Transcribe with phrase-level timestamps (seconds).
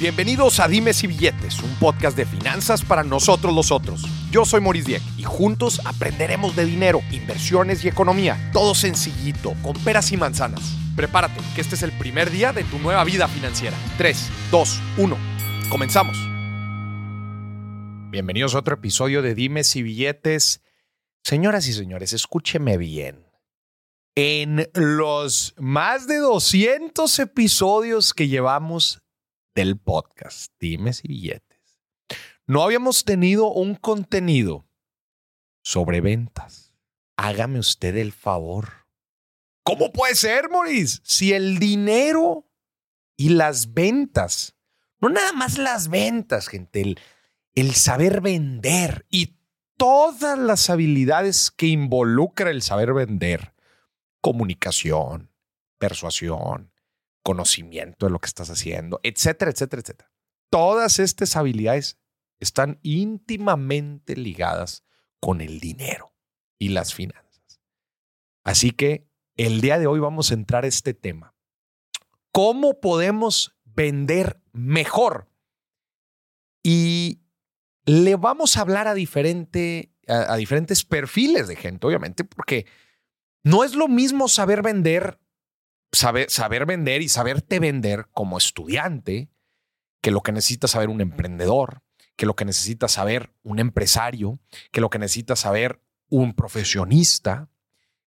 [0.00, 4.06] Bienvenidos a Dimes y Billetes, un podcast de finanzas para nosotros los otros.
[4.30, 8.50] Yo soy Maurice Dieck y juntos aprenderemos de dinero, inversiones y economía.
[8.52, 10.76] Todo sencillito, con peras y manzanas.
[10.94, 13.76] Prepárate, que este es el primer día de tu nueva vida financiera.
[13.96, 15.16] 3, 2, 1.
[15.68, 16.16] Comenzamos.
[18.12, 20.62] Bienvenidos a otro episodio de Dimes y Billetes.
[21.24, 23.26] Señoras y señores, escúcheme bien.
[24.14, 29.02] En los más de 200 episodios que llevamos
[29.58, 31.80] del podcast, Dimes y Billetes,
[32.46, 34.68] no habíamos tenido un contenido
[35.62, 36.72] sobre ventas.
[37.16, 38.86] Hágame usted el favor.
[39.64, 41.00] ¿Cómo puede ser, Maurice?
[41.02, 42.46] Si el dinero
[43.16, 44.54] y las ventas,
[45.00, 47.00] no nada más las ventas, gente, el,
[47.56, 49.40] el saber vender y
[49.76, 53.54] todas las habilidades que involucra el saber vender,
[54.20, 55.32] comunicación,
[55.78, 56.70] persuasión,
[57.22, 60.12] conocimiento de lo que estás haciendo, etcétera, etcétera, etcétera.
[60.50, 61.98] Todas estas habilidades
[62.40, 64.84] están íntimamente ligadas
[65.20, 66.14] con el dinero
[66.58, 67.60] y las finanzas.
[68.44, 71.34] Así que el día de hoy vamos a entrar a este tema.
[72.32, 75.30] ¿Cómo podemos vender mejor?
[76.62, 77.20] Y
[77.84, 82.66] le vamos a hablar a, diferente, a, a diferentes perfiles de gente, obviamente, porque
[83.44, 85.20] no es lo mismo saber vender
[85.92, 89.30] saber, saber vender y saberte vender como estudiante
[90.00, 91.82] que lo que necesita saber un emprendedor,
[92.16, 94.40] que lo que necesita saber un empresario,
[94.72, 97.50] que lo que necesita saber un profesionista,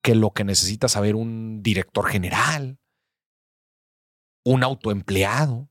[0.02, 2.80] que lo que necesita saber un director general,
[4.44, 5.70] un autoempleado.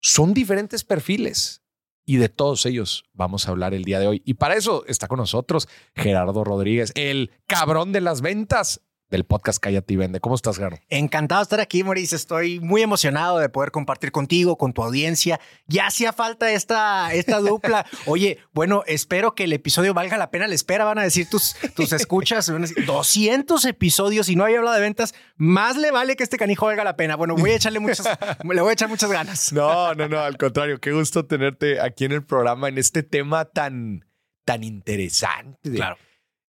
[0.00, 1.62] Son diferentes perfiles
[2.04, 4.22] y de todos ellos vamos a hablar el día de hoy.
[4.24, 8.82] Y para eso está con nosotros Gerardo Rodríguez, el cabrón de las ventas
[9.12, 10.20] del podcast Cállate y Vende.
[10.20, 10.78] ¿Cómo estás, Garo?
[10.88, 12.16] Encantado de estar aquí, Maurice.
[12.16, 15.38] Estoy muy emocionado de poder compartir contigo, con tu audiencia.
[15.66, 17.86] Ya hacía falta esta, esta dupla.
[18.06, 20.84] Oye, bueno, espero que el episodio valga la pena la espera.
[20.84, 22.50] Van a decir tus, tus escuchas.
[22.86, 25.14] 200 episodios y no había hablado de ventas.
[25.36, 27.14] Más le vale que este canijo valga la pena.
[27.14, 28.08] Bueno, voy a echarle muchas,
[28.42, 29.52] le voy a echar muchas ganas.
[29.52, 30.20] No, no, no.
[30.20, 34.06] Al contrario, qué gusto tenerte aquí en el programa en este tema tan,
[34.46, 35.70] tan interesante.
[35.70, 35.98] Claro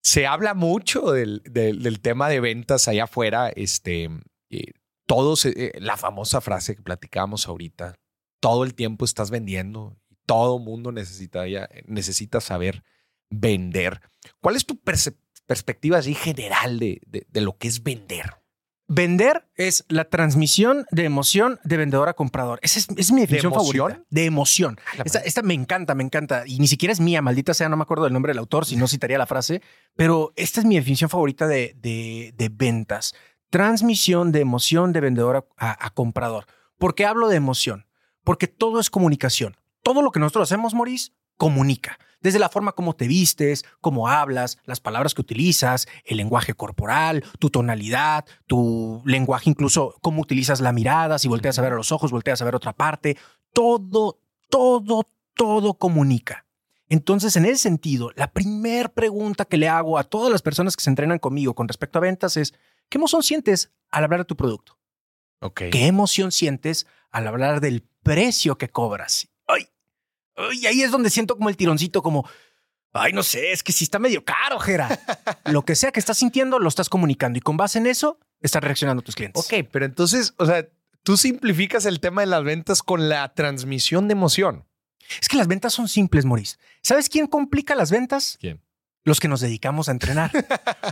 [0.02, 3.50] se habla mucho del, del, tema de ventas allá afuera.
[3.50, 4.10] Este,
[4.50, 4.72] eh,
[5.06, 7.94] todos, eh, la famosa frase que platicábamos ahorita,
[8.40, 12.82] todo el tiempo estás vendiendo y todo mundo necesita, ya, necesita saber
[13.30, 14.00] vender.
[14.40, 14.80] ¿Cuál es tu
[15.46, 18.41] perspectiva así general de, de lo que es vender?
[18.94, 22.58] Vender es la transmisión de emoción de vendedor a comprador.
[22.60, 24.04] Esa es, mi definición ¿De favorita.
[24.10, 24.78] De emoción.
[25.02, 26.42] Esta, esta, me encanta, me encanta.
[26.46, 28.76] Y ni siquiera es mía, maldita sea, no me acuerdo del nombre del autor, si
[28.76, 29.62] no citaría la frase.
[29.96, 33.14] Pero esta es mi definición favorita de, de, de ventas.
[33.48, 36.44] Transmisión de emoción de vendedor a, a comprador.
[36.76, 37.86] ¿Por qué hablo de emoción?
[38.24, 39.56] Porque todo es comunicación.
[39.82, 41.98] Todo lo que nosotros hacemos, Maurice, comunica.
[42.22, 47.24] Desde la forma como te vistes, cómo hablas, las palabras que utilizas, el lenguaje corporal,
[47.38, 51.92] tu tonalidad, tu lenguaje, incluso cómo utilizas la mirada, si volteas a ver a los
[51.92, 53.16] ojos, volteas a ver otra parte.
[53.52, 56.46] Todo, todo, todo comunica.
[56.88, 60.84] Entonces, en ese sentido, la primera pregunta que le hago a todas las personas que
[60.84, 62.52] se entrenan conmigo con respecto a ventas es,
[62.88, 64.78] ¿qué emoción sientes al hablar de tu producto?
[65.40, 65.70] Okay.
[65.70, 69.31] ¿Qué emoción sientes al hablar del precio que cobras?
[70.52, 72.28] Y ahí es donde siento como el tironcito, como,
[72.92, 74.88] ay, no sé, es que si está medio caro, Jera.
[75.46, 78.62] lo que sea que estás sintiendo, lo estás comunicando y con base en eso, estás
[78.62, 79.44] reaccionando a tus clientes.
[79.44, 80.66] Ok, pero entonces, o sea,
[81.02, 84.66] tú simplificas el tema de las ventas con la transmisión de emoción.
[85.20, 86.56] Es que las ventas son simples, Maurice.
[86.80, 88.38] ¿Sabes quién complica las ventas?
[88.40, 88.60] ¿Quién?
[89.04, 90.30] Los que nos dedicamos a entrenar.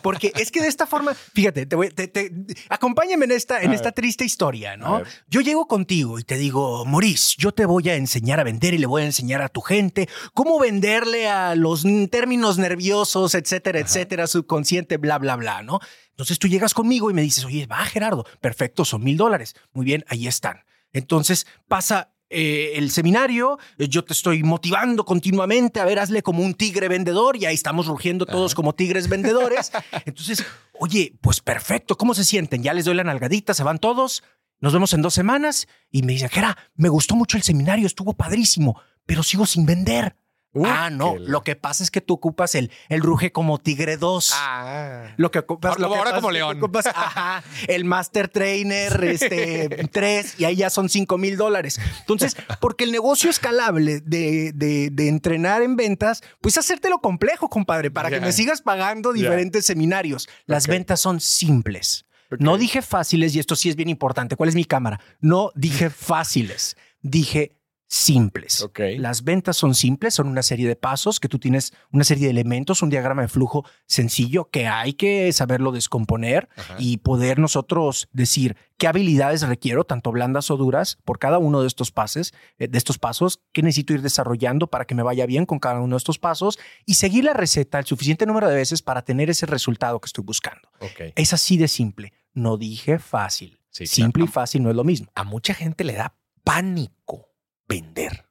[0.03, 2.33] Porque es que de esta forma, fíjate, te, voy, te,
[2.69, 5.03] acompáñame en esta, en esta triste historia, ¿no?
[5.29, 8.79] Yo llego contigo y te digo, Maurice, yo te voy a enseñar a vender y
[8.79, 14.27] le voy a enseñar a tu gente cómo venderle a los términos nerviosos, etcétera, etcétera,
[14.27, 15.81] subconsciente, bla, bla, bla, ¿no?
[16.11, 19.55] Entonces tú llegas conmigo y me dices, oye, va, Gerardo, perfecto, son mil dólares.
[19.73, 20.65] Muy bien, ahí están.
[20.93, 26.45] Entonces pasa eh, el seminario, eh, yo te estoy motivando continuamente, a ver, hazle como
[26.45, 29.73] un tigre vendedor y ahí estamos rugiendo todos como tigres vendedores.
[30.07, 30.45] Entonces,
[30.79, 32.63] oye, pues perfecto, ¿cómo se sienten?
[32.63, 34.23] Ya les doy la nalgadita, se van todos,
[34.61, 38.13] nos vemos en dos semanas y me dice, Jera, me gustó mucho el seminario, estuvo
[38.13, 40.15] padrísimo, pero sigo sin vender
[40.65, 41.17] ah, no.
[41.19, 44.33] Lo que pasa es que tú ocupas el, el ruge como tigre 2.
[44.35, 45.15] Ah.
[45.17, 45.79] Lo que ocupas.
[45.79, 46.59] Lo ahora como león.
[46.59, 51.81] Ocupas, ajá, el master trainer este, 3 y ahí ya son 5 mil dólares.
[52.01, 57.91] Entonces, porque el negocio escalable de, de, de, entrenar en ventas, pues hacértelo complejo, compadre,
[57.91, 60.29] para que me sigas pagando diferentes seminarios.
[60.47, 62.07] Las ventas son simples.
[62.39, 64.37] No dije fáciles y esto sí es bien importante.
[64.37, 65.01] ¿Cuál es mi cámara?
[65.21, 66.77] No dije fáciles.
[67.03, 67.60] dije
[67.91, 68.63] simples.
[68.63, 68.81] Ok.
[68.99, 72.31] Las ventas son simples, son una serie de pasos que tú tienes, una serie de
[72.31, 76.77] elementos, un diagrama de flujo sencillo que hay que saberlo descomponer Ajá.
[76.79, 81.67] y poder nosotros decir qué habilidades requiero, tanto blandas o duras, por cada uno de
[81.67, 85.45] estos pases, eh, de estos pasos, qué necesito ir desarrollando para que me vaya bien
[85.45, 88.83] con cada uno de estos pasos y seguir la receta el suficiente número de veces
[88.83, 90.69] para tener ese resultado que estoy buscando.
[90.79, 91.13] Ok.
[91.17, 92.13] Es así de simple.
[92.35, 93.59] No dije fácil.
[93.69, 94.31] Sí, simple claro.
[94.31, 95.09] y fácil no es lo mismo.
[95.17, 96.15] a mucha gente le da
[96.45, 97.30] pánico
[97.71, 98.27] vender.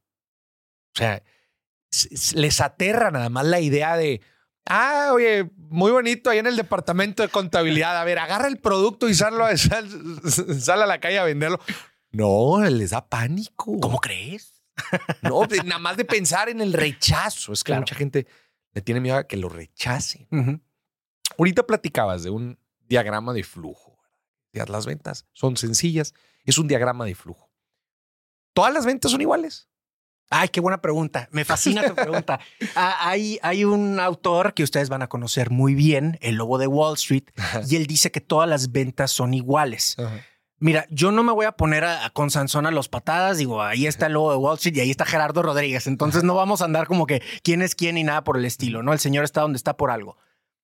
[0.95, 1.23] O sea,
[2.33, 4.21] les aterra nada más la idea de,
[4.65, 7.97] ah, oye, muy bonito ahí en el departamento de contabilidad.
[7.99, 10.21] A ver, agarra el producto y sal, sal,
[10.61, 11.59] sal a la calle a venderlo.
[12.11, 13.79] No, les da pánico.
[13.79, 14.55] ¿Cómo crees?
[15.21, 17.51] No, de- nada más de pensar en el rechazo.
[17.53, 17.81] Es que Claro.
[17.81, 18.27] mucha gente
[18.73, 20.27] le tiene miedo a que lo rechacen.
[20.31, 20.61] Ujú.
[21.37, 22.57] Ahorita platicabas de un
[22.87, 23.97] diagrama de flujo.
[24.53, 26.13] Las ventas son sencillas.
[26.45, 27.48] Es un diagrama de flujo.
[28.59, 29.67] ¿Todas las ventas son iguales?
[30.31, 31.27] Ay, qué buena pregunta.
[31.31, 32.39] Me fascina tu pregunta.
[32.75, 36.67] Ah, hay, hay un autor que ustedes van a conocer muy bien, el lobo de
[36.67, 37.23] Wall Street,
[37.67, 39.95] y él dice que todas las ventas son iguales.
[40.61, 43.37] Mira, yo no me voy a poner a, a- con Sansón a los patadas.
[43.37, 45.87] Digo, ahí está el lobo de Wall Street y ahí está Gerardo Rodríguez.
[45.87, 48.83] Entonces no vamos a andar como que quién es quién y nada por el estilo,
[48.83, 48.91] ¿no?
[48.91, 50.17] El señor está donde está por algo.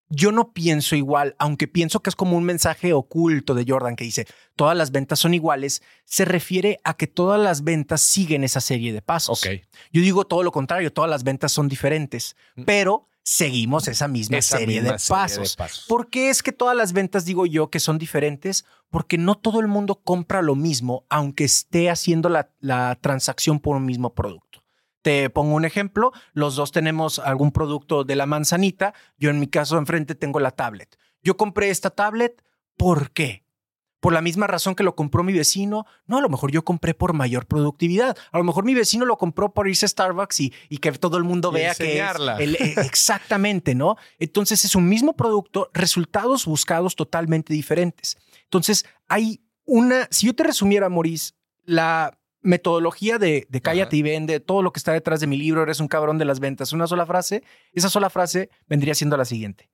[0.10, 4.04] Yo no pienso igual, aunque pienso que es como un mensaje oculto de Jordan que
[4.04, 8.62] dice todas las ventas son iguales, se refiere a que todas las ventas siguen esa
[8.62, 9.42] serie de pasos.
[9.92, 12.64] Yo digo todo lo contrario, todas las ventas son diferentes, Mm.
[12.66, 15.52] pero seguimos esa misma Esa serie, misma de, serie pasos.
[15.52, 15.86] de pasos.
[15.90, 18.66] ¿Por qué es que todas las ventas digo yo que son diferentes?
[18.92, 23.76] Porque no todo el mundo compra lo mismo, aunque esté haciendo la, la transacción por
[23.78, 24.62] un mismo producto.
[25.06, 29.46] Te pongo un ejemplo, los dos tenemos algún producto de la manzanita, yo en mi
[29.46, 30.98] caso enfrente tengo la tablet.
[31.22, 32.42] Yo compré esta tablet,
[32.76, 33.46] ¿por qué?
[34.00, 35.86] Por la misma razón que lo compró mi vecino.
[36.08, 38.18] No, a lo mejor yo compré por mayor productividad.
[38.32, 41.18] A lo mejor mi vecino lo compró por irse a Starbucks y, y que todo
[41.18, 42.00] el mundo Y vea que es
[42.40, 43.98] el- eh, exactamente, ¿no?
[44.18, 48.18] Entonces es un mismo producto, resultados buscados totalmente diferentes.
[48.46, 53.98] Entonces hay una, si yo te resumiera, Maurice, la metodología de, de cállate Ajá.
[53.98, 56.40] y vende, todo lo que está detrás de mi libro, eres un cabrón de las
[56.40, 57.44] ventas, una sola frase,
[57.74, 59.70] esa sola frase vendría siendo la siguiente.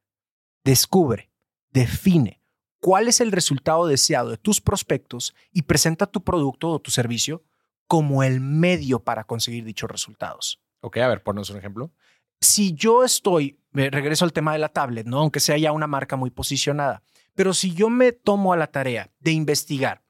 [0.63, 1.31] Descubre,
[1.71, 2.41] define
[2.79, 7.43] cuál es el resultado deseado de tus prospectos y presenta tu producto o tu servicio
[7.87, 11.91] como el medio para conseguir dichos resultados Ok, a ver, ponnos un ejemplo.
[12.39, 15.19] si yo estoy, me regreso al tema de la tablet, ¿no?
[15.19, 17.03] Aunque sea ya una marca muy posicionada,
[17.35, 20.00] pero si yo me tomo a la tarea de investigar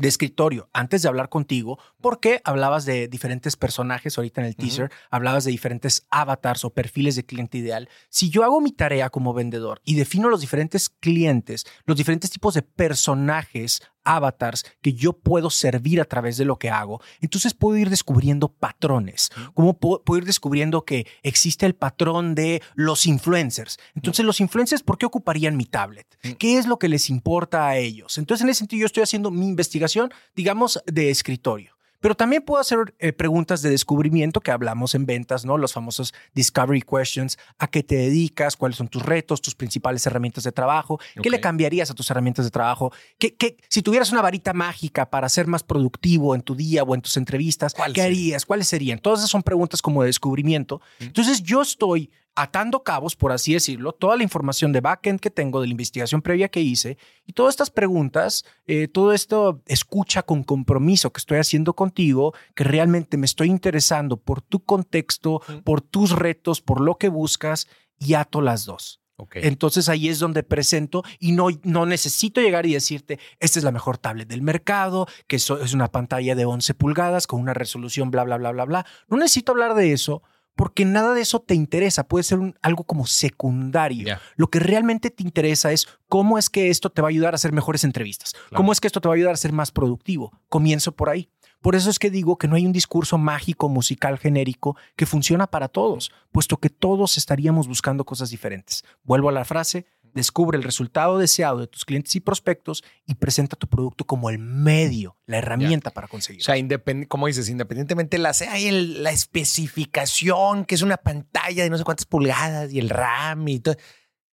[0.00, 4.90] de escritorio antes de hablar contigo, porque hablabas de diferentes personajes ahorita en el teaser,
[5.10, 7.88] hablabas de diferentes avatars o perfiles de cliente ideal.
[8.08, 12.54] Si yo hago mi tarea como vendedor y defino los diferentes clientes, los diferentes tipos
[12.54, 17.76] de personajes, avatars que yo puedo servir a través de lo que hago, entonces puedo
[17.76, 19.30] ir descubriendo patrones.
[19.54, 23.78] ¿Cómo puedo, puedo ir descubriendo que existe el patrón de los influencers?
[23.94, 26.06] Entonces, los influencers, ¿por qué ocuparían mi tablet?
[26.38, 28.18] ¿Qué es lo que les importa a ellos?
[28.18, 31.79] Entonces, en ese sentido, yo estoy haciendo mi investigación, digamos, de escritorio.
[32.00, 35.58] Pero también puedo hacer eh, preguntas de descubrimiento que hablamos en ventas, ¿no?
[35.58, 37.38] Los famosos discovery questions.
[37.58, 38.56] ¿A qué te dedicas?
[38.56, 39.42] ¿Cuáles son tus retos?
[39.42, 40.98] ¿Tus principales herramientas de trabajo?
[41.22, 42.92] ¿Qué le cambiarías a tus herramientas de trabajo?
[43.18, 46.94] ¿Qué, qué- si tuvieras una varita mágica para ser más productivo en tu día o
[46.94, 48.16] en tus entrevistas, ¿Cuál ¿qué sería?
[48.18, 48.46] harías?
[48.46, 48.98] ¿Cuáles serían?
[48.98, 50.80] Todas esas son preguntas como de descubrimiento.
[51.00, 55.60] Entonces yo estoy atando cabos, por así decirlo, toda la información de backend que tengo,
[55.60, 56.96] de la investigación previa que hice,
[57.26, 62.64] y todas estas preguntas, eh, todo esto escucha con compromiso que estoy haciendo contigo, que
[62.64, 67.68] realmente me estoy interesando por tu contexto, por tus retos, por lo que buscas,
[67.98, 69.00] y ato las dos.
[69.16, 69.36] Ok.
[69.36, 73.70] Entonces ahí es donde presento y no, no necesito llegar y decirte, esta es la
[73.70, 78.10] mejor tablet del mercado, que eso es una pantalla de 11 pulgadas con una resolución,
[78.10, 78.86] bla, bla, bla, bla, bla.
[79.08, 80.22] No necesito hablar de eso
[80.60, 84.04] porque nada de eso te interesa, puede ser un- algo como secundario.
[84.36, 87.36] Lo que realmente te interesa es cómo es que esto te va a ayudar a
[87.36, 90.32] hacer mejores entrevistas, cómo es que esto te va a ayudar a ser más productivo.
[90.50, 91.30] Comienzo por ahí.
[91.62, 95.46] Por eso es que digo que no hay un discurso mágico, musical, genérico que funciona
[95.46, 98.82] para todos, puesto que todos estaríamos buscando cosas diferentes.
[99.02, 103.56] Vuelvo a la frase, descubre el resultado deseado de tus clientes y prospectos y presenta
[103.56, 106.44] tu producto como el medio, la herramienta para O conseguirlo.
[106.44, 111.70] sea, independ- como dices, independientemente la, hay el- la especificación, que es una pantalla de
[111.70, 113.76] no sé cuántas pulgadas y el RAM y todo.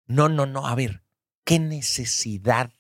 [0.07, 0.67] No, no, no.
[0.67, 1.03] A ver,
[1.45, 2.73] ¿qué necesidad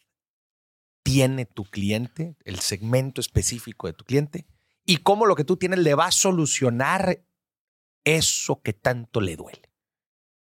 [1.03, 4.47] tiene tu cliente, el segmento específico de tu cliente?
[4.85, 7.25] Y cómo lo que tú tienes le va a solucionar
[8.05, 9.63] eso que tanto le duele.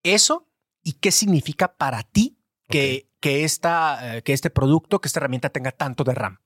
[0.03, 0.48] Eso
[0.89, 5.51] y qué significa para ti que, que, esta, eh, que este producto, que esta herramienta
[5.51, 6.39] tenga tanto de RAM.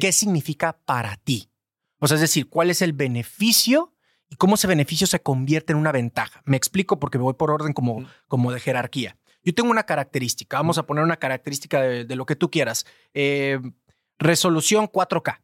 [0.00, 1.50] ¿Qué significa para ti?
[1.98, 3.92] O sea, es decir, cuál es el beneficio
[4.30, 6.42] y cómo ese beneficio se convierte en una ventaja.
[6.44, 9.16] Me explico porque me voy por orden como, como de jerarquía.
[9.42, 12.86] Yo tengo una característica, vamos a poner una característica de, lo que tú quieras.
[13.14, 13.58] Eh,
[14.20, 15.40] resolución 4K.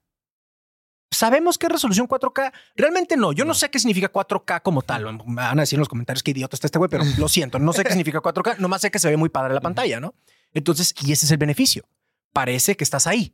[1.14, 2.52] ¿Sabemos qué es resolución 4K?
[2.76, 3.33] Realmente no.
[3.33, 3.54] Yo no.
[3.54, 5.04] sé qué significa 4K como tal.
[5.26, 7.59] Me van a decir en los comentarios qué idiota está este güey, pero lo siento.
[7.59, 8.59] No sé qué significa 4K.
[8.59, 10.14] Nomás sé que se ve muy padre la pantalla, ¿no?
[10.52, 11.88] Entonces, y ese es el beneficio.
[12.33, 13.33] Parece que estás ahí,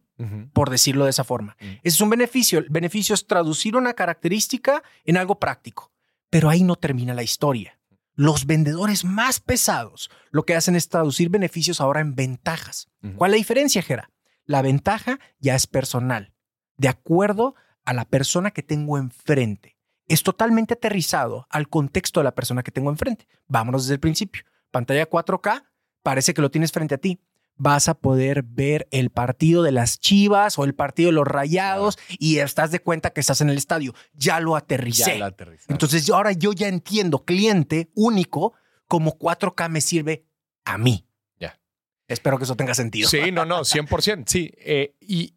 [0.53, 1.57] por decirlo de esa forma.
[1.59, 2.59] Ese es un beneficio.
[2.59, 5.91] El beneficio es traducir una característica en algo práctico.
[6.29, 7.79] Pero ahí no termina la historia.
[8.15, 12.89] Los vendedores más pesados lo que hacen es traducir beneficios ahora en ventajas.
[13.17, 14.11] ¿Cuál es la diferencia, Gera?
[14.45, 16.35] La ventaja ya es personal,
[16.77, 19.77] de acuerdo a la persona que tengo enfrente.
[20.09, 23.29] Es totalmente aterrizado al contexto de la persona que tengo enfrente.
[23.47, 24.43] Vámonos desde el principio.
[24.71, 25.65] Pantalla 4K,
[26.03, 27.21] parece que lo tienes frente a ti.
[27.57, 31.99] Vas a poder ver el partido de las Chivas o el partido de los Rayados
[32.19, 33.95] y estás de cuenta que estás en el estadio.
[34.15, 35.19] Ya lo aterricé.
[35.19, 35.35] Ya
[35.69, 38.55] Entonces ahora yo ya entiendo, cliente único,
[38.89, 40.25] como 4K me sirve
[40.65, 41.07] a mí.
[41.39, 41.61] Ya.
[42.09, 43.09] Espero que eso tenga sentido.
[43.09, 44.25] Sí, no, no, 100%.
[44.27, 44.51] Sí.
[44.57, 45.35] Eh, y,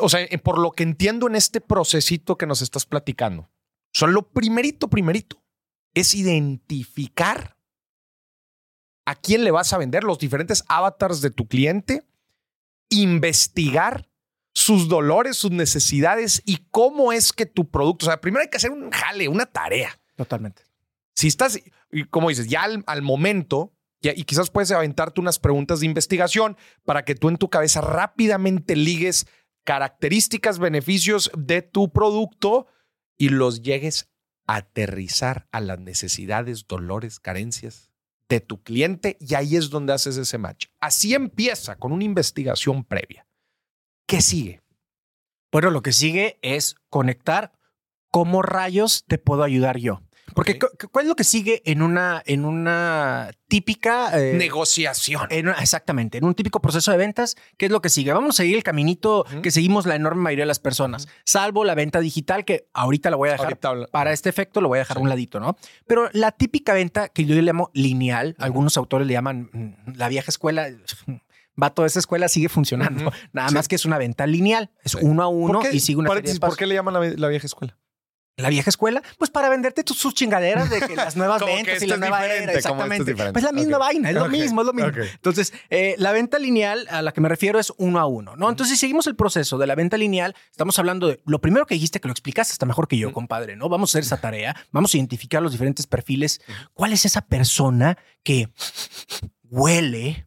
[0.00, 3.50] o sea, eh, por lo que entiendo en este procesito que nos estás platicando,
[3.92, 5.42] son lo primerito, primerito,
[5.94, 7.56] es identificar
[9.04, 12.06] a quién le vas a vender los diferentes avatars de tu cliente,
[12.88, 14.08] investigar
[14.54, 18.58] sus dolores, sus necesidades y cómo es que tu producto, o sea, primero hay que
[18.58, 19.98] hacer un jale, una tarea.
[20.16, 20.62] Totalmente.
[21.14, 21.58] Si estás,
[22.10, 27.14] como dices, ya al, momento, y quizás puedes aventarte unas preguntas de investigación para que
[27.14, 29.26] tú en tu cabeza rápidamente ligues
[29.64, 32.66] características, beneficios de tu producto
[33.16, 34.08] y los llegues
[34.46, 37.90] a aterrizar a las necesidades, dolores, carencias
[38.28, 40.66] de tu cliente y ahí es donde haces ese match.
[40.80, 43.26] Así empieza con una investigación previa.
[44.06, 44.62] ¿Qué sigue?
[45.50, 47.52] Bueno, lo que sigue es conectar
[48.10, 50.02] cómo rayos te puedo ayudar yo.
[50.34, 55.28] Porque ¿cuál es lo que sigue en una, en una típica eh, negociación?
[55.30, 58.12] exactamente, en un típico proceso de ventas, ¿qué es lo que sigue?
[58.12, 61.74] Vamos a seguir el caminito que seguimos la enorme mayoría de las personas, salvo la
[61.74, 63.58] venta digital, que ahorita la voy a dejar
[63.90, 65.56] para este efecto, lo voy a dejar un ladito, ¿no?
[65.86, 70.08] Pero la típica venta que yo le llamo lineal, algunos autores le llaman mm, la
[70.08, 70.68] vieja escuela.
[71.62, 73.12] va toda esa escuela sigue funcionando.
[73.32, 74.70] Nada más que es una venta lineal.
[74.82, 77.76] Es uno a uno y sigue una serie ¿Por qué le llaman la vieja escuela?
[78.36, 81.96] La vieja escuela, pues para venderte sus chingaderas de que las nuevas ventas y la
[81.96, 83.14] nueva era, exactamente.
[83.14, 84.90] Pues la misma vaina, es lo mismo, es lo mismo.
[84.90, 88.48] Entonces, eh, la venta lineal a la que me refiero es uno a uno, ¿no?
[88.48, 91.74] Entonces, si seguimos el proceso de la venta lineal, estamos hablando de lo primero que
[91.74, 93.68] dijiste que lo explicaste está mejor que yo, compadre, ¿no?
[93.68, 96.40] Vamos a hacer esa tarea, vamos a identificar los diferentes perfiles.
[96.72, 98.48] ¿Cuál es esa persona que
[99.50, 100.26] huele?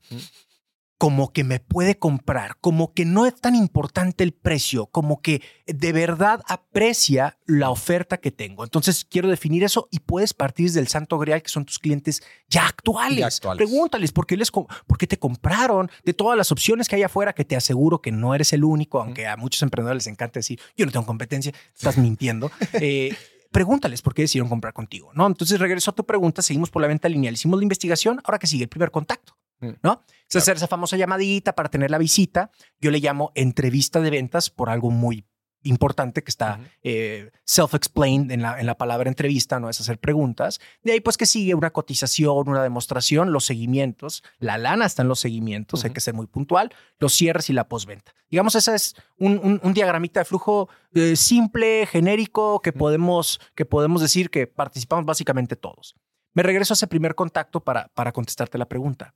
[1.05, 5.43] Como que me puede comprar, como que no es tan importante el precio, como que
[5.67, 8.63] de verdad aprecia la oferta que tengo.
[8.63, 12.65] Entonces quiero definir eso y puedes partir del santo grial que son tus clientes ya
[12.65, 13.39] actuales.
[13.55, 17.33] Pregúntales por qué, les, por qué te compraron de todas las opciones que hay afuera,
[17.33, 20.59] que te aseguro que no eres el único, aunque a muchos emprendedores les encanta decir,
[20.75, 22.49] yo no tengo competencia, estás mintiendo.
[22.81, 23.15] Eh,
[23.51, 25.27] pregúntales por qué decidieron comprar contigo, ¿no?
[25.27, 28.47] Entonces regreso a tu pregunta, seguimos por la venta lineal, hicimos la investigación, ahora que
[28.47, 29.37] sigue el primer contacto.
[29.59, 29.69] Mm.
[29.83, 30.03] ¿no?
[30.29, 32.51] Es hacer esa famosa llamadita para tener la visita.
[32.79, 35.25] Yo le llamo entrevista de ventas por algo muy
[35.65, 40.59] importante que está eh, self-explained en la, en la palabra entrevista, no es hacer preguntas.
[40.83, 45.07] De ahí pues que sigue una cotización, una demostración, los seguimientos, la lana está en
[45.07, 48.13] los seguimientos, hay que ser muy puntual, los cierres y la postventa.
[48.29, 54.01] Digamos, ese es un, un, diagramita de flujo eh, simple, genérico, que, podemos, que podemos
[54.01, 55.95] decir que participamos básicamente todos.
[56.33, 59.13] Me regreso a ese primer contacto para, para contestarte la pregunta.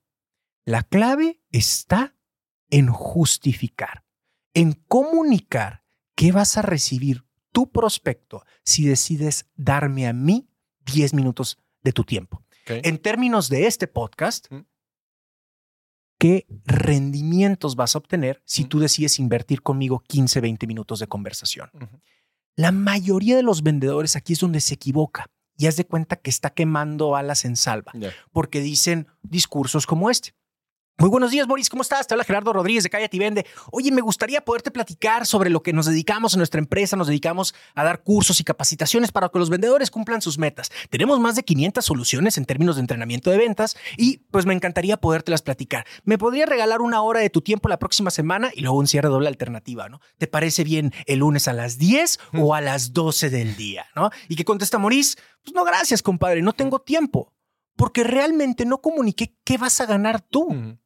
[0.65, 2.15] La clave está
[2.69, 4.05] en justificar,
[4.53, 5.83] en comunicar
[6.15, 10.49] qué vas a recibir tu prospecto si decides darme a mí
[10.85, 12.43] 10 minutos de tu tiempo.
[12.67, 14.47] En términos de este podcast,
[16.19, 21.71] ¿qué rendimientos vas a obtener si tú decides invertir conmigo 15, 20 minutos de conversación?
[22.55, 26.29] La mayoría de los vendedores aquí es donde se equivoca y haz de cuenta que
[26.29, 27.91] está quemando alas en salva,
[28.31, 30.35] porque dicen discursos como este.
[30.99, 31.69] Muy buenos días, Boris.
[31.69, 32.07] ¿Cómo estás?
[32.07, 33.45] Te habla Gerardo Rodríguez de Cállate y Vende.
[33.71, 36.97] Oye, me gustaría poderte platicar sobre lo que nos dedicamos en nuestra empresa.
[36.97, 40.69] Nos dedicamos a dar cursos y capacitaciones para que los vendedores cumplan sus metas.
[40.89, 44.97] Tenemos más de 500 soluciones en términos de entrenamiento de ventas y pues me encantaría
[44.97, 45.85] podértelas platicar.
[46.03, 49.07] ¿Me podría regalar una hora de tu tiempo la próxima semana y luego un cierre
[49.07, 50.01] doble alternativa, ¿no?
[50.17, 54.09] ¿Te parece bien el lunes a las 10 o a las 12 del día, ¿no?
[54.27, 57.31] Y que contesta Maurice, pues no, gracias, compadre, no tengo tiempo.
[57.77, 60.77] Porque realmente no comuniqué qué vas a ganar tú.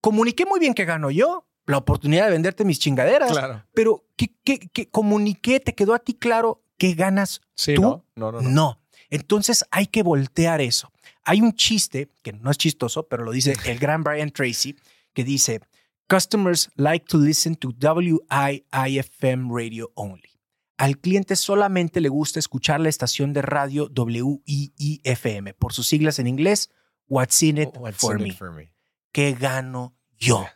[0.00, 3.32] Comuniqué muy bien que gano yo, la oportunidad de venderte mis chingaderas.
[3.32, 3.64] Claro.
[3.74, 5.60] Pero ¿qué, qué, qué comuniqué?
[5.60, 7.82] ¿Te quedó a ti claro qué ganas Sí, tú?
[7.82, 8.04] ¿no?
[8.16, 8.50] No, no, no.
[8.50, 8.80] No.
[9.10, 10.90] Entonces hay que voltear eso.
[11.24, 14.76] Hay un chiste, que no es chistoso, pero lo dice el gran Brian Tracy,
[15.12, 15.60] que dice,
[16.08, 20.30] customers like to listen to WIIFM radio only.
[20.78, 26.26] Al cliente solamente le gusta escuchar la estación de radio WIIFM, por sus siglas en
[26.26, 26.70] inglés,
[27.06, 28.28] What's in it, What's for, in me?
[28.30, 28.72] it for me?
[29.12, 30.46] ¿Qué gano yo?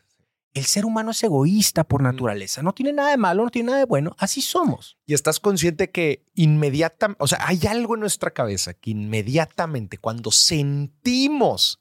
[0.52, 2.62] El ser humano es egoísta por naturaleza.
[2.62, 4.14] No tiene nada de malo, no tiene nada de bueno.
[4.18, 4.96] Así somos.
[5.04, 10.30] Y estás consciente que inmediatamente, o sea, hay algo en nuestra cabeza que inmediatamente cuando
[10.30, 11.80] sentimos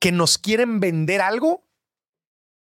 [0.00, 1.66] que nos quieren vender algo,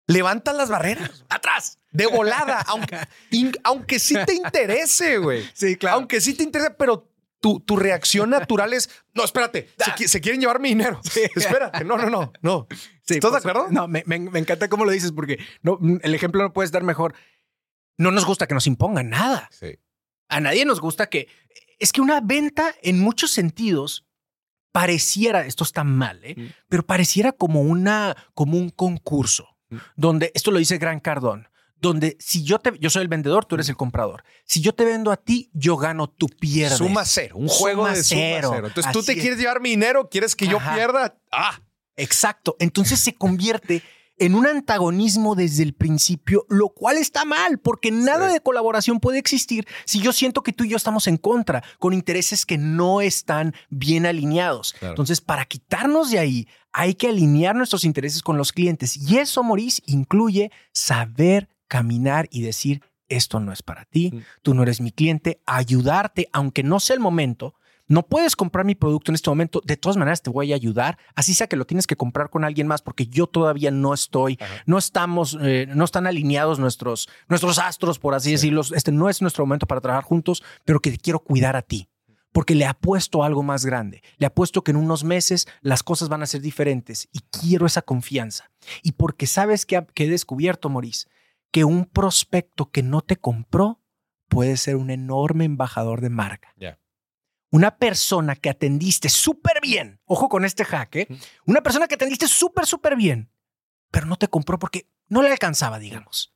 [0.06, 1.24] levantan las barreras.
[1.28, 1.78] ¡Atrás!
[1.90, 2.98] De volada, aunque,
[3.30, 5.44] in- aunque sí te interese, güey.
[5.52, 7.11] Sí, Aunque sí te interese, pero
[7.42, 11.00] tu, tu reacción natural es, no, espérate, se, qui- se quieren llevar mi dinero.
[11.36, 12.66] Espérate, no, no, no, no.
[13.02, 13.68] Sí, ¿Estás de por su- acuerdo?
[13.70, 16.84] No, me, me- me encanta cómo lo dices porque no, el ejemplo no puedes dar
[16.84, 17.14] mejor.
[17.98, 19.48] No nos gusta que nos impongan nada.
[19.52, 19.78] Sí.
[20.28, 21.28] A nadie nos gusta que...
[21.78, 24.06] Es que una venta en muchos sentidos
[24.72, 26.34] pareciera, esto está mal, ¿eh?
[26.36, 26.46] Mm.
[26.68, 29.76] pero pareciera como, una, como un concurso, Mm.
[29.96, 31.48] donde, esto lo dice Gran Cardón,
[31.82, 34.24] donde si yo te, yo soy el vendedor, tú eres el comprador.
[34.46, 36.78] Si yo te vendo a ti, yo gano, tú pierdes.
[36.78, 38.50] Suma cero, un juego Suma de suma cero.
[38.54, 38.66] cero.
[38.68, 39.18] Entonces tú te es.
[39.18, 41.18] quieres llevar mi dinero, quieres que yo pierda.
[41.30, 41.60] Ah,
[41.96, 42.56] Exacto.
[42.58, 43.82] Entonces se convierte
[44.18, 48.34] en un antagonismo desde el principio, lo cual está mal, porque nada Sí.
[48.34, 51.92] de colaboración puede existir si yo siento que tú y yo estamos en contra, con
[51.92, 54.74] intereses que no están bien alineados.
[54.78, 54.92] Claro.
[54.92, 58.96] Entonces, para quitarnos de ahí, hay que alinear nuestros intereses con los clientes.
[58.96, 64.18] Y eso, Maurice, incluye saber caminar y decir, esto no es para ti, Mm.
[64.42, 67.54] tú no eres mi cliente, ayudarte, aunque no sea el momento.
[67.88, 70.98] No puedes comprar mi producto en este momento, de todas maneras te voy a ayudar,
[71.14, 74.36] así sea que lo tienes que comprar con alguien más porque yo todavía no estoy,
[74.38, 74.62] Ajá.
[74.66, 78.32] no estamos, eh, no están alineados nuestros, nuestros astros, por así Sí.
[78.32, 78.62] decirlo.
[78.74, 81.88] Este no es nuestro momento para trabajar juntos, pero que te quiero cuidar a ti.
[82.34, 84.00] Porque le apuesto a algo más grande.
[84.16, 87.82] Le apuesto que en unos meses las cosas van a ser diferentes y quiero esa
[87.82, 88.50] confianza.
[88.82, 91.08] Y porque sabes que he descubierto, Maurice,
[91.52, 93.80] que un prospecto que no te compró
[94.28, 96.54] puede ser un enorme embajador de marca.
[97.50, 101.08] Una persona que atendiste súper bien, ojo con este hack, ¿eh?
[101.44, 103.30] Una persona que atendiste súper, súper bien,
[103.90, 106.31] pero no te compró porque no le alcanzaba, digamos.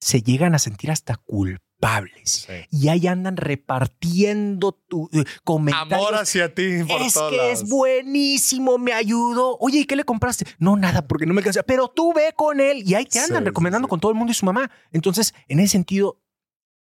[0.00, 2.46] Se llegan a sentir hasta culpables.
[2.46, 2.52] sí.
[2.70, 5.92] Y ahí andan repartiendo tu eh, comentarios.
[5.98, 9.56] Amor hacia ti por es que es buenísimo, me ayudó.
[9.58, 10.46] Oye, ¿y qué le compraste?
[10.58, 11.62] No, nada, porque no me alcanza.
[11.62, 13.90] Pero tú ve con él y ahí te andan Sí, recomendando sí.
[13.90, 14.70] con todo el mundo y su mamá.
[14.92, 16.20] Entonces, en ese sentido,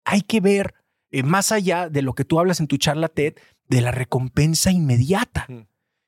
[0.05, 0.73] hay que ver
[1.11, 3.35] eh, más allá de lo que tú hablas en tu charla TED,
[3.69, 5.45] de la recompensa inmediata.
[5.47, 5.59] Mm.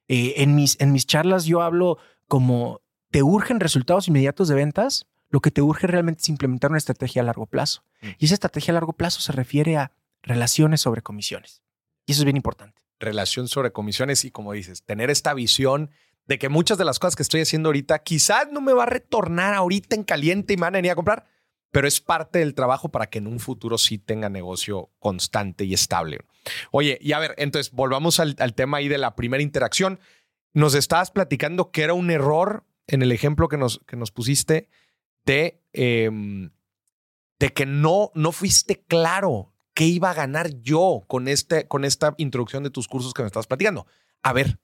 [0.07, 2.81] Eh, en, mis, en mis charlas yo hablo como,
[3.11, 5.07] ¿te urgen resultados inmediatos de ventas?
[5.35, 7.83] Lo que te urge realmente es implementar una estrategia a largo plazo.
[8.01, 8.07] Mm.
[8.19, 9.91] Y esa estrategia a largo plazo se refiere a
[10.23, 11.61] relaciones sobre comisiones.
[12.05, 12.81] Y eso es bien importante.
[13.01, 15.89] relación sobre comisiones y como dices, tener esta visión
[16.25, 18.85] de que muchas de las cosas que estoy haciendo ahorita quizás no me va a
[18.85, 21.25] retornar ahorita en caliente y me van a venir a comprar,
[21.69, 25.73] pero es parte del trabajo para que en un futuro sí tenga negocio constante y
[25.73, 26.19] estable.
[26.71, 29.99] Oye, y a ver, entonces volvamos al, al tema ahí de la primera interacción.
[30.53, 34.69] Nos estabas platicando que era un error en el ejemplo que nos, que nos pusiste
[35.25, 36.51] de, em,
[37.39, 42.13] de que no, no fuiste claro qué iba a ganar yo con, este, con esta
[42.17, 43.87] introducción de tus cursos que me estabas platicando.
[44.23, 44.57] A ver,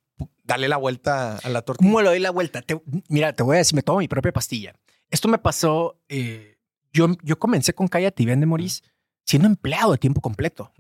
[0.44, 1.90] dale la vuelta a la tortilla.
[1.90, 2.62] ¿Cómo le doy la vuelta?
[2.62, 4.74] Te- mira, te voy a decir, me tomo mi propia pastilla.
[5.10, 6.58] Esto me pasó, eh,
[6.94, 8.84] yo, yo comencé con Cállate y Vende Moris
[9.26, 10.72] siendo empleado de tiempo completo.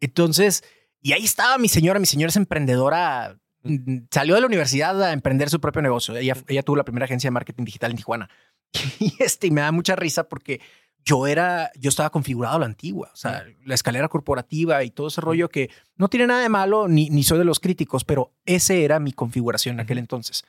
[0.00, 0.62] Entonces,
[1.00, 5.12] y ahí estaba mi señora, mi señora es emprendedora, mm, salió de la universidad a
[5.12, 6.16] emprender su propio negocio.
[6.16, 8.30] Ella, ella tuvo la primera agencia de marketing digital en Tijuana.
[9.00, 10.60] Y este, y me da mucha risa porque
[11.04, 15.08] yo era, yo estaba configurado a la antigua, o sea, la escalera corporativa y todo
[15.08, 18.32] ese rollo que no tiene nada de malo, ni, ni soy de los críticos, pero
[18.44, 20.44] ese era mi configuración en aquel entonces.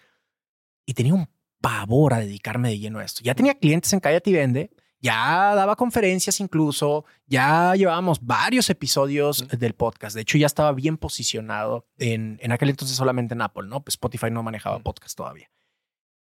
[0.85, 1.27] Y tenía un
[1.61, 3.21] pavor a dedicarme de lleno a esto.
[3.23, 9.47] Ya tenía clientes en Cállate y Vende, ya daba conferencias incluso, ya llevábamos varios episodios
[9.49, 10.15] del podcast.
[10.15, 13.83] De hecho, ya estaba bien posicionado en, en aquel entonces solamente en Apple, ¿no?
[13.83, 15.49] Pues Spotify no manejaba podcast todavía.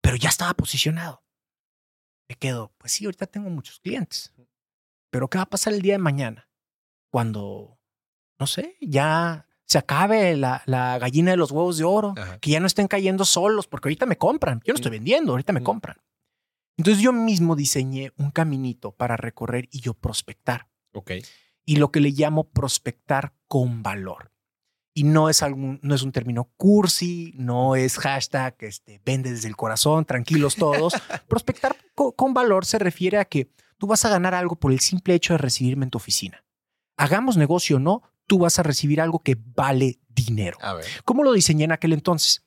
[0.00, 1.22] Pero ya estaba posicionado.
[2.30, 4.32] Me quedo, pues sí, ahorita tengo muchos clientes.
[5.10, 6.48] Pero ¿qué va a pasar el día de mañana?
[7.10, 7.80] Cuando,
[8.38, 12.38] no sé, ya se acabe la, la gallina de los huevos de oro, Ajá.
[12.38, 14.60] que ya no estén cayendo solos, porque ahorita me compran.
[14.64, 15.96] Yo no estoy vendiendo, ahorita me compran.
[16.76, 20.68] Entonces yo mismo diseñé un caminito para recorrer y yo prospectar.
[20.92, 21.10] Ok.
[21.64, 24.29] Y lo que le llamo prospectar con valor.
[24.92, 29.48] Y no es, algún, no es un término cursi, no es hashtag, este, vende desde
[29.48, 30.94] el corazón, tranquilos todos.
[31.28, 35.14] Prospectar con, valor se refiere a que tú vas a ganar algo por el simple
[35.14, 36.44] hecho de recibirme en tu oficina.
[36.96, 40.58] Hagamos negocio o no, tú vas a recibir algo que vale dinero.
[41.04, 42.42] ¿Cómo lo diseñé en aquel entonces?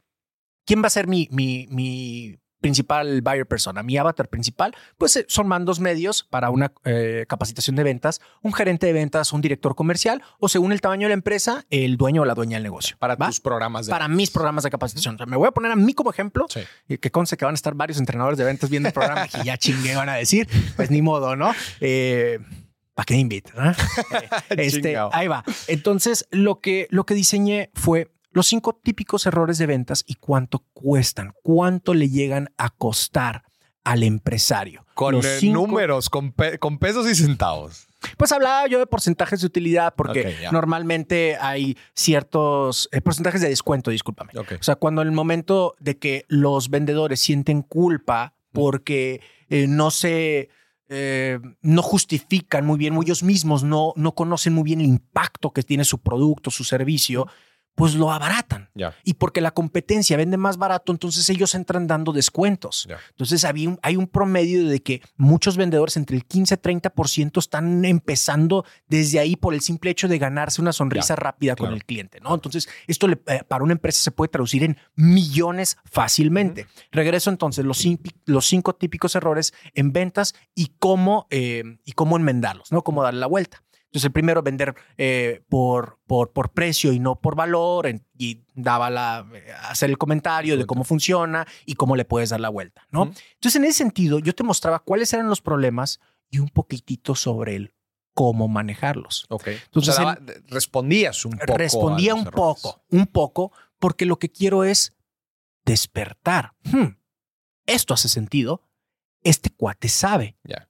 [0.66, 5.26] ¿Quién va a ser mi, mi, mi principal buyer persona, mi avatar principal, pues eh,
[5.28, 9.76] son mandos medios para una eh, capacitación de ventas, un gerente de ventas, un director
[9.76, 12.96] comercial o según el tamaño de la empresa, el dueño o la dueña del negocio.
[13.00, 15.18] Para tus programas de Para mis programas de capacitación.
[15.28, 16.48] me voy a poner a mí como ejemplo
[16.88, 19.46] y que conste que van a estar varios entrenadores de ventas viendo el programa y
[19.46, 20.48] ya chingue van a decir,
[20.78, 21.54] pues ni modo, ¿no?
[21.82, 22.40] Eh,
[22.94, 23.52] ¿Para qué invito?
[24.52, 25.44] este, ahí va.
[25.68, 30.66] Entonces, lo que, lo que diseñé fue los cinco típicos errores de ventas y cuánto
[30.74, 33.44] cuestan, cuánto le llegan a costar
[33.84, 34.86] al empresario.
[34.94, 37.88] Con números, con, pesos y centavos.
[38.18, 43.92] Pues hablaba yo de porcentajes de utilidad porque normalmente hay ciertos eh, porcentajes de descuento,
[43.92, 44.32] discúlpame.
[44.36, 49.92] O sea, cuando en el momento de que los vendedores sienten culpa porque eh, no
[49.92, 50.50] se...
[50.90, 55.64] Eh, no justifican muy bien, ellos mismos no, no conocen muy bien el impacto que
[55.64, 57.26] tiene su producto, su servicio,
[57.76, 58.70] pues lo abaratan.
[59.04, 62.88] Y porque la competencia vende más barato, entonces ellos entran dando descuentos.
[63.12, 68.66] Entonces hay un, promedio de que muchos vendedores entre el 15 y 30% están empezando
[68.88, 72.20] desde ahí por el simple hecho de ganarse una sonrisa rápida con el cliente.
[72.20, 72.34] ¿no?
[72.34, 76.68] Entonces esto eh, para una empresa se puede traducir en millones fácilmente.
[76.92, 77.84] Regreso entonces los,
[78.26, 82.84] los cinco típicos errores en ventas y cómo, eh, y cómo enmendarlos, ¿no?
[82.84, 83.64] cómo darle la vuelta.
[83.94, 88.90] Entonces, el primero, vender eh, por, por, por, precio y no por valor, y daba
[88.90, 92.88] la, eh, hacer el comentario de cómo funciona y cómo le puedes dar la vuelta,
[92.90, 93.04] ¿no?
[93.04, 96.00] Entonces, en ese sentido, yo te mostraba cuáles eran los problemas
[96.32, 97.76] y un poquitito sobre el
[98.16, 99.28] cómo manejarlos.
[99.30, 99.50] Ok.
[99.50, 99.96] Entonces,
[100.48, 101.56] respondías un poco.
[101.56, 104.98] Respondía un poco, un poco, porque lo que quiero es
[105.66, 106.56] despertar.
[106.64, 106.98] Hmm,
[107.68, 108.68] esto hace sentido.
[109.22, 110.36] Este cuate sabe.
[110.44, 110.68] Ya.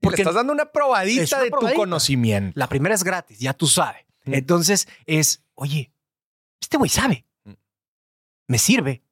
[0.00, 2.58] Porque estás dando una probadita de tu conocimiento.
[2.58, 4.04] La primera es gratis, ya tú sabes.
[4.24, 4.34] Mm.
[4.34, 5.92] Entonces es, oye,
[6.60, 7.26] este güey sabe.
[7.44, 7.52] Mm.
[8.46, 9.02] Me sirve.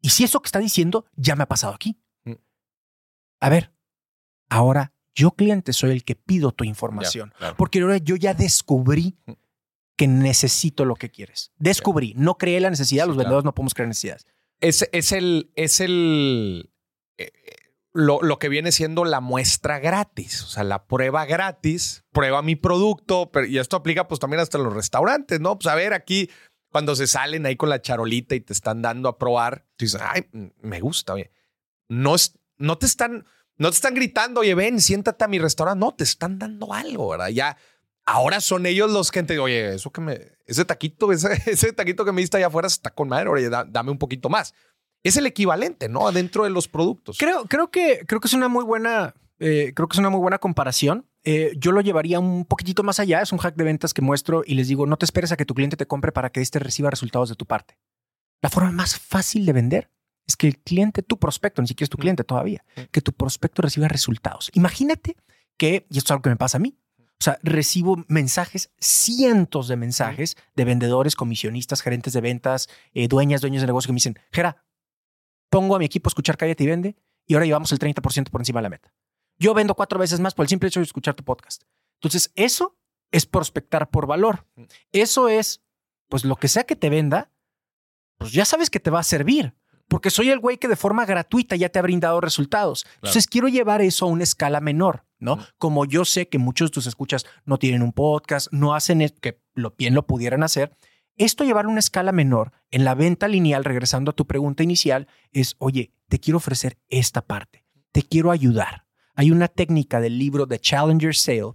[0.00, 1.98] Y si eso que está diciendo ya me ha pasado aquí.
[2.24, 2.32] Mm.
[3.40, 3.72] A ver,
[4.48, 7.32] ahora yo cliente soy el que pido tu información.
[7.56, 9.16] Porque ahora yo ya descubrí
[9.96, 11.52] que necesito lo que quieres.
[11.56, 14.26] Descubrí, no creé la necesidad, los vendedores no podemos crear necesidades.
[14.60, 16.72] Es, es el, es el,
[17.94, 22.56] eh, lo, que viene siendo la muestra gratis, o sea, la prueba gratis, prueba mi
[22.56, 25.58] producto, y esto aplica pues también hasta los restaurantes, ¿no?
[25.58, 26.30] Pues a ver, aquí
[26.70, 30.28] cuando se salen ahí con la charolita y te están dando a probar, dices, ay,
[30.60, 31.30] me gusta, oye.
[31.88, 33.26] No, es, no te están,
[33.56, 37.10] no te están gritando, oye, ven, siéntate a mi restaurante, no, te están dando algo,
[37.10, 37.28] ¿verdad?
[37.28, 37.56] Ya,
[38.04, 42.04] ahora son ellos los que te oye, eso que me, ese taquito, ese, ese taquito
[42.04, 44.52] que me diste allá afuera está con madre, oye, dame un poquito más
[45.04, 46.08] es el equivalente, ¿no?
[46.08, 47.18] Adentro de los productos.
[47.18, 50.20] Creo, creo, que, creo que es una muy buena, eh, creo que es una muy
[50.20, 51.06] buena comparación.
[51.22, 53.20] Eh, yo lo llevaría un poquitito más allá.
[53.20, 55.44] Es un hack de ventas que muestro y les digo, no te esperes a que
[55.44, 57.78] tu cliente te compre para que éste reciba resultados de tu parte.
[58.42, 59.90] La forma más fácil de vender
[60.26, 63.60] es que el cliente, tu prospecto, ni siquiera es tu cliente todavía, que tu prospecto
[63.62, 64.50] reciba resultados.
[64.54, 65.16] Imagínate
[65.58, 69.68] que, y esto es algo que me pasa a mí, o sea, recibo mensajes, cientos
[69.68, 73.96] de mensajes de vendedores, comisionistas, gerentes de ventas, eh, dueñas, dueños de negocio que me
[73.96, 74.64] dicen, Gera,
[75.54, 76.96] pongo a mi equipo a escuchar Cállate y Vende
[77.28, 78.92] y ahora llevamos el 30% por encima de la meta.
[79.38, 81.62] Yo vendo cuatro veces más por el simple hecho de escuchar tu podcast.
[82.00, 82.76] Entonces, eso
[83.12, 84.48] es prospectar por valor.
[84.90, 85.62] Eso es,
[86.08, 87.30] pues lo que sea que te venda,
[88.18, 89.54] pues ya sabes que te va a servir.
[89.86, 92.84] Porque soy el güey que de forma gratuita ya te ha brindado resultados.
[92.96, 95.38] Entonces quiero llevar eso a una escala menor, ¿no?
[95.58, 99.40] Como yo sé que muchos de tus escuchas no tienen un podcast, no hacen, que
[99.54, 100.76] lo bien lo pudieran hacer,
[101.16, 105.06] esto llevar a una escala menor en la venta lineal, regresando a tu pregunta inicial,
[105.32, 108.86] es, oye, te quiero ofrecer esta parte, te quiero ayudar.
[109.14, 111.54] Hay una técnica del libro The Challenger Sale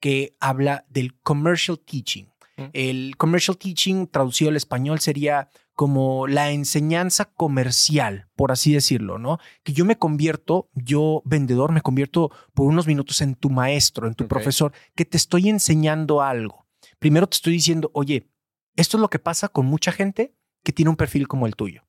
[0.00, 2.26] que habla del commercial teaching.
[2.72, 9.38] El commercial teaching traducido al español sería como la enseñanza comercial, por así decirlo, ¿no?
[9.62, 14.14] Que yo me convierto, yo vendedor, me convierto por unos minutos en tu maestro, en
[14.14, 16.66] tu profesor, que te estoy enseñando algo.
[16.98, 18.30] Primero te estoy diciendo, oye,
[18.76, 21.82] esto es lo que pasa con mucha gente que tiene un perfil como el tuyo.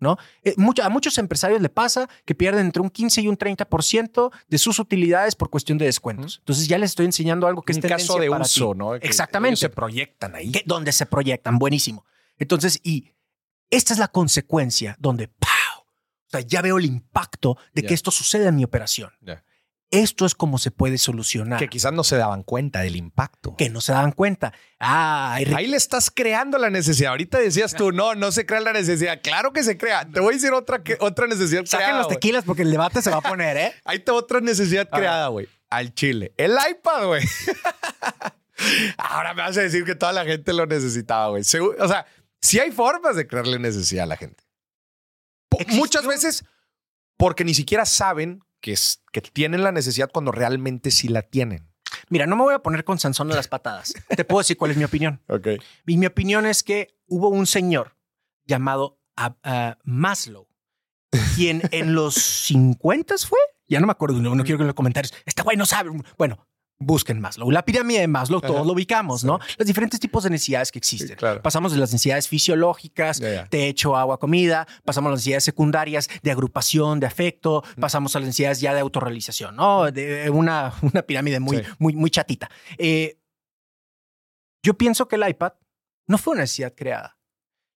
[0.00, 0.16] ¿no?
[0.44, 4.58] Eh, a muchos empresarios le pasa que pierden entre un 15 y un 30% de
[4.58, 6.38] sus utilidades por cuestión de descuentos.
[6.38, 8.94] Entonces ya les estoy enseñando algo que es caso de uso, ¿no?
[8.94, 9.56] Exactamente.
[9.56, 10.52] se proyectan ahí.
[10.66, 12.04] donde se proyectan, buenísimo.
[12.38, 13.12] Entonces, y
[13.70, 15.82] esta es la consecuencia donde, ¡pau!
[15.82, 19.10] O sea, ya veo el impacto de que esto suceda en mi operación.
[19.90, 21.58] Esto es como se puede solucionar.
[21.58, 23.56] Que quizás no se daban cuenta del impacto.
[23.56, 24.52] Que no se daban cuenta.
[24.78, 27.12] Ah, Ahí le estás creando la necesidad.
[27.12, 29.20] Ahorita decías tú, no, no se crea la necesidad.
[29.22, 30.06] Claro que se crea.
[30.06, 31.98] Te voy a decir otra, que, otra necesidad Saquen creada.
[31.98, 32.16] los güey.
[32.16, 33.72] tequilas porque el debate se va a poner, ¿eh?
[33.84, 35.48] Ahí está otra necesidad creada, güey.
[35.70, 36.34] Al chile.
[36.36, 37.24] El iPad, güey.
[38.98, 41.42] Ahora me vas a decir que toda la gente lo necesitaba, güey.
[41.42, 42.04] O sea,
[42.42, 44.44] sí hay formas de crearle necesidad a la gente.
[45.68, 46.44] Muchas veces
[47.16, 51.68] porque ni siquiera saben que, es, que tienen la necesidad cuando realmente sí la tienen.
[52.08, 53.94] Mira, no me voy a poner con Sansón de las patadas.
[54.08, 55.20] Te puedo decir cuál es mi opinión.
[55.28, 55.48] Ok.
[55.86, 57.96] Y mi opinión es que hubo un señor
[58.44, 59.00] llamado
[59.84, 60.48] Maslow,
[61.34, 64.74] quien en los 50 fue, ya no me acuerdo, no, no quiero que en los
[64.74, 65.90] comentarios, este güey no sabe.
[66.16, 66.47] Bueno,
[66.80, 67.50] busquen Maslow.
[67.50, 68.64] La pirámide de Maslow, todos Ajá.
[68.64, 69.38] lo ubicamos, ¿no?
[69.58, 71.08] Los diferentes tipos de necesidades que existen.
[71.08, 71.42] Sí, claro.
[71.42, 77.00] Pasamos de las necesidades fisiológicas, techo, agua, comida, pasamos a las necesidades secundarias de agrupación,
[77.00, 79.90] de afecto, pasamos a las necesidades ya de autorrealización, ¿no?
[79.90, 81.62] De una, una pirámide muy, Sí.
[81.78, 82.48] muy, muy chatita.
[82.78, 83.18] Eh,
[84.62, 85.52] yo pienso que el iPad
[86.06, 87.18] no fue una necesidad creada.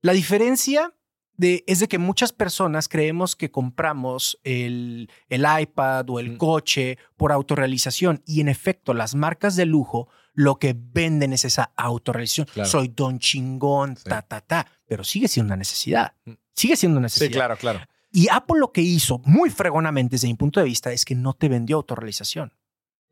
[0.03, 0.95] La diferencia
[1.37, 6.37] de, es de que muchas personas creemos que compramos el, el iPad o el Mm.
[6.37, 11.73] coche por autorrealización y en efecto las marcas de lujo lo que venden es esa
[11.77, 12.47] autorrealización.
[12.53, 12.69] Claro.
[12.69, 14.05] Soy don chingón, Sí.
[14.05, 16.15] ta, ta, ta, pero sigue siendo una necesidad.
[16.55, 17.39] Sigue siendo una Sí, necesidad.
[17.39, 17.81] claro, claro.
[18.13, 21.33] Y Apple lo que hizo muy fregonamente desde mi punto de vista es que no
[21.35, 22.53] te vendió autorrealización.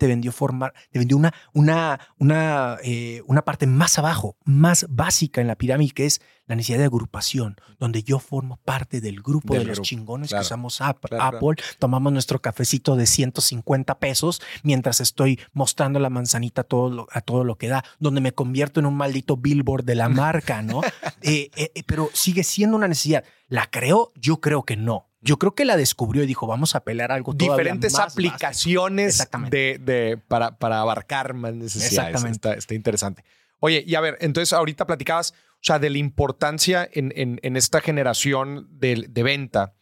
[0.01, 5.43] Te vendió formar, te vendió una, una, una, eh, una parte más abajo, más básica
[5.43, 9.53] en la pirámide, que es la necesidad de agrupación, donde yo formo parte del grupo
[9.53, 10.41] Del de los chingones claro.
[10.43, 16.09] que usamos App- Claro, Apple, tomamos nuestro cafecito de 150 pesos mientras estoy mostrando la
[16.09, 19.37] manzanita a todo lo, a todo lo que da, donde me convierto en un maldito
[19.37, 20.81] billboard de la marca, ¿no?
[21.21, 23.23] Eh, eh, pero sigue siendo una necesidad.
[23.49, 24.13] ¿La creó?
[24.17, 25.10] Yo creo que no.
[25.23, 28.29] Yo creo que la descubrió y dijo, vamos a pelear algo Diferentes más básico".
[28.29, 31.93] aplicaciones de, de- para, para abarcar más necesidades.
[31.93, 32.37] Exactamente.
[32.37, 33.25] Está, está interesante.
[33.59, 37.57] Oye, y a ver, entonces ahorita platicabas, o sea, de la importancia en, en- en
[37.57, 39.75] esta generación de, de venta,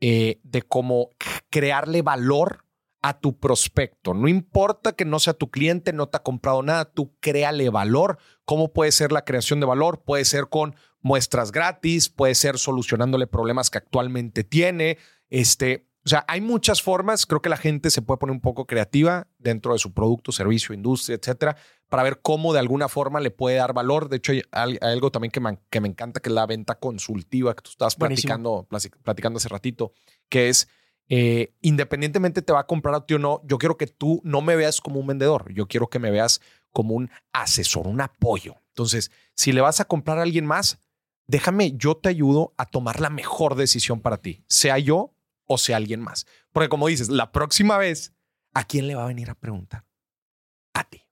[0.00, 1.10] eh, de cómo
[1.50, 2.64] crearle valor
[3.02, 4.14] a tu prospecto.
[4.14, 8.18] No importa que no sea tu cliente, no te ha comprado nada, tú créale valor.
[8.44, 10.02] ¿Cómo puede ser la creación de valor?
[10.04, 14.98] Puede ser con muestras gratis, puede ser solucionándole problemas que actualmente tiene.
[15.28, 17.26] Este, o sea, hay muchas formas.
[17.26, 20.74] Creo que la gente se puede poner un poco creativa dentro de su producto, servicio,
[20.74, 21.56] industria, etcétera,
[21.88, 24.08] para ver cómo de alguna forma le puede dar valor.
[24.08, 27.54] De hecho, hay, algo también que me, que me encanta, que es la venta consultiva
[27.54, 28.68] que tú estabas platicando,
[29.02, 29.92] platicando hace ratito,
[30.28, 30.68] que es
[31.08, 34.40] eh, independientemente te va a comprar a ti o no, yo quiero que tú no
[34.40, 36.40] me veas como un vendedor, yo quiero que me veas
[36.74, 38.56] como un asesor, un apoyo.
[38.68, 40.78] Entonces, si le vas a comprar a alguien más,
[41.26, 45.14] déjame, yo te ayudo a tomar la mejor decisión para ti, sea yo
[45.46, 46.26] o sea alguien más.
[46.52, 48.12] Porque como dices, la próxima vez,
[48.52, 49.86] ¿a quién le va a venir a preguntar?
[50.74, 51.02] A ti,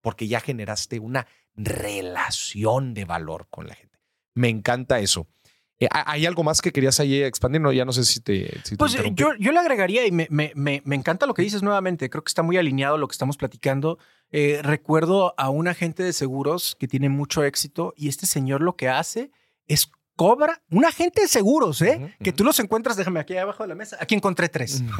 [0.00, 3.98] porque ya generaste una relación de valor con la gente.
[4.34, 5.28] Me encanta eso.
[5.78, 7.60] Eh, ¿Hay algo más que querías ahí expandir?
[7.60, 8.60] No, ya no sé si te...
[8.64, 11.42] si Pues eh, yo, yo le agregaría y me, me, me, me encanta lo que
[11.42, 12.08] dices nuevamente.
[12.08, 13.98] Creo que está muy alineado lo que estamos platicando.
[14.32, 18.76] Eh, recuerdo a un agente de seguros que tiene mucho éxito y este señor lo
[18.76, 19.30] que hace
[19.68, 22.14] es cobra un agente de seguros, ¿eh?
[22.22, 23.96] Que tú los encuentras, déjame aquí abajo de la mesa.
[24.00, 24.82] Aquí encontré tres.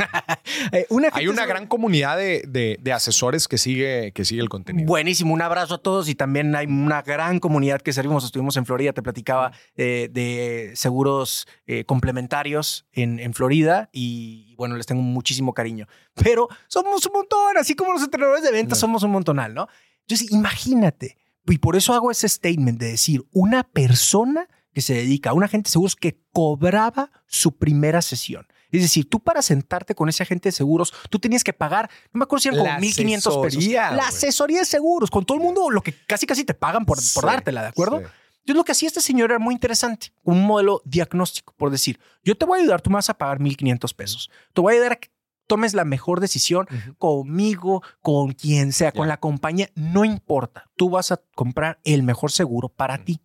[0.73, 4.87] Eh, Hay una gran comunidad de, de- de asesores que sigue, que sigue el contenido.
[4.87, 8.25] Buenísimo, un abrazo a todos y también hay una gran comunidad que servimos.
[8.25, 14.77] Estuvimos en Florida, te platicaba eh, de seguros eh, complementarios en, en Florida y bueno,
[14.77, 15.87] les tengo muchísimo cariño.
[16.15, 19.69] Pero somos un montón, así como los entrenadores de ventas somos un montonal, ¿no?
[20.07, 25.31] Entonces, imagínate, y por eso hago ese statement de decir, una persona que se dedica
[25.31, 28.47] a un agente de seguros que cobraba su primera sesión.
[28.71, 32.21] Es decir, tú para sentarte con ese agente de seguros, tú tenías que pagar, no
[32.21, 33.67] me acuerdo si eran como 1.500 pesos.
[33.67, 36.97] La asesoría de seguros, con todo el mundo, lo que casi casi te pagan por,
[36.97, 38.01] por Sí, dártela, ¿de acuerdo?
[38.01, 38.07] sí.
[38.43, 42.37] Entonces lo que hacía este señor era muy interesante, un modelo diagnóstico, por decir, yo
[42.37, 44.31] te voy a ayudar, tú me vas a pagar 1.500 pesos.
[44.53, 45.11] Te voy a ayudar a que
[45.47, 46.67] tomes la mejor decisión
[46.99, 50.65] conmigo, con quien sea, con la compañía, no importa.
[50.77, 53.21] Tú vas a comprar el mejor seguro para ti.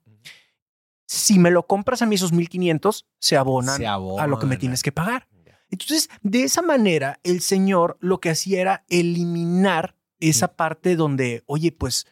[1.07, 4.57] Si me lo compras a mí esos 1.500, se abonan Se a lo que me
[4.57, 5.27] tienes que pagar.
[5.69, 11.71] Entonces, de esa manera, el señor lo que hacía era eliminar esa parte donde, oye,
[11.71, 12.07] pues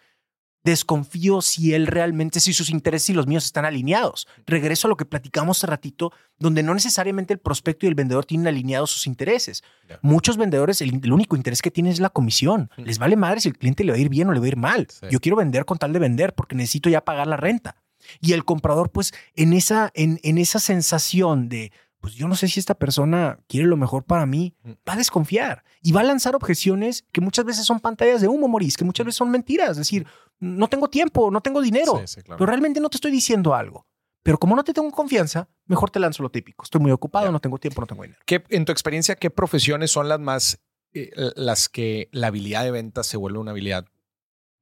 [0.64, 4.28] desconfío si él realmente, si sus intereses y los míos están alineados.
[4.48, 8.26] Regreso a lo que platicamos hace ratito, donde no necesariamente el prospecto y el vendedor
[8.26, 9.64] tienen alineados sus intereses.
[10.02, 12.72] Muchos vendedores, el, el único interés que tienen es la comisión.
[12.78, 12.82] Mm.
[12.82, 14.50] Les vale madre si el cliente le va a ir bien o le va a
[14.50, 14.88] ir mal.
[14.90, 15.06] Sí.
[15.12, 17.76] Yo quiero vender con tal de vender porque necesito ya pagar la renta.
[18.22, 22.48] Y el comprador, pues, en esa, en, en esa sensación de, pues yo no sé
[22.48, 24.72] si esta persona quiere lo mejor para mí, Mm.
[24.88, 28.48] va a desconfiar y va a lanzar objeciones que muchas veces son pantallas de humo,
[28.48, 29.72] Maurice, que muchas veces son mentiras.
[29.72, 30.06] Es decir,
[30.40, 32.38] no tengo tiempo, no tengo dinero, Sí, sí, claro.
[32.38, 33.88] pero realmente no te estoy diciendo algo.
[34.22, 36.64] Pero como no te tengo confianza, mejor te lanzo lo típico.
[36.64, 37.32] Estoy muy ocupado, Ya.
[37.32, 38.20] no tengo tiempo, no tengo dinero.
[38.26, 40.60] ¿Qué- en tu experiencia, ¿qué profesiones son las más,
[40.94, 43.86] eh, las que la habilidad de ventas se vuelve una habilidad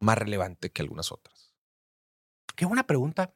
[0.01, 1.42] más relevante que algunas otras?
[2.55, 3.33] Qué buena pregunta.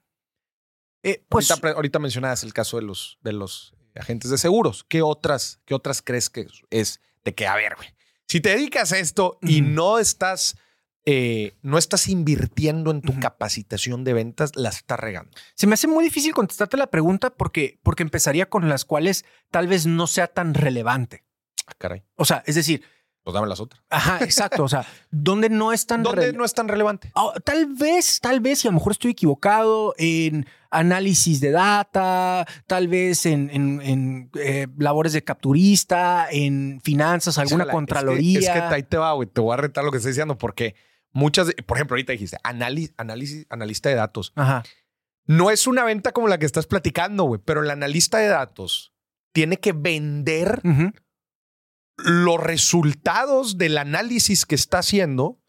[1.04, 4.84] Eh, pues ahorita, ahorita mencionabas el caso de los, de los agentes de seguros.
[4.84, 7.90] ¿Qué otras, qué otras crees que es de que, a ver, güey,
[8.28, 10.58] si te dedicas a esto y no estás,
[11.06, 15.32] eh, no estás invirtiendo en tu capacitación de ventas, la estás regando?
[15.56, 19.68] se me hace muy difícil contestarte la pregunta porque, porque empezaría con las cuales tal
[19.68, 21.24] vez no sea tan relevante.
[21.68, 22.84] Ah, caray, O sea, es decir,
[23.28, 23.84] pues dame las otras.
[23.90, 24.64] ajá, exacto.
[24.64, 27.12] O sea, donde no es tan ¿Dónde rele- no es tan relevante?
[27.14, 32.48] Ah, tal vez, tal vez, y a lo mejor estoy equivocado en análisis de data,
[32.68, 37.76] tal vez en, en- en, eh, labores de capturista, en finanzas, alguna Híjole, es que-
[37.76, 38.40] contraloría.
[38.40, 39.28] Es que, ahí te va, güey.
[39.28, 40.76] Te voy a retar lo que estoy diciendo porque
[41.12, 44.32] muchas, por ejemplo, ahorita dijiste análisis, análisis, analista de datos.
[44.38, 44.64] Ajá.
[45.26, 48.94] No es una venta como la que estás platicando, güey, pero el analista de datos
[49.34, 50.94] tiene que vender Ujú.
[51.98, 55.40] Los resultados del análisis que está haciendo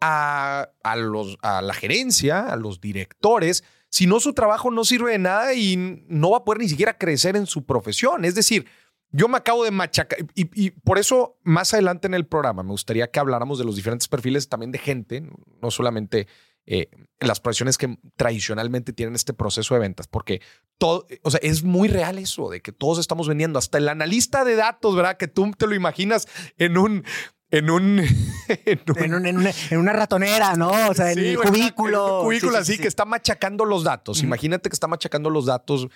[0.00, 3.64] a, a los, a la gerencia, a los directores.
[3.90, 6.98] Si no, su trabajo no sirve de nada y no va a poder ni siquiera
[6.98, 8.24] crecer en su profesión.
[8.24, 8.66] Es decir,
[9.10, 12.70] yo me acabo de machacar y, y por eso más adelante en el programa me
[12.70, 15.22] gustaría que habláramos de los diferentes perfiles también de gente,
[15.62, 16.26] no solamente
[16.70, 20.42] eh, las profesiones que tradicionalmente tienen este proceso de ventas, porque
[20.76, 24.44] todo, o sea, es muy real eso de que todos estamos vendiendo, hasta el analista
[24.44, 25.16] de datos, ¿verdad?
[25.16, 26.28] Que tú te lo imaginas
[26.58, 27.04] en un,
[27.50, 27.98] en un,
[28.66, 30.70] en un- En, un- en una, en una ratonera, ¿no?
[30.90, 32.06] O sea, en Sí, güey, cubículo.
[32.08, 32.82] en un cubículo Sí, sí, así sí.
[32.82, 34.22] que está machacando los datos.
[34.22, 35.88] Imagínate que está machacando los datos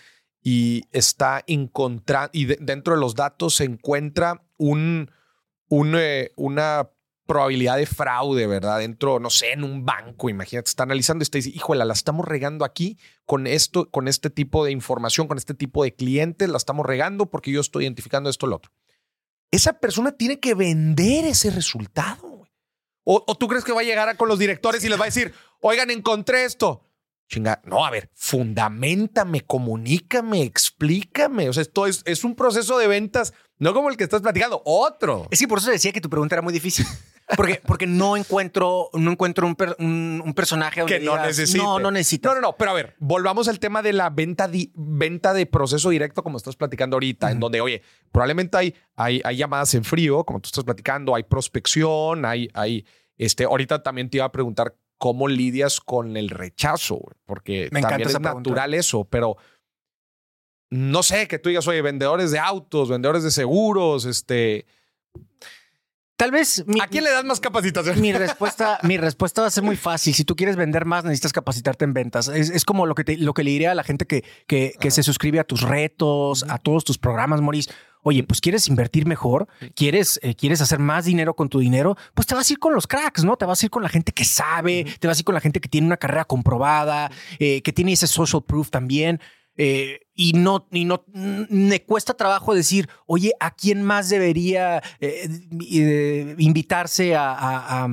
[0.43, 5.11] y está encontrando, y de- dentro de los datos se encuentra un,
[5.69, 6.89] un, eh, una
[7.27, 8.79] probabilidad de fraude, ¿verdad?
[8.79, 12.27] Dentro, no sé, en un banco, imagínate, está analizando y está dice, híjole, la estamos
[12.27, 16.57] regando aquí con esto, con este tipo de información, con este tipo de clientes, la
[16.57, 18.73] estamos regando porque yo estoy identificando esto, lo otro.
[19.51, 22.43] Esa persona tiene que vender ese resultado.
[23.05, 25.05] O, o tú crees que va a llegar a- con los directores y les va
[25.05, 26.83] a decir, oigan, encontré esto.
[27.29, 31.49] Chinga, no, a ver, fundamentame, comunícame, explícame.
[31.49, 35.29] O sea, esto es, un proceso de ventas, no como el que estás platicando, otro.
[35.31, 36.87] Es que por eso decía que tu pregunta era muy difícil.
[37.37, 41.27] Porque, porque no encuentro, no encuentro un, per- un- un personaje donde que no digas,
[41.29, 41.63] necesita.
[41.63, 42.29] No, no necesita.
[42.31, 42.57] No, no, no.
[42.57, 46.37] Pero a ver, volvamos al tema de la venta, di- venta de proceso directo, como
[46.37, 50.49] estás platicando ahorita, en donde, oye, probablemente hay, hay, hay llamadas en frío, como tú
[50.49, 52.85] estás platicando, hay prospección, hay, hay,
[53.17, 58.03] este, ahorita también te iba a preguntar cómo lidias con el rechazo, porque Me también
[58.03, 58.35] es pregunta.
[58.35, 59.37] natural eso, pero
[60.71, 64.65] no sé, que tú digas, oye, vendedores de autos, vendedores de seguros, este,
[66.23, 68.01] Tal vez mi, ¿a quién le das más capacitación?
[68.01, 70.15] mi respuesta, mi respuesta va a ser muy fácil.
[70.15, 72.29] Si tú quieres vender más, necesitas capacitarte en ventas.
[72.29, 74.91] Es, es como lo que, te- lo que le diría a la gente que, que,
[74.93, 77.73] se suscribe a tus retos, a todos tus programas, Maurice.
[78.05, 82.29] Oye, pues quieres invertir mejor, quieres, eh, quieres hacer más dinero con tu dinero, pues
[82.29, 83.37] te vas a ir con los cracks, ¿no?
[83.37, 85.41] Te vas a ir con la gente que sabe, te vas a ir con la
[85.41, 89.21] gente que tiene una carrera comprobada, eh, que tiene ese social proof también.
[89.57, 95.29] Eh, y no, y no me cuesta trabajo decir, oye, ¿a quién más debería eh,
[95.71, 97.89] eh, invitarse a-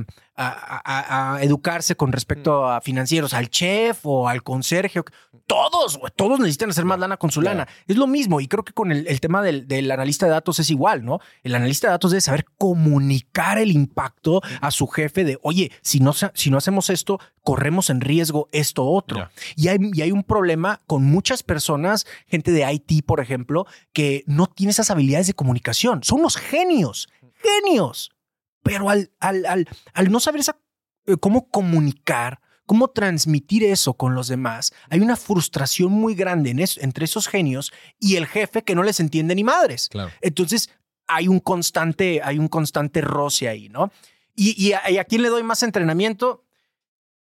[0.48, 3.34] a- a- a educarse con respecto a financieros?
[3.34, 5.02] ¿Al chef o al conserje?
[5.48, 7.68] Todos, todos necesitan hacer más lana con su lana.
[7.88, 8.40] Es lo mismo.
[8.40, 11.20] Y creo que con el, el tema del, del analista de datos es igual, ¿no?
[11.44, 16.00] El analista de datos debe saber comunicar el impacto a su jefe de, oye, si
[16.00, 19.30] no, si no hacemos esto, corremos en riesgo esto otro.
[19.56, 24.24] Y hay, y hay un problema con muchas personas, gente de IT, por ejemplo, que
[24.28, 26.04] no tiene esas habilidades de comunicación.
[26.04, 27.08] Son unos genios,
[27.42, 28.12] genios.
[28.64, 30.60] Pero al, al, al, al no saber esa,
[31.06, 36.60] eh, cómo comunicar, cómo transmitir eso con los demás, hay una frustración muy grande en
[36.60, 39.90] eso- entre esos genios y el jefe que no les entiende ni madres.
[39.90, 40.12] Claro.
[40.22, 40.70] Entonces
[41.08, 43.92] hay un constante, hay un constante roce ahí, ¿no?
[44.36, 46.46] Y, y a, y a quién le doy más entrenamiento?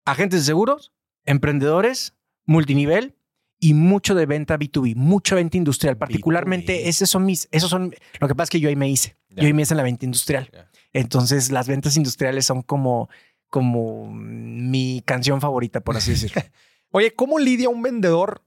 [0.04, 0.92] Agentes de seguros,
[1.24, 2.14] emprendedores,
[2.46, 3.16] multinivel
[3.58, 5.96] y mucho de venta B2B, mucha venta industrial.
[5.98, 6.88] Particularmente, B2B.
[6.88, 9.16] esos son mis, esos son, lo que pasa es que yo ahí me hice.
[9.30, 10.50] Yo ahí me hice en la venta industrial.
[10.96, 13.10] Entonces, las ventas industriales son como,
[13.50, 16.40] como mi canción favorita, por así decirlo.
[16.90, 18.42] Oye, ¿cómo lidia un vendedor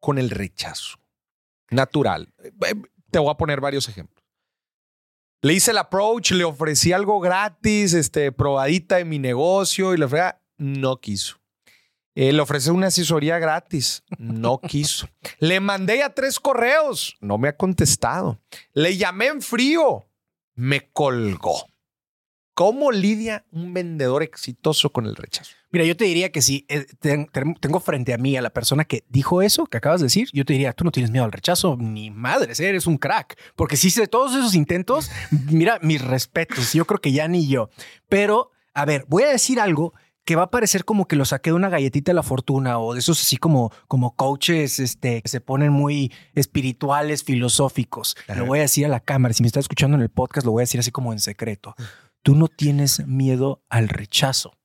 [0.00, 0.98] con el rechazo?
[1.70, 2.32] Natural.
[2.42, 2.74] Eh,
[3.12, 4.24] Te voy a poner varios ejemplos.
[5.42, 10.08] Le hice el approach, le ofrecí algo gratis, este, probadita de mi negocio y la
[10.08, 11.40] frega no quiso.
[12.16, 14.02] Eh, le ofrecí una asesoría gratis.
[14.18, 15.08] No quiso.
[15.38, 17.16] Le mandé ya tres correos.
[17.20, 18.40] No me ha contestado.
[18.72, 20.04] Le llamé en frío.
[20.54, 21.66] Me colgó.
[22.54, 25.52] ¿Cómo lidia un vendedor exitoso con el rechazo?
[25.70, 28.50] Mira, yo te diría que si eh, ten- ten- tengo frente a mí a la
[28.50, 31.24] persona que dijo eso que acabas de decir, yo te diría, tú no tienes miedo
[31.24, 33.38] al rechazo, ni madres, eres un crack.
[33.56, 35.10] Porque si hice todos esos intentos,
[35.50, 37.70] mira, mis respetos, yo creo que ya ni yo.
[38.10, 39.94] Pero, a ver, voy a decir algo
[40.24, 42.92] que va a parecer como que lo saqué de una galletita de la fortuna o
[42.92, 48.14] de esos así como, como coaches este, que se ponen muy espirituales, filosóficos.
[48.28, 48.38] Ajá.
[48.38, 49.34] Lo voy a decir a la cámara.
[49.34, 51.74] Si me está escuchando en el podcast, lo voy a decir así como en secreto.
[52.22, 54.56] Tú no tienes miedo al rechazo.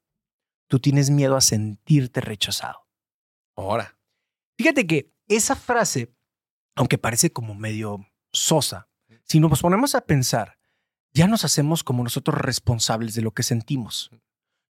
[0.67, 2.87] Tú tienes miedo a sentirte rechazado.
[3.55, 3.97] Ahora.
[4.57, 6.15] Fíjate que esa frase,
[6.75, 8.89] aunque parece como medio sosa,
[9.23, 10.57] si nos ponemos a pensar,
[11.13, 14.11] ya nos hacemos como nosotros responsables de lo que sentimos.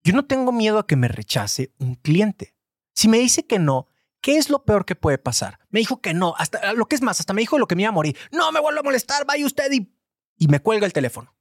[0.04, 2.56] Yo no tengo miedo a que me rechace un cliente.
[2.94, 3.88] Si me dice que no,
[4.22, 5.60] ¿qué es lo peor que puede pasar?
[5.70, 7.84] Me dijo que no, hasta lo que es más, hasta me dijo lo que me
[7.84, 8.18] iba a morir.
[8.32, 9.94] No me vuelvo a molestar, vaya usted y,
[10.38, 11.37] y me cuelga el teléfono.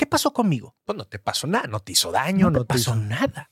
[0.00, 0.74] ¿Qué pasó conmigo?
[0.86, 3.50] Pues no te pasó nada, no te hizo daño, no, no, te pasó hizo- nada.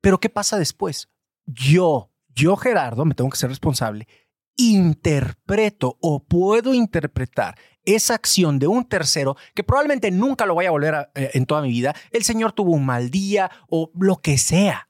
[0.00, 1.08] Pero ¿qué pasa después?
[1.46, 4.08] Yo, yo Gerardo, me tengo que ser responsable,
[4.56, 10.72] interpreto o puedo interpretar esa acción de un tercero que probablemente nunca lo vaya a
[10.72, 11.94] volver a- eh, en toda mi vida.
[12.10, 14.88] El señor tuvo un mal día o lo que sea.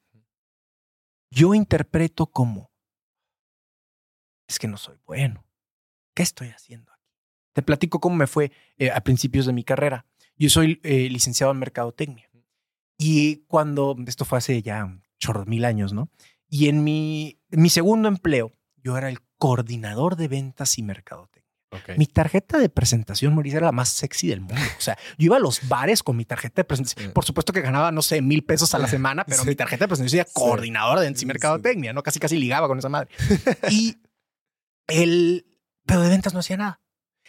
[1.31, 2.72] Yo interpreto como,
[4.49, 5.45] es que no soy bueno.
[6.14, 7.05] ¿Qué estoy haciendo aquí?
[7.53, 10.07] Te platico cómo me fue eh, a principios de mi carrera.
[10.41, 12.28] Yo soy eh, licenciado en mercadotecnia.
[12.99, 16.11] Y cuando, esto fue hace ya chorro mil años, ¿no?
[16.49, 21.41] Y en mi, mi segundo empleo, yo era el coordinador de ventas y mercadotecnia.
[21.72, 21.97] Ok.
[21.99, 24.57] Mi tarjeta de presentación, Mauricio, era la más sexy del mundo.
[24.76, 27.12] O sea, yo iba a los bares con mi tarjeta de presentación.
[27.12, 29.49] Por supuesto que ganaba, no sé, mil pesos a la semana, pero Sí.
[29.49, 30.32] mi tarjeta de presentación decía Sí.
[30.34, 32.03] coordinador de ventas y mercadotecnia, ¿no?
[32.03, 33.09] Casi, casi ligaba con esa madre.
[33.70, 33.97] Y
[34.88, 35.47] el,
[35.86, 36.80] pero de ventas no hacía nada.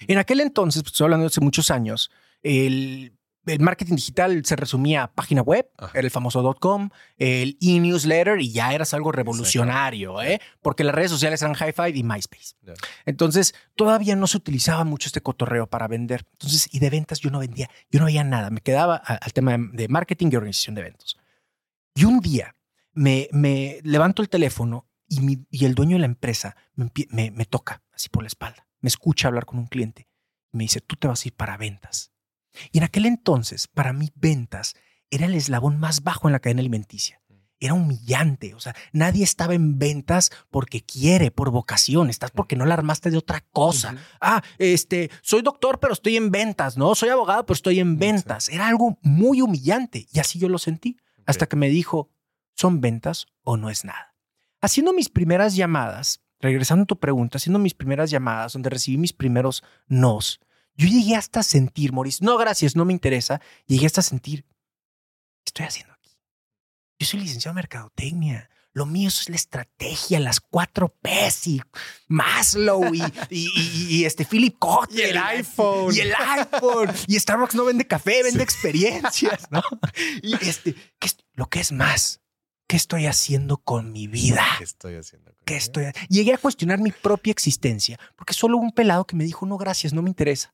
[0.08, 2.10] En aquel entonces, pues, estoy hablando de hace muchos años,
[2.44, 5.92] el, el marketing digital se resumía a página web, Ajá.
[5.98, 10.40] era el famoso .com, el e-newsletter y ya eras algo revolucionario, ¿eh?
[10.62, 12.56] porque las redes sociales eran High Five y MySpace.
[13.06, 16.26] Entonces, todavía no se utilizaba mucho este cotorreo para vender.
[16.34, 18.50] Entonces, y de ventas yo no vendía, yo no veía nada.
[18.52, 21.18] Me quedaba al tema de, marketing y organización de eventos.
[21.96, 22.56] Y un día
[22.94, 27.32] me, me levanto el teléfono y, mi- y el dueño de la empresa me, me-
[27.32, 28.68] me toca así por la espalda.
[28.82, 30.08] Me escucha hablar con un cliente
[30.54, 32.11] y me dice, tú te vas a ir para ventas.
[32.72, 34.76] Y en aquel entonces, para mí, ventas
[35.10, 37.22] era el eslabón más bajo en la cadena alimenticia.
[37.60, 38.56] Era humillante.
[38.56, 42.10] O sea, nadie estaba en ventas porque quiere, por vocación.
[42.10, 43.96] Estás porque no la armaste de otra cosa.
[44.20, 46.96] Ah, este, soy doctor, pero estoy en ventas, ¿no?
[46.96, 48.50] Soy abogado, pero estoy en ventas.
[48.50, 50.08] Era algo muy humillante.
[50.12, 50.98] Y así yo lo sentí.
[51.28, 52.10] Hasta que me dijo,
[52.56, 54.16] ¿son ventas o no es nada?
[54.60, 59.14] Haciendo mis primeras llamadas, regresando a tu pregunta, haciendo mis primeras llamadas, donde recibí mis
[59.14, 60.40] primeros nos,
[60.76, 65.66] yo llegué hasta sentir, Maurice, no gracias, no me interesa, llegué hasta sentir, ¿qué estoy
[65.66, 66.18] haciendo aquí?
[67.00, 68.50] Yo soy licenciado en mercadotecnia.
[68.74, 71.62] Lo mío es la estrategia, las cuatro P's y
[72.08, 75.08] Maslow y, y, y- y este Philip Kotler.
[75.08, 75.94] Y el iPhone.
[75.96, 76.90] Y el iPhone.
[77.08, 79.62] Y Starbucks no vende café, vende experiencias, ¿no?
[80.22, 82.22] Y este, ¿qué es- lo que es más,
[82.68, 84.46] ¿qué estoy haciendo con mi vida?
[84.58, 85.32] ¿Qué estoy haciendo?
[85.34, 85.64] con ¿Qué ella?
[85.64, 85.86] estoy?
[86.08, 89.92] Llegué a cuestionar mi propia existencia porque solo un pelado que me dijo, no, gracias,
[89.92, 90.54] no me interesa.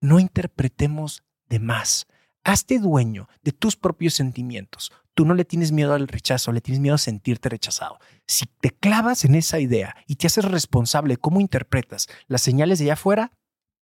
[0.00, 2.06] No interpretemos de más.
[2.44, 4.92] Hazte dueño de tus propios sentimientos.
[5.14, 7.98] Tú no le tienes miedo al rechazo, le tienes miedo a sentirte rechazado.
[8.26, 12.78] Si te clavas en esa idea y te haces responsable de cómo interpretas las señales
[12.78, 13.32] de allá afuera,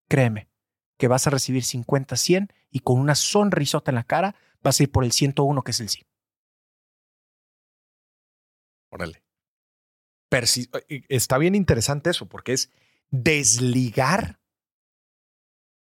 [0.09, 0.49] créeme
[0.99, 4.83] que vas a recibir 50, 100 y con una sonrisota en la cara vas a
[4.83, 6.03] ir por el 101 que es el sí.
[8.91, 9.25] Órale.
[10.89, 12.71] Eh, Está bien interesante eso, porque es
[13.11, 14.41] desligar,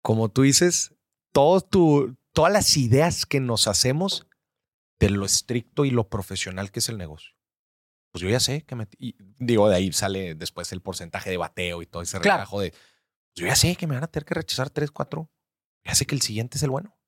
[0.03, 0.94] como tú dices,
[1.32, 4.26] todo tu, todas las ideas que nos hacemos
[4.98, 7.32] de lo estricto y lo profesional que es el negocio.
[8.12, 8.88] Pues yo ya sé que me...
[8.98, 12.38] y digo, de ahí sale después el porcentaje de bateo y todo ese Claro.
[12.38, 12.74] relajo de...
[13.36, 15.30] Yo ya sé que me van a tener que rechazar tres, cuatro.
[15.84, 16.98] Ya sé que el siguiente es el bueno.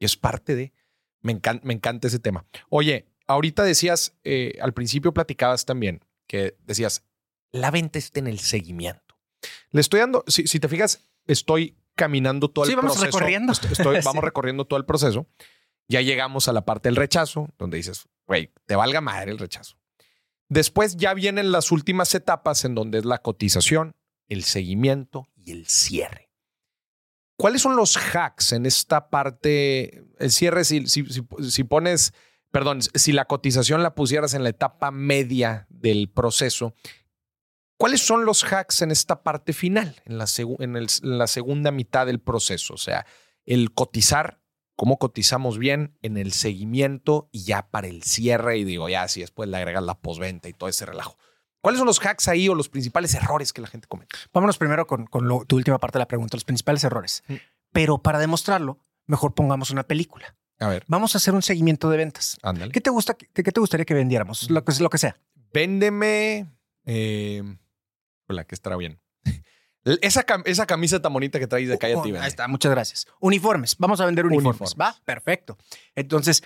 [0.00, 0.72] Y es parte de...
[1.20, 2.46] Me, encan- me encanta ese tema.
[2.70, 7.04] Oye, ahorita decías, eh, al principio platicabas también, que decías,
[7.52, 9.18] la venta está en el seguimiento.
[9.70, 13.18] Le estoy dando, si, si te fijas, estoy caminando todo Sí, el vamos proceso.
[13.18, 13.52] recorriendo.
[13.52, 14.04] Estoy- Sí.
[14.06, 15.26] Vamos recorriendo todo el proceso.
[15.88, 19.76] Ya llegamos a la parte del rechazo, donde dices, güey, te valga madre el rechazo.
[20.48, 23.94] Después ya vienen las últimas etapas en donde es la cotización,
[24.28, 26.30] el seguimiento y el cierre.
[27.36, 30.04] ¿Cuáles son los hacks en esta parte?
[30.18, 32.12] El cierre, si, si, si- si pones
[32.50, 36.74] perdón, si la cotización la pusieras en la etapa media del proceso,
[37.78, 42.20] ¿cuáles son los hacks en esta parte final, en la, en la segunda mitad del
[42.20, 42.74] proceso?
[42.74, 43.06] O sea,
[43.46, 44.42] el cotizar,
[44.76, 49.20] cómo cotizamos bien en el seguimiento y ya para el cierre y digo, ya, si
[49.20, 51.16] después le agregas la postventa y todo ese relajo.
[51.60, 54.16] ¿Cuáles son los hacks ahí o los principales errores que la gente comete?
[54.32, 55.08] Vámonos primero con,
[55.46, 57.24] tu última parte de la pregunta, los principales errores.
[57.26, 57.34] Mm.
[57.72, 60.36] Pero para demostrarlo, mejor pongamos una película.
[60.60, 60.84] A ver.
[60.88, 62.38] Vamos a hacer un seguimiento de ventas.
[62.42, 62.72] Ándale.
[62.72, 63.14] ¿Qué te gusta?
[63.14, 64.50] Qué, te gustaría que vendiéramos?
[64.50, 65.16] Lo que, lo que sea.
[65.52, 66.46] Véndeme.
[66.84, 67.42] Eh,
[68.28, 69.00] hola, que estará bien.
[70.02, 73.06] Esa, esa, camisa tan bonita que traes de calle uh, Ahí está, muchas gracias.
[73.20, 73.74] Uniformes.
[73.78, 74.74] Vamos a vender uniformes.
[74.78, 74.94] ¿Va?
[75.06, 75.56] Perfecto.
[75.94, 76.42] Entonces,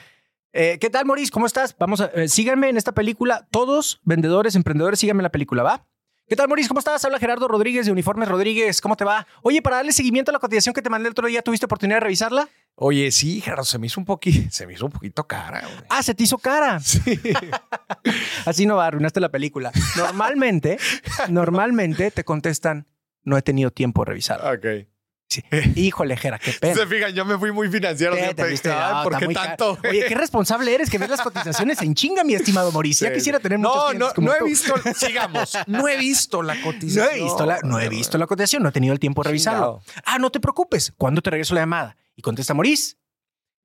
[0.53, 1.33] eh, ¿qué tal, Maurice?
[1.33, 1.75] ¿Cómo estás?
[1.77, 3.49] Vamos a, eh, síganme en esta película.
[3.51, 5.89] Todos, vendedores, emprendedores, síganme en la película, ¿va?
[6.33, 6.67] ¿Qué tal, Maurice?
[6.67, 7.05] ¿Cómo estás?
[7.05, 8.81] Habla Gerardo Rodríguez de Uniformes Rodríguez.
[8.81, 9.27] ¿Cómo te va?
[9.43, 11.97] Oye, para darle seguimiento a la cotización que te mandé el otro día, ¿tuviste oportunidad
[11.97, 12.49] de revisarla?
[12.75, 15.63] Oye, sí, Gerardo, se me hizo un poquito, se me hizo un poquito cara.
[15.91, 16.81] Ah, se te hizo cara.
[16.81, 17.03] Sí.
[18.47, 19.73] Así no va, arruinaste la película.
[19.95, 20.79] Normalmente,
[21.29, 22.87] normalmente te contestan,
[23.25, 24.41] no he tenido tiempo de revisar.
[24.57, 24.89] Ok.
[25.75, 26.75] Híjole, Jera, qué pena.
[26.75, 28.15] Se fijan, yo me fui muy financiero.
[29.05, 29.79] ¿Por qué tanto?
[29.89, 33.09] Oye, qué responsable eres que ves las cotizaciones en chinga, mi estimado Mauricio.
[33.09, 37.07] Ya quisiera tener muchos No, no, no he visto, sigamos, no he visto la cotización.
[37.07, 39.29] No he visto la, no he visto la cotización, no he tenido el tiempo de
[39.29, 39.83] revisarlo.
[40.05, 40.93] Ah, no te preocupes.
[40.97, 41.97] ¿Cuándo te regreso la llamada?
[42.17, 42.97] Y contesta Maurice.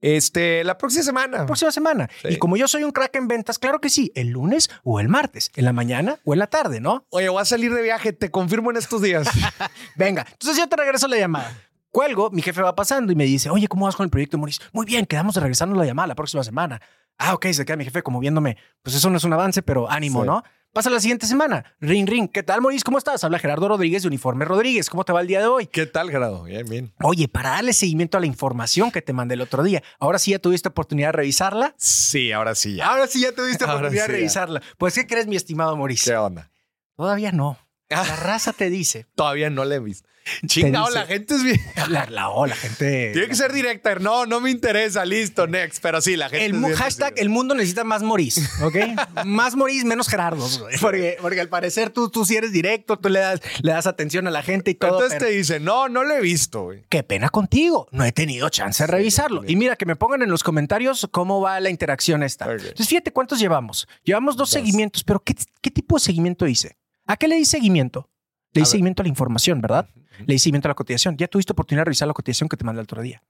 [0.01, 1.39] Este, la próxima semana.
[1.39, 2.09] La próxima semana.
[2.23, 5.09] Y como yo soy un crack en ventas, claro que sí, el lunes o el
[5.09, 7.05] martes, en la mañana o en la tarde, ¿no?
[7.09, 9.27] Oye, voy a salir de viaje, te confirmo en estos días.
[9.95, 11.55] Venga, entonces yo te regreso la llamada.
[11.89, 14.61] Cuelgo, mi jefe va pasando y me dice, oye, ¿cómo vas con el proyecto, Maurice?
[14.71, 16.79] Muy bien, quedamos de regresarnos la llamada la próxima semana.
[17.17, 19.89] Ah, ok, se queda mi jefe como viéndome, pues eso no es un avance, pero
[19.89, 20.43] ánimo, ¿no?
[20.77, 21.65] Pasa la siguiente semana.
[21.81, 22.29] Ring, ring.
[22.31, 22.83] ¿Qué tal, Maurice?
[22.83, 23.23] ¿Cómo estás?
[23.23, 24.91] Habla Gerardo Rodríguez de Uniforme Rodríguez.
[24.91, 25.65] ¿Cómo te va el día de hoy?
[25.65, 26.43] ¿Qué tal, Gerardo?
[26.43, 26.93] Bien, bien.
[27.01, 30.29] Oye, para darle seguimiento a la información que te mandé el otro día, ¿ahora sí
[30.29, 31.73] ya tuviste oportunidad de revisarla?
[31.77, 32.89] Sí, ahora sí ya.
[32.89, 34.61] Ahora sí ya tuviste oportunidad de revisarla.
[34.77, 36.11] Pues, ¿qué crees, mi estimado Maurice?
[36.11, 36.51] ¿Qué onda?
[36.95, 37.57] Todavía no.
[37.89, 39.07] La raza te dice.
[39.15, 40.07] Todavía no le he visto.
[40.45, 41.61] Chingado, la gente es bien.
[41.89, 43.11] La, la, gente.
[43.13, 43.95] Tiene que ser directa.
[43.95, 45.05] No, no me interesa.
[45.05, 45.81] Listo, next.
[45.81, 46.45] Pero sí, la gente.
[46.45, 48.49] El hashtag el mundo necesita más Moris.
[48.61, 48.75] ¿Ok?
[49.25, 50.45] más Moris, menos Gerardo.
[50.81, 54.27] Porque, porque al parecer tú, tú sí eres directo, tú le das, le das atención
[54.27, 55.01] a la gente y todo.
[55.01, 56.63] Entonces te dice, no, no lo he visto.
[56.63, 56.83] Güey.
[56.89, 57.87] Qué pena contigo.
[57.91, 59.43] No he tenido chance de revisarlo.
[59.47, 62.51] Y mira, que me pongan en los comentarios cómo va la interacción esta.
[62.51, 63.87] Entonces, fíjate cuántos llevamos.
[64.03, 66.77] Llevamos dos, seguimientos, pero ¿qué, ¿qué tipo de seguimiento hice?
[67.05, 68.09] ¿A qué le di seguimiento?
[68.53, 69.89] Le di seguimiento a la información, ¿verdad?
[70.25, 71.17] Le di seguimiento a la cotización.
[71.17, 73.23] Ya tuviste oportunidad de revisar la cotización que te mandé el otro día.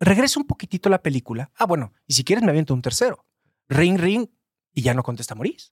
[0.00, 1.50] Regreso un poquitito a la película.
[1.56, 3.24] Ah, bueno, y si quieres me aviento un tercero.
[3.68, 4.26] Ring, ring,
[4.72, 5.70] y ya no contesta Maurice.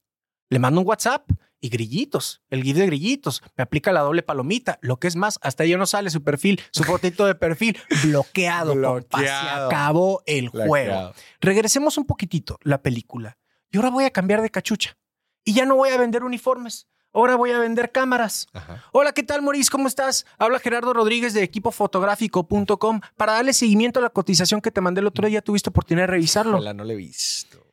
[0.49, 1.29] Le mando un WhatsApp
[1.61, 5.39] y grillitos, el guía de grillitos, me aplica la doble palomita, lo que es más,
[5.43, 9.71] hasta ahí no sale su perfil, su fotito de perfil, bloqueado, bloqueado.
[9.71, 11.15] Se acabó el juego.
[11.41, 13.39] Regresemos un poquitito la película.
[13.71, 14.99] Y ahora voy a cambiar de cachucha.
[15.45, 16.89] Y ya no voy a vender uniformes.
[17.15, 18.49] Ahora voy a vender cámaras.
[18.93, 19.71] Hola, ¿qué tal, Maurice?
[19.71, 20.25] ¿Cómo estás?
[20.39, 25.07] Habla Gerardo Rodríguez de equipofotográfico.com para darle seguimiento a la cotización que te mandé el
[25.07, 25.43] otro día.
[25.43, 26.57] ¿Tuviste oportunidad de revisarlo?
[26.57, 27.67] Hola, no le he visto.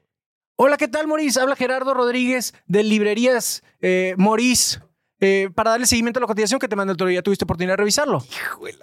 [0.58, 1.40] Hola, ¿qué tal, Maurice?
[1.40, 4.82] Habla Gerardo Rodríguez de Librerías eh, Maurice.
[5.22, 7.74] Eh, para darle seguimiento a la cotización que te mandé el otro día, ¿tuviste oportunidad
[7.74, 8.24] de revisarlo?
[8.30, 8.78] Híjole.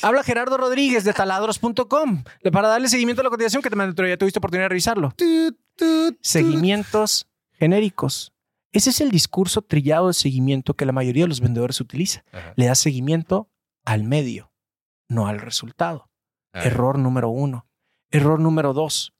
[0.00, 2.24] Habla Gerardo Rodríguez de taladros.com.
[2.52, 4.68] Para darle seguimiento a la cotización que te mandé el otro día, ¿tuviste oportunidad de
[4.70, 5.14] revisarlo?
[6.20, 8.31] Seguimientos genéricos.
[8.72, 12.24] Ese es el discurso trillado de seguimiento que la mayoría de los vendedores utiliza.
[12.56, 13.50] Le da seguimiento
[13.84, 14.52] al medio,
[15.08, 16.10] no al resultado.
[16.54, 17.66] Error número uno.
[18.10, 19.14] Error número dos.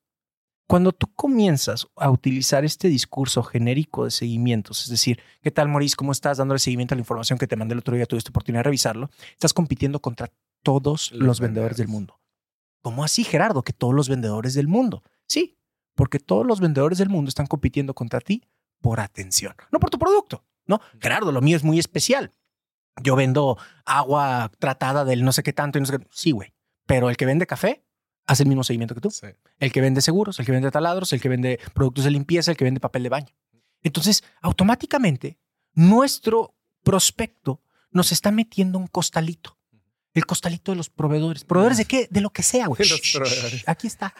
[0.66, 5.96] Cuando tú comienzas a utilizar este discurso genérico de seguimientos, es decir, ¿qué tal, Maurice?
[5.96, 8.06] ¿Cómo estás dándole seguimiento a la información que te mandé el otro día?
[8.06, 9.10] Tuviste oportunidad de revisarlo.
[9.32, 10.30] Estás compitiendo contra
[10.62, 12.20] todos los, vendedores del mundo.
[12.80, 13.62] ¿Cómo así, Gerardo?
[13.62, 15.02] Que todos los vendedores del mundo.
[15.26, 15.58] Sí,
[15.94, 18.42] porque todos los vendedores del mundo están compitiendo contra ti
[18.82, 20.80] por atención, no por tu producto, ¿no?
[21.00, 22.32] Gerardo, lo mío es muy especial.
[23.02, 23.56] Yo vendo
[23.86, 26.06] agua tratada del no sé qué tanto y no sé qué.
[26.10, 26.52] Sí, güey.
[26.86, 27.86] Pero el que vende café
[28.26, 29.10] hace el mismo seguimiento que tú.
[29.58, 32.56] El que vende seguros, el que vende taladros, el que vende productos de limpieza, el
[32.56, 33.34] que vende papel de baño.
[33.82, 35.38] Entonces, automáticamente,
[35.72, 39.58] nuestro prospecto nos está metiendo un costalito.
[40.14, 41.44] El costalito de los proveedores.
[41.44, 42.08] ¿Proveedores de qué?
[42.10, 42.82] De lo que sea, güey.
[43.66, 44.14] Aquí está.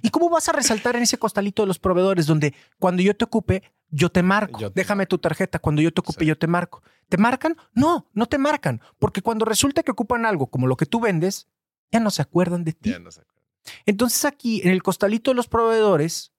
[0.00, 3.24] ¿Y cómo vas a resaltar en ese costalito de los proveedores donde cuando yo te
[3.24, 4.70] ocupe, yo te marco.
[4.70, 5.58] Déjame tu tarjeta.
[5.58, 6.82] Cuando yo te ocupe, yo te marco.
[7.08, 7.56] ¿Te marcan?
[7.74, 8.80] No, no te marcan.
[8.98, 11.48] Porque cuando resulta que ocupan algo como lo que tú vendes,
[11.92, 12.90] ya no se acuerdan de ti.
[12.90, 13.44] Ya no se acuerdan.
[13.86, 16.32] Entonces aquí, en el costalito de los proveedores,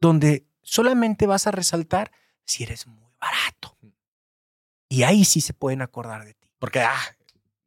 [0.00, 2.10] donde solamente vas a resaltar
[2.44, 3.76] si eres muy barato.
[4.88, 6.48] Y ahí sí se pueden acordar de ti.
[6.58, 7.16] Porque, ah,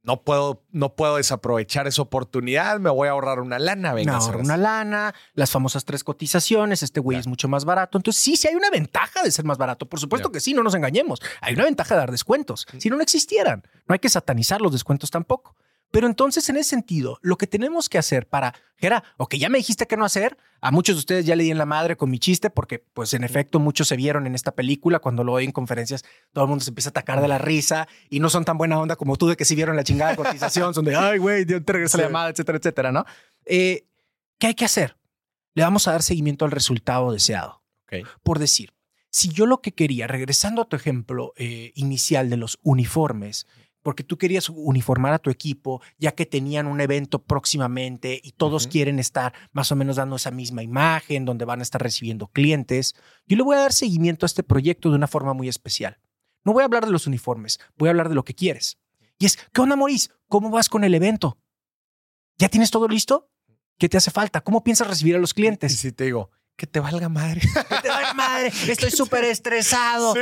[0.04, 4.14] no puedo, no puedo desaprovechar esa oportunidad, me voy a ahorrar una lana, venga.
[4.14, 7.98] Me ahorro una lana, las famosas tres cotizaciones, este güey es mucho más barato.
[7.98, 9.88] Entonces, sí, sí hay una ventaja de ser más barato.
[9.88, 11.20] Por supuesto que sí, no nos engañemos.
[11.42, 12.66] Hay una ventaja de dar descuentos.
[12.78, 13.64] Si no, no existieran.
[13.88, 15.56] No hay que satanizar los descuentos tampoco.
[15.92, 19.50] Pero entonces, en ese sentido, lo que tenemos que hacer para, Gera, o que ya
[19.50, 21.98] me dijiste que no hacer, a muchos de ustedes ya le di en la madre
[21.98, 25.34] con mi chiste, porque pues en efecto muchos se vieron en esta película, cuando lo
[25.34, 28.30] oí en conferencias, todo el mundo se empieza a atacar de la risa y no
[28.30, 30.96] son tan buena onda como tú de que sí vieron la chingada cotización, son de,
[30.96, 33.06] ay, güey, te regresa la llamada, etcétera, etcétera, ¿no?
[33.46, 33.88] Eh,
[34.38, 34.96] ¿Qué hay que hacer?
[35.56, 37.64] Le vamos a dar seguimiento al resultado deseado.
[38.22, 38.74] Por decir,
[39.10, 43.48] si yo lo que quería, regresando a tu ejemplo eh, inicial de los uniformes,
[43.90, 48.68] porque tú querías uniformar a tu equipo, ya que tenían un evento próximamente y todos
[48.68, 52.94] quieren estar más o menos dando esa misma imagen, donde van a estar recibiendo clientes.
[53.26, 55.98] Yo le voy a dar seguimiento a este proyecto de una forma muy especial.
[56.46, 58.78] No voy a hablar de los uniformes, voy a hablar de lo que quieres.
[59.18, 60.12] Y es, ¿qué onda, Maurice?
[60.28, 61.40] ¿Cómo vas con el evento?
[62.38, 63.32] ¿Ya tienes todo listo?
[63.80, 64.42] ¿Qué te hace falta?
[64.42, 65.74] ¿Cómo piensas recibir a los clientes?
[65.74, 66.30] Y si te digo,
[66.60, 67.42] que te valga madre.
[67.70, 68.52] Que te valga madre.
[68.68, 70.14] Estoy súper estresado.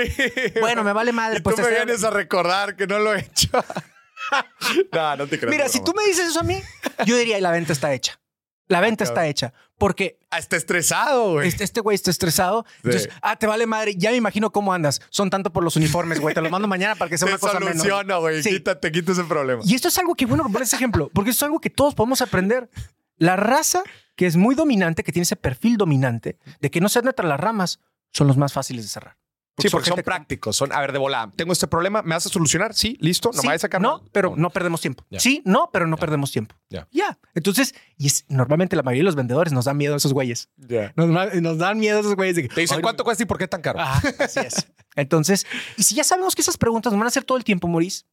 [0.61, 1.39] Bueno, me vale madre.
[1.39, 3.49] Y pues tú me vienes a recordar que no lo he hecho.
[4.93, 5.49] no, no te creo.
[5.49, 6.61] Mira, si tú me dices eso a mí,
[7.05, 8.19] yo diría, la venta está hecha.
[8.67, 9.53] La venta está hecha.
[9.77, 10.19] Porque.
[10.29, 11.47] Ah, está estresado, güey.
[11.47, 12.65] Este, este güey está estresado.
[12.83, 13.95] Entonces, ah, te vale madre.
[13.95, 15.01] Ya me imagino cómo andas.
[15.09, 16.35] Son tanto por los uniformes, güey.
[16.35, 17.77] Te los mando mañana para que sea una cosa menos.
[17.77, 18.43] soluciona, güey.
[18.43, 18.49] Sí.
[18.49, 19.61] Quítate, ese problema.
[19.65, 21.95] Y esto es algo que, bueno, por ese ejemplo, porque esto es algo que todos
[21.95, 22.69] podemos aprender.
[23.17, 23.83] La raza
[24.15, 27.29] que es muy dominante, que tiene ese perfil dominante de que no se anda tras
[27.29, 27.79] las ramas,
[28.11, 29.17] son los más fáciles de cerrar.
[29.59, 30.55] sí, porque son, prácticos.
[30.55, 32.73] Son, a ver, de volada, tengo este problema, ¿me vas a solucionar?
[32.73, 33.79] Sí, listo, no me vas a sacar.
[33.79, 35.05] No, pero no perdemos tiempo.
[35.19, 36.55] Sí, no, pero no perdemos tiempo.
[36.69, 36.87] Ya.
[36.91, 37.19] Ya.
[37.35, 40.49] Entonces, y es normalmente la mayoría de los vendedores nos dan miedo a esos güeyes.
[40.95, 42.35] Nos, dan miedo a esos güeyes.
[42.53, 43.79] Te dicen, ¿cuánto cuesta y por qué tan caro?
[44.19, 44.67] así es.
[44.95, 45.45] Entonces,
[45.77, 48.05] y si ya sabemos que esas preguntas nos van a hacer todo el tiempo, Maurice,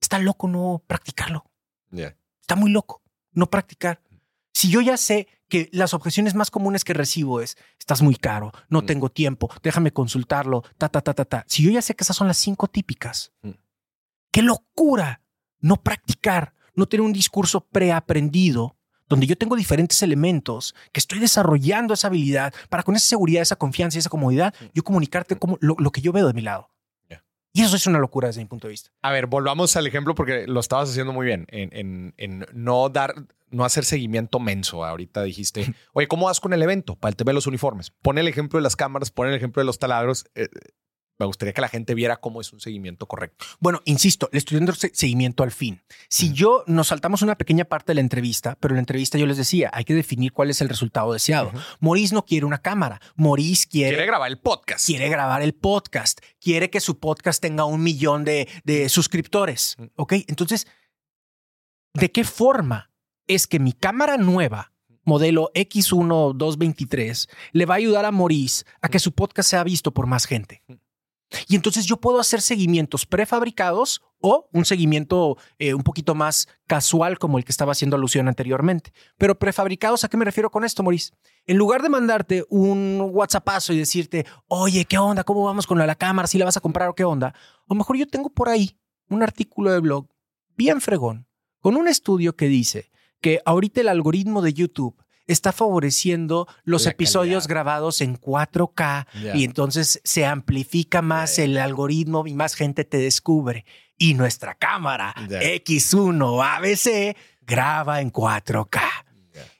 [0.00, 1.44] está loco no practicarlo.
[2.40, 3.02] Está muy loco
[3.36, 4.00] no practicar.
[4.66, 8.50] Si yo ya sé que las objeciones más comunes que recibo es, estás muy caro,
[8.68, 8.86] no mm.
[8.86, 11.44] tengo tiempo, déjame consultarlo, ta, ta, ta, ta, ta.
[11.46, 13.50] Si yo ya sé que esas son las cinco típicas, mm.
[14.32, 15.20] qué locura
[15.60, 18.76] no practicar, no tener un discurso preaprendido
[19.08, 23.54] donde yo tengo diferentes elementos, que estoy desarrollando esa habilidad para con esa seguridad, esa
[23.54, 24.64] confianza y esa comodidad, mm.
[24.74, 26.70] yo comunicarte como lo, que yo veo de mi lado.
[27.56, 28.90] Y eso es una locura desde mi punto de vista.
[29.00, 33.14] A ver, volvamos al ejemplo porque lo estabas haciendo muy bien en, en no dar
[33.50, 34.84] no hacer seguimiento menso.
[34.84, 36.96] Ahorita dijiste, oye, ¿cómo vas con el evento?
[36.96, 37.92] Para el TV los uniformes.
[38.02, 40.26] Pon el ejemplo de las cámaras, pon el ejemplo de los taladros.
[40.34, 40.48] Eh,
[41.18, 43.46] me gustaría que la gente viera cómo es un seguimiento correcto.
[43.58, 45.82] Bueno, insisto, le estoy dando seguimiento al fin.
[46.08, 49.26] Si yo nos saltamos una pequeña parte de la entrevista, pero en la entrevista yo
[49.26, 51.52] les decía, hay que definir cuál es el resultado deseado.
[51.80, 53.00] Maurice no quiere una cámara.
[53.14, 53.90] Maurice quiere...
[53.90, 54.86] Quiere grabar el podcast.
[54.86, 56.20] Quiere grabar el podcast.
[56.40, 59.76] Quiere que su podcast tenga un millón de, de suscriptores.
[59.96, 60.14] ¿Ok?
[60.28, 60.66] Entonces,
[61.94, 62.90] ¿de qué forma
[63.26, 64.72] es que mi cámara nueva,
[65.04, 69.92] modelo X1 223, le va a ayudar a Maurice a que su podcast sea visto
[69.92, 70.62] por más gente.
[71.48, 77.18] Y entonces yo puedo hacer seguimientos prefabricados o un seguimiento eh, un poquito más casual
[77.18, 78.92] como el que estaba haciendo alusión anteriormente.
[79.18, 81.12] Pero prefabricados, ¿a qué me refiero con esto, Maurice?
[81.46, 85.24] En lugar de mandarte un WhatsAppazo y decirte, oye, ¿qué onda?
[85.24, 86.28] ¿Cómo vamos con la, la cámara?
[86.28, 87.28] ¿Si la vas a comprar o qué onda?
[87.28, 87.34] A
[87.68, 90.06] lo mejor yo tengo por ahí un artículo de blog
[90.56, 91.26] bien fregón,
[91.60, 94.96] con un estudio que dice que ahorita el algoritmo de YouTube
[95.26, 102.34] está favoreciendo los episodios grabados en 4K y entonces se amplifica más el algoritmo y
[102.34, 103.64] más gente te descubre.
[103.98, 107.16] Y nuestra cámara X1 ABC
[107.46, 108.80] graba en 4K.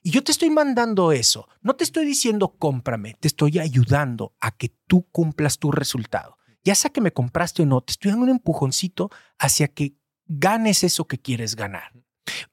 [0.02, 1.48] Y yo te estoy mandando eso.
[1.62, 6.38] No te estoy diciendo cómprame, te estoy ayudando a que tú cumplas tu resultado.
[6.64, 9.94] Ya sea que me compraste o no, te estoy dando un empujoncito hacia que
[10.26, 11.92] ganes eso que quieres ganar.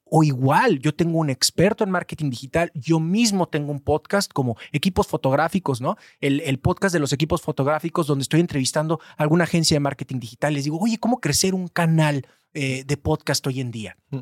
[0.03, 4.57] O igual, yo tengo un experto en marketing digital, yo mismo tengo un podcast como
[4.71, 5.97] equipos fotográficos, ¿no?
[6.19, 10.53] El, podcast de los equipos fotográficos donde estoy entrevistando a alguna agencia de marketing digital.
[10.53, 13.97] Les digo, oye, ¿cómo crecer un canal eh, de podcast hoy en día?
[14.11, 14.19] Mm.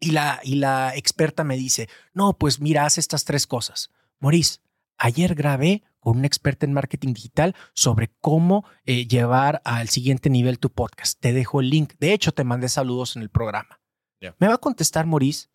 [0.00, 3.90] Y la, y la experta me dice, no, pues mira, haz estas tres cosas.
[4.20, 4.60] Maurice,
[4.98, 10.58] ayer grabé con un experta en marketing digital sobre cómo eh, llevar al siguiente nivel
[10.58, 11.18] tu podcast.
[11.20, 11.94] Te dejo el link.
[11.98, 13.80] De hecho, te mandé saludos en el programa.
[14.38, 15.48] ¿Me va a contestar Maurice?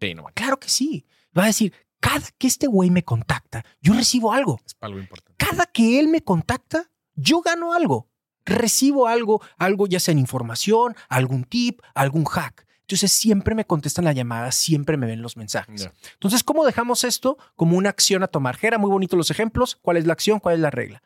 [0.00, 0.24] Sí, no.
[0.34, 1.06] Claro que sí.
[1.36, 4.60] Va a decir, cada que este güey me contacta, yo recibo algo.
[4.64, 5.44] Es algo importante.
[5.44, 8.08] Cada que él me contacta, yo gano algo.
[8.44, 12.66] Recibo algo, algo ya sea en información, algún tip, algún hack.
[12.82, 15.90] Entonces siempre me contestan la llamada, siempre me ven los mensajes.
[16.12, 18.56] Entonces, ¿cómo dejamos esto como una acción a tomar?
[18.56, 19.76] Gera, muy bonitos los ejemplos.
[19.82, 20.38] ¿Cuál es la acción?
[20.38, 21.02] ¿Cuál es la regla?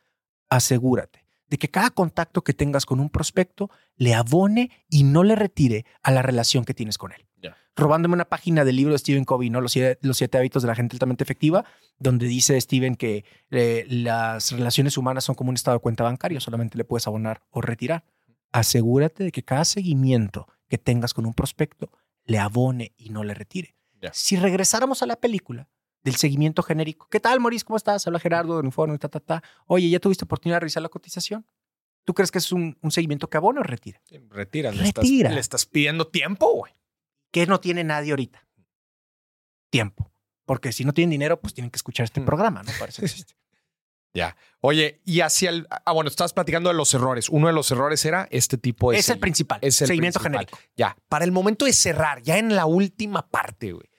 [0.51, 1.19] Asegúrate
[1.51, 5.84] de que cada contacto que tengas con un prospecto le abone y no le retire
[6.03, 7.26] a la relación que tienes con él.
[7.76, 9.61] Robándome una página del libro de Stephen Covey, ¿no?
[9.61, 11.64] Los siete, hábitos de la gente altamente efectiva,
[11.98, 16.40] donde dice Stephen que eh, las relaciones humanas son como un estado de cuenta bancario,
[16.40, 18.05] solamente le puedes abonar o retirar.
[18.53, 21.90] Asegúrate de que cada seguimiento que tengas con un prospecto
[22.24, 23.76] le abone y no le retire.
[24.12, 25.68] Si regresáramos a la película,
[26.03, 27.09] del seguimiento genérico.
[27.11, 27.64] ¿Qué tal, Maurice?
[27.64, 28.07] ¿Cómo estás?
[28.07, 29.42] Habla Gerardo de Uniforme, ta, ta, ta.
[29.66, 31.46] Oye, ¿ya tuviste oportunidad de revisar la cotización?
[32.05, 34.01] ¿Tú crees que es un, seguimiento que abona o retira?
[34.30, 34.70] retira.
[34.70, 35.30] Retira.
[35.30, 36.72] Le estás, pidiendo tiempo, güey.
[37.30, 38.46] ¿Qué no tiene nadie ahorita?
[39.70, 40.11] Tiempo.
[40.46, 42.24] Porque si no tienen dinero, pues tienen que escuchar este mm.
[42.24, 42.72] programa, ¿no?
[42.78, 43.34] Parece existe.
[44.12, 44.36] Ya.
[44.59, 45.68] Oye, y hacia el.
[45.70, 47.28] Ah, bueno, estabas platicando de los errores.
[47.28, 48.98] Uno de los errores era este tipo de.
[48.98, 49.61] Es el principal.
[49.62, 50.59] Es el seguimiento genérico.
[50.76, 50.96] Ya.
[51.09, 53.89] Para el momento de cerrar, ya en la última parte, güey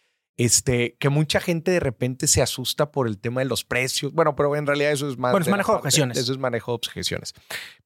[0.46, 4.12] este, que mucha gente de repente se asusta por el tema de los precios.
[4.12, 5.32] Bueno, pero en realidad eso es más.
[5.32, 6.18] Bueno, es manejo de objeciones.
[6.18, 7.36] Eso es manejo de objeciones.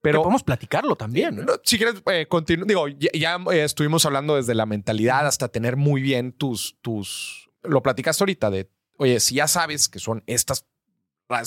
[0.01, 1.45] Pero podemos platicarlo también.
[1.63, 2.27] si quieres, eh,
[2.65, 7.49] digo, ya, eh, estuvimos hablando desde la mentalidad hasta tener muy bien tus, tus.
[7.61, 10.65] Lo platicaste ahorita de, oye, si ya sabes que son estas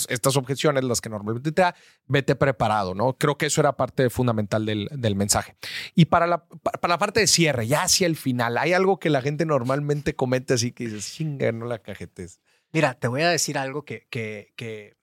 [0.09, 1.74] estas objeciones, las que normalmente te da,
[2.07, 3.16] vete preparado, ¿no?
[3.16, 5.57] Creo que eso era parte fundamental del, del mensaje.
[5.95, 9.11] Y para la, para la parte de cierre, ya hacia el final, hay algo que
[9.11, 12.41] la gente normalmente comete así que dices, chinga, no la cajetes.
[12.72, 14.97] Mira, te voy a decir algo que, que, que,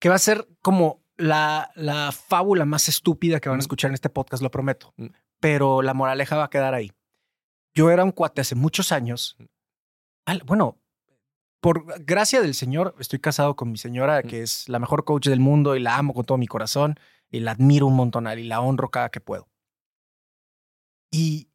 [0.00, 3.94] que va a ser como la, la fábula más estúpida que van a escuchar en
[3.94, 4.94] este podcast, lo prometo.
[4.96, 5.06] Mm.
[5.40, 6.92] Pero la moraleja va a quedar ahí.
[7.74, 9.36] Yo era un cuate hace muchos años.
[10.46, 10.78] Bueno,
[11.60, 15.40] por gracia del Señor, estoy casado con mi señora, que es la mejor coach del
[15.40, 16.98] mundo y la amo con todo mi corazón
[17.30, 19.48] y la admiro un montón y la honro cada que puedo.
[21.10, 21.50] Y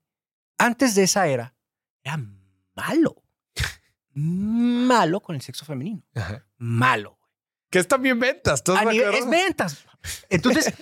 [0.57, 1.55] antes de esa era,
[2.03, 2.19] era
[2.75, 3.23] malo.
[4.13, 6.03] malo con el sexo femenino.
[6.57, 7.19] Malo.
[7.69, 8.63] Que es también ventas.
[8.67, 9.85] es ventas.
[10.29, 10.73] Entonces,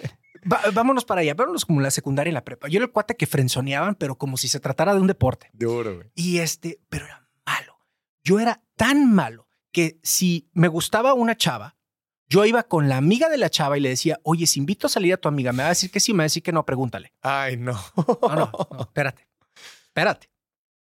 [0.73, 1.33] vámonos para allá.
[1.35, 2.67] Vámonos como la secundaria y la prepa.
[2.67, 5.49] Yo era el cuate que frenzoneaban, pero como si se tratara de un deporte.
[5.53, 6.11] Duro, güey.
[6.15, 7.20] Y este, pero era.
[8.23, 11.77] Yo era tan malo que si me gustaba una chava,
[12.27, 14.89] yo iba con la amiga de la chava y le decía, oye, si invito a
[14.89, 16.51] salir a tu amiga, me va a decir que sí, me va a decir que
[16.51, 17.13] no, pregúntale.
[17.21, 17.77] Ay, no.
[18.21, 19.27] No, no, espérate,
[19.85, 20.29] espérate.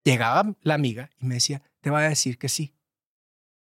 [0.03, 2.75] Llegaba la amiga y me decía, te va a decir que sí.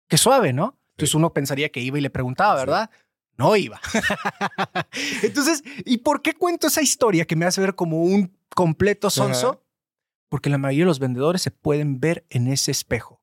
[0.07, 0.79] Qué suave, ¿no?
[0.91, 2.89] Entonces uno pensaría que iba y le preguntaba, ¿verdad?
[3.37, 3.81] No iba.
[5.23, 9.63] Entonces, ¿y por qué cuento esa historia que me hace ver como un completo sonso?
[10.29, 13.18] Porque la mayoría de los vendedores se pueden ver en ese espejo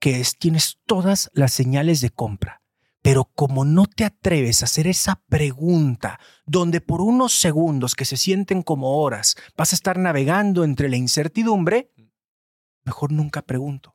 [0.00, 2.62] que es tienes todas las señales de compra,
[3.02, 8.16] pero como no te atreves a hacer esa pregunta donde por unos segundos que se
[8.16, 11.92] sienten como horas vas a estar navegando entre la incertidumbre,
[12.84, 13.94] mejor nunca pregunto.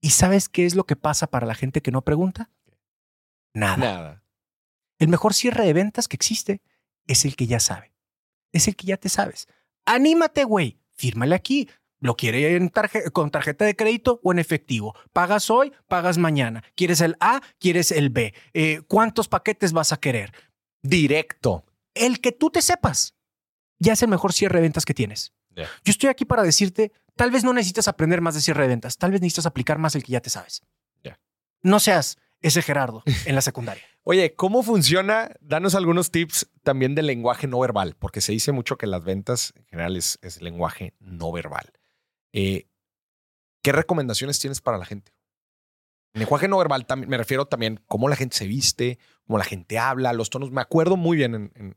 [0.00, 2.50] ¿Y sabes qué es lo que pasa para la gente que no pregunta?
[3.54, 3.76] Nada.
[3.76, 4.24] Nada.
[4.98, 6.62] El mejor cierre de ventas que existe
[7.06, 7.92] es el que ya sabe.
[8.52, 9.48] Es el que ya te sabes.
[9.84, 10.78] Anímate, güey.
[10.90, 11.68] Fírmale aquí.
[12.02, 12.68] ¿Lo quiere
[13.12, 14.92] con tarjeta de crédito o en efectivo?
[15.12, 15.72] ¿Pagas hoy?
[15.86, 16.64] ¿Pagas mañana?
[16.74, 17.40] ¿Quieres el A?
[17.60, 18.34] ¿Quieres el B?
[18.54, 20.32] Eh, ¿Cuántos paquetes vas a querer?
[20.82, 21.64] Directo.
[21.94, 23.14] El que tú te sepas
[23.78, 25.32] ya es el mejor cierre de ventas que tienes.
[25.54, 28.98] Yo estoy aquí para decirte, tal vez no necesitas aprender más de cierre de ventas,
[28.98, 30.62] tal vez necesitas aplicar más el que ya te sabes.
[31.62, 33.84] No seas ese Gerardo en la secundaria.
[34.02, 35.30] Oye, ¿cómo funciona?
[35.40, 39.52] Danos algunos tips también del lenguaje no verbal, porque se dice mucho que las ventas
[39.54, 41.70] en general es lenguaje no verbal.
[42.32, 42.68] Eh,
[43.62, 45.12] ¿Qué recomendaciones tienes para la gente?
[46.14, 49.78] En lenguaje no verbal me refiero también cómo la gente se viste, cómo la gente
[49.78, 50.50] habla, los tonos.
[50.50, 51.76] Me acuerdo muy bien en,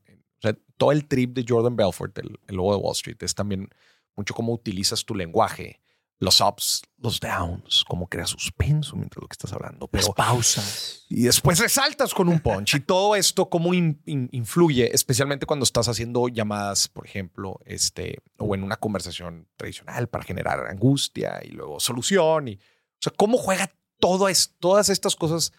[0.77, 3.69] todo el trip de Jordan Belfort, el, el logo de Wall Street, es también
[4.15, 5.81] mucho cómo utilizas tu lenguaje
[6.19, 9.87] los ups, los downs, cómo creas suspenso mientras lo que estás hablando.
[9.87, 11.05] Pero, pausas.
[11.09, 12.75] Y después resaltas con un punch.
[12.75, 18.63] y todo esto, cómo influye, especialmente cuando estás haciendo llamadas, por ejemplo, este, o en
[18.63, 22.47] una conversación tradicional para generar angustia y luego solución.
[22.47, 25.51] Y, o sea, cómo juega todo es, todas estas cosas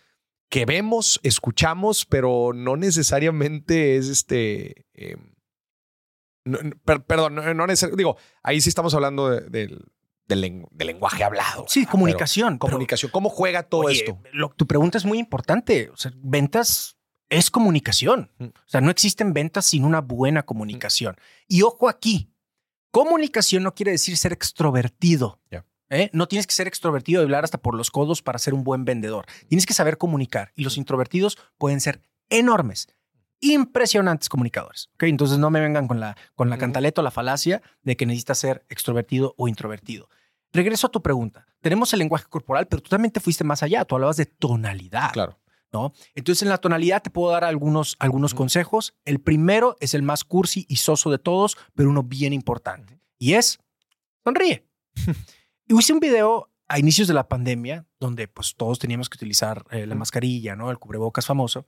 [0.48, 4.86] que vemos, escuchamos, pero no necesariamente es este.
[4.94, 5.32] Em,
[6.84, 8.00] perdón, no, necesariamente.
[8.00, 9.28] Digo, ahí sí estamos hablando
[10.26, 11.66] del del, lenguaje hablado.
[11.68, 12.58] Sí, comunicación.
[12.58, 13.10] comunicación.
[13.10, 14.18] ¿Cómo juega todo esto?
[14.56, 15.90] tu pregunta es muy importante.
[15.90, 16.96] O sea, ventas
[17.28, 18.30] es comunicación.
[18.38, 21.16] O sea, no existen ventas sin una buena comunicación.
[21.48, 22.30] Y ojo aquí,
[22.90, 25.40] comunicación no quiere decir ser extrovertido.
[25.90, 26.10] ¿eh?
[26.12, 28.84] No tienes que ser extrovertido y hablar hasta por los codos para ser un buen
[28.84, 29.26] vendedor.
[29.48, 30.52] Tienes que saber comunicar.
[30.54, 32.88] Y los introvertidos pueden ser enormes
[33.40, 34.88] impresionantes comunicadores.
[34.94, 35.10] ¿okay?
[35.10, 38.38] Entonces no me vengan con la, con la cantaleta o la falacia de que necesitas
[38.38, 40.08] ser extrovertido o introvertido.
[40.56, 41.46] Regreso a tu pregunta.
[41.60, 43.84] Tenemos el lenguaje corporal, pero tú también te fuiste más allá.
[43.84, 45.12] Tú hablabas de tonalidad.
[45.12, 45.38] Claro.
[45.70, 45.92] ¿no?
[46.14, 48.94] Entonces en la tonalidad te puedo dar algunos, algunos consejos.
[49.04, 52.98] El primero es el más cursi y soso de todos, pero uno bien importante.
[53.18, 53.58] Y es,
[54.24, 54.66] sonríe.
[55.66, 59.66] y hice un video a inicios de la pandemia, donde pues todos teníamos que utilizar
[59.70, 60.70] eh, la mascarilla, ¿no?
[60.70, 61.66] El cubrebocas famoso.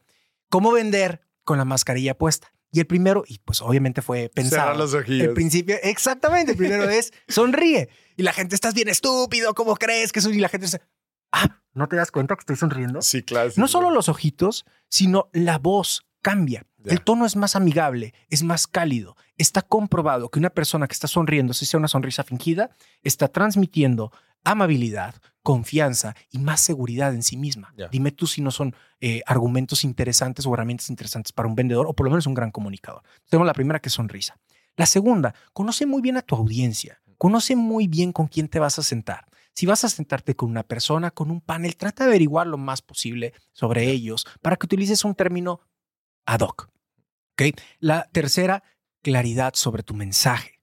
[0.49, 2.55] ¿Cómo vender con la mascarilla puesta?
[2.71, 4.77] Y el primero, y pues obviamente fue pensado.
[4.77, 6.53] los El principio, exactamente.
[6.53, 7.89] El primero es sonríe.
[8.17, 10.37] Y la gente, estás bien estúpido, ¿cómo crees que soy?
[10.37, 10.83] Y la gente dice,
[11.33, 13.01] ah, ¿no te das cuenta que estoy sonriendo?
[13.01, 13.51] Sí, claro.
[13.57, 16.67] no solo los ojitos, sino la voz cambia.
[16.85, 19.17] El tono es más amigable, es más cálido.
[19.37, 22.71] Está comprobado que una persona que está sonriendo, si sea una sonrisa fingida,
[23.03, 24.11] está transmitiendo
[24.45, 27.73] amabilidad, confianza y más seguridad en sí misma.
[27.91, 31.95] Dime tú si no son eh, argumentos interesantes o herramientas interesantes para un vendedor o
[31.95, 33.03] por lo menos un gran comunicador.
[33.29, 34.39] Tenemos la primera que es sonrisa.
[34.77, 37.01] La segunda, conoce muy bien a tu audiencia.
[37.17, 39.27] Conoce muy bien con quién te vas a sentar.
[39.55, 42.81] Si vas a sentarte con una persona, con un panel, trata de averiguar lo más
[42.81, 45.61] posible sobre ellos para que utilices un término
[46.27, 46.71] ad hoc.
[47.33, 47.55] ¿Okay?
[47.81, 48.63] La tercera,
[49.03, 50.61] claridad sobre tu mensaje.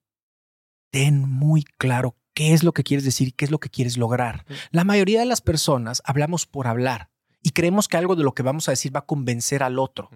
[0.90, 3.96] Ten muy claro qué es lo que quieres decir y qué es lo que quieres
[3.96, 4.44] lograr.
[4.70, 7.08] La mayoría de las personas hablamos por hablar
[7.42, 10.10] y creemos que algo de lo que vamos a decir va a convencer al otro,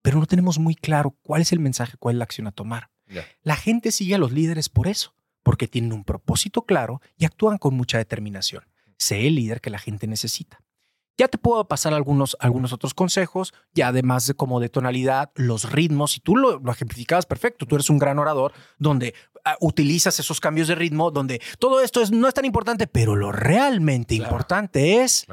[0.00, 2.88] pero no tenemos muy claro cuál es el mensaje, cuál es la acción a tomar.
[3.42, 7.58] La gente sigue a los líderes por eso, porque tienen un propósito claro y actúan
[7.58, 8.64] con mucha determinación.
[8.96, 10.62] Sé el líder que la gente necesita.
[11.20, 15.70] Ya te puedo pasar algunos, algunos otros consejos, ya además de como de tonalidad, los
[15.70, 19.12] ritmos, y tú lo, lo ejemplificabas perfecto, tú eres un gran orador donde
[19.44, 23.16] ah, utilizas esos cambios de ritmo, donde todo esto es, no es tan importante, pero
[23.16, 25.26] lo realmente importante es...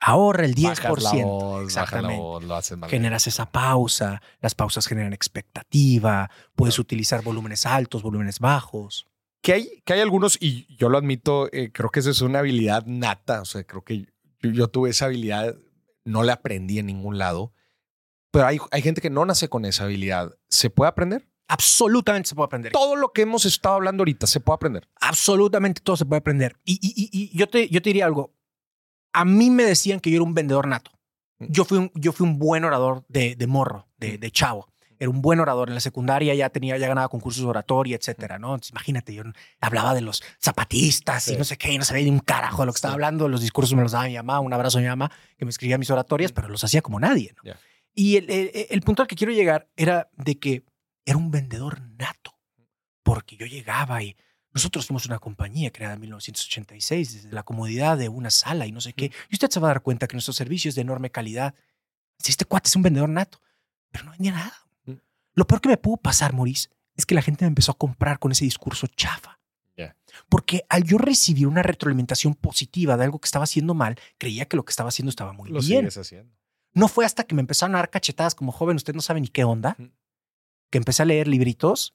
[0.00, 1.64] Ahorra el 10%.
[1.64, 2.88] Exactamente.
[2.88, 9.06] Generas esa pausa, las pausas generan expectativa, puedes utilizar volúmenes altos, volúmenes bajos.
[9.42, 12.38] Que hay, que hay algunos, y yo lo admito, eh, creo que eso es una
[12.38, 14.06] habilidad nata, o sea, creo que
[14.52, 15.56] yo, tuve esa habilidad,
[16.04, 17.52] no la aprendí en ningún lado,
[18.30, 20.36] pero hay, hay gente que no nace con esa habilidad.
[20.48, 21.28] ¿Se puede aprender?
[21.48, 22.72] Absolutamente se puede aprender.
[22.72, 24.88] Todo lo que hemos estado hablando ahorita se puede aprender.
[25.00, 26.56] Absolutamente todo se puede aprender.
[26.64, 28.34] Y, y, yo, te, yo te diría algo.
[29.12, 30.90] A mí me decían que yo era un vendedor nato.
[31.38, 31.46] Mm.
[31.48, 34.20] Yo fui un, yo fui un buen orador de, de morro, de, mm.
[34.20, 34.68] de chavo
[34.98, 35.68] era un buen orador.
[35.68, 38.56] En la secundaria ya tenía, ya ganaba concursos de oratoria, etcétera, ¿no?
[38.70, 39.22] imagínate, yo
[39.60, 42.66] hablaba de los zapatistas y no sé qué, y no sabía ni un carajo de
[42.66, 43.28] lo que estaba hablando.
[43.28, 45.78] Los discursos me los daba mi mamá, un abrazo a mi mamá, que me escribía
[45.78, 47.52] mis oratorias, pero los hacía como nadie, ¿no?
[47.98, 50.64] Y el, el, punto al que quiero llegar era de que
[51.06, 52.38] era un vendedor nato,
[53.02, 54.16] porque yo llegaba y
[54.56, 58.80] nosotros fuimos una compañía creada en 1986 desde la comodidad de una sala y no
[58.80, 59.12] sé qué.
[59.28, 61.54] Y usted se va a dar cuenta que nuestro servicio es de enorme calidad.
[62.18, 63.42] Si este cuate es un vendedor nato,
[63.90, 64.65] pero no vendía nada.
[65.36, 68.18] Lo peor que me pudo pasar, Maurice, es que la gente me empezó a comprar
[68.18, 69.38] con ese discurso chafa.
[70.30, 74.56] Porque al yo recibir una retroalimentación positiva de algo que estaba haciendo mal, creía que
[74.56, 75.86] lo que estaba haciendo estaba muy lo bien.
[75.86, 76.32] haciendo.
[76.72, 79.28] No fue hasta que me empezaron a dar cachetadas como joven, usted no sabe ni
[79.28, 79.76] qué onda,
[80.70, 81.94] que empecé a leer libritos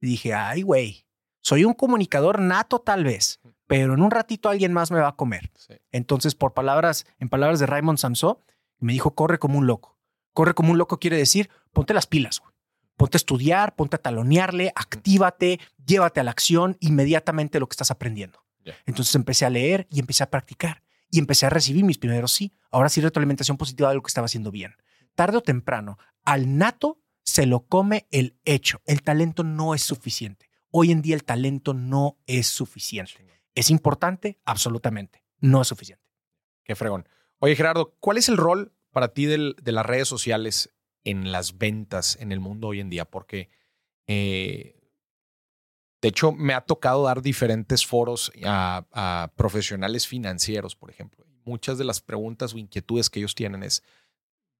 [0.00, 1.06] y dije, ay, güey,
[1.42, 5.16] soy un comunicador nato tal vez, pero en un ratito alguien más me va a
[5.16, 5.50] comer.
[5.92, 8.38] Entonces, por palabras, en palabras de Raymond Samson,
[8.78, 9.98] me dijo, corre como un loco.
[10.32, 12.52] Corre como un loco quiere decir, ponte las pilas, güey.
[12.98, 17.92] Ponte a estudiar, ponte a talonearle, actívate, llévate a la acción inmediatamente lo que estás
[17.92, 18.44] aprendiendo.
[18.86, 22.52] Entonces empecé a leer y empecé a practicar y empecé a recibir mis primeros sí.
[22.70, 24.74] Ahora sí retroalimentación positiva de lo que estaba haciendo bien.
[25.14, 28.82] Tarde o temprano, al nato se lo come el hecho.
[28.84, 30.50] El talento no es suficiente.
[30.70, 33.24] Hoy en día el talento no es suficiente.
[33.54, 34.40] ¿Es importante?
[34.44, 35.22] Absolutamente.
[35.38, 36.04] No es suficiente.
[36.64, 37.08] Qué fregón.
[37.38, 40.74] Oye, Gerardo, ¿cuál es el rol para ti de las redes sociales
[41.04, 43.48] en las ventas en el mundo hoy en día, porque
[44.06, 44.78] eh,
[46.00, 51.24] de hecho me ha tocado dar diferentes foros a, profesionales financieros, por ejemplo.
[51.44, 53.82] Muchas de las preguntas o inquietudes que ellos tienen es,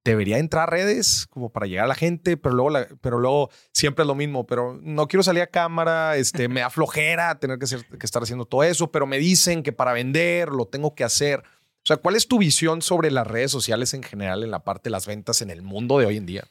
[0.04, 4.04] debería entrar a redes como para llegar a la gente, pero luego, pero luego siempre
[4.04, 7.66] es lo mismo, pero no quiero salir a cámara, este, me da flojera tener que,
[7.66, 11.42] que estar haciendo todo eso, pero me dicen que para vender lo tengo que hacer.
[11.88, 14.90] O sea, ¿cuál es tu visión sobre las redes sociales en general en la parte
[14.90, 16.46] de las ventas en el mundo de hoy en día?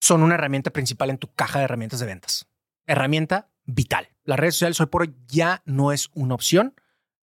[0.00, 2.48] Son una herramienta principal en tu caja de herramientas de ventas.
[2.86, 4.08] Herramienta vital.
[4.24, 6.74] Las redes sociales hoy por hoy ya no es una opción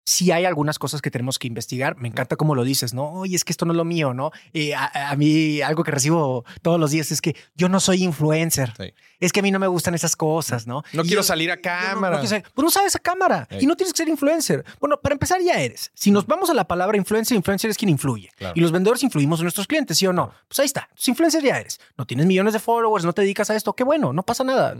[0.05, 1.97] sí hay algunas cosas que tenemos que investigar.
[1.97, 3.11] Me encanta cómo lo dices, ¿no?
[3.11, 4.31] Oye, es que esto no es lo mío, ¿no?
[4.51, 8.73] Y a, mí algo que recibo todos los días es que yo no soy influencer.
[9.19, 10.83] Es que a mí no me gustan esas cosas, ¿no?
[10.93, 12.21] No quiero salir a cámara.
[12.21, 14.65] No, pues no sabes a cámara y no tienes que ser influencer.
[14.79, 15.91] Bueno, para empezar ya eres.
[15.93, 18.29] Si nos vamos a la palabra influencer, influencer es quien influye.
[18.55, 20.33] Y los vendedores influimos en nuestros clientes, ¿sí o no?
[20.47, 20.89] Pues ahí está.
[20.93, 21.79] Pues influencer ya eres.
[21.97, 23.73] No tienes millones de followers, no te dedicas a esto.
[23.73, 24.75] Qué bueno, no pasa nada.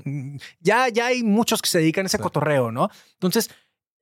[0.60, 2.90] Ya, ya hay muchos que se dedican a ese cotorreo, ¿no?
[3.14, 3.50] Entonces,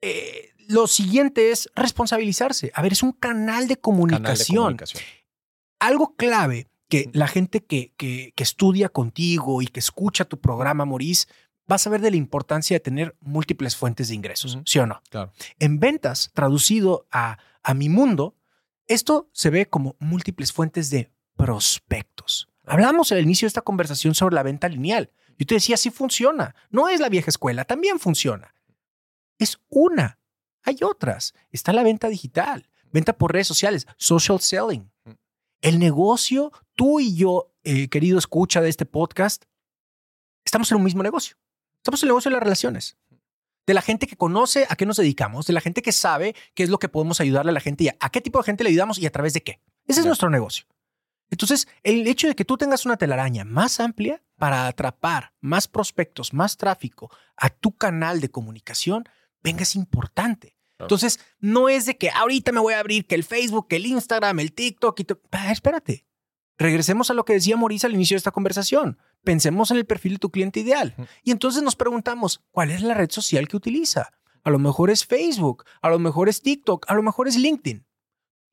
[0.02, 2.72] eh, lo siguiente es responsabilizarse.
[2.74, 4.78] A ver, es un canal de comunicación.
[5.80, 10.86] algo clave que la gente que, que, que estudia contigo y que escucha tu programa,
[10.86, 11.28] Maurice,
[11.72, 15.02] va a saber de la importancia de tener múltiples fuentes de ingresos, ¿sí o no?
[15.10, 15.32] Claro.
[15.60, 18.36] En ventas, traducido a, a mi mundo,
[18.88, 22.50] esto se ve como múltiples fuentes de prospectos.
[22.66, 25.12] Hablamos al inicio de esta conversación sobre la venta lineal.
[25.38, 26.56] Yo te decía, sí funciona.
[26.70, 28.54] No es la vieja escuela, también funciona.
[29.40, 30.20] Es una.
[30.64, 31.34] Hay otras.
[31.52, 34.92] Está la venta digital, venta por redes sociales, social selling.
[35.62, 39.46] El negocio, tú y yo, eh, querido escucha de este podcast,
[40.46, 41.38] estamos en un mismo negocio.
[41.78, 42.98] Estamos en el negocio de las relaciones.
[43.66, 46.64] De la gente que conoce a qué nos dedicamos, de la gente que sabe qué
[46.64, 48.72] es lo que podemos ayudarle a la gente y a, qué tipo de gente le
[48.72, 49.62] ayudamos y a través de qué.
[49.88, 50.66] Ese es nuestro negocio.
[51.30, 56.34] Entonces, el hecho de que tú tengas una telaraña más amplia para atrapar más prospectos,
[56.34, 59.06] más tráfico a tu canal de comunicación,
[59.44, 60.56] venga, es importante.
[60.80, 63.86] Entonces, no es de que ahorita me voy a abrir que el Facebook, que el
[63.86, 66.06] Instagram, el TikTok y ah, espérate.
[66.58, 68.98] Regresemos a lo que decía Maurice al inicio de esta conversación.
[69.24, 70.96] Pensemos en el perfil de tu cliente ideal.
[71.24, 74.12] Y entonces nos preguntamos, ¿cuál es la red social que utiliza?
[74.44, 77.86] A lo mejor es Facebook, a lo mejor es TikTok, a lo mejor es LinkedIn.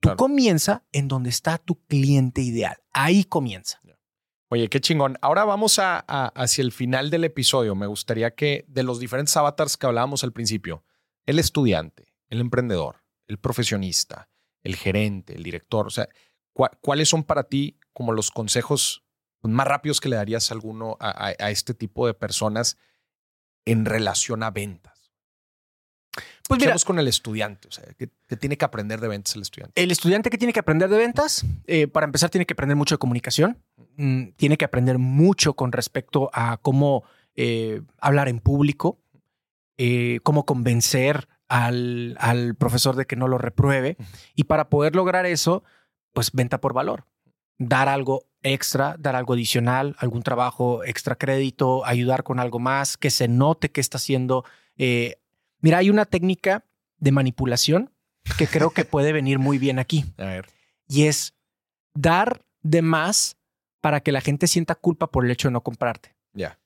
[0.01, 2.77] Tú comienza en donde está tu cliente ideal.
[2.93, 3.81] Ahí comienza.
[4.51, 5.19] Oye, qué chingón.
[5.21, 7.75] Ahora vamos a, hacia el final del episodio.
[7.75, 10.85] Me gustaría que de los diferentes avatars que hablábamos al principio,
[11.27, 14.31] el estudiante, el emprendedor, el profesionista,
[14.63, 16.09] el gerente, el director, o sea,
[16.81, 19.05] ¿cuáles son para ti como los consejos
[19.43, 22.79] más rápidos que le darías a alguno a, este tipo de personas
[23.67, 25.13] en relación a ventas?
[26.49, 29.81] Pues mira, con el estudiante, o sea, ¿qué, tiene que aprender de ventas el estudiante?
[29.81, 32.95] El estudiante que tiene que aprender de ventas, eh, para empezar, tiene que aprender mucho
[32.95, 33.63] de comunicación,
[33.99, 37.05] mm, tiene que aprender mucho con respecto a cómo
[37.37, 38.99] eh, hablar en público,
[39.77, 43.99] eh, cómo convencer al, al, profesor de que no lo repruebe.
[44.35, 45.63] Y para poder lograr eso,
[46.15, 47.05] pues venta por valor.
[47.59, 53.11] Dar algo extra, dar algo adicional, algún trabajo extra crédito, ayudar con algo más, que
[53.11, 54.45] se note que está haciendo
[55.61, 56.65] Mira, hay una técnica
[56.99, 57.93] de manipulación
[58.37, 60.05] que creo que puede venir muy bien aquí.
[60.19, 60.47] A ver.
[60.87, 61.35] Y es
[61.95, 63.37] dar de más
[63.81, 66.17] para que la gente sienta culpa por el hecho de no comprarte.
[66.33, 66.59] Ya.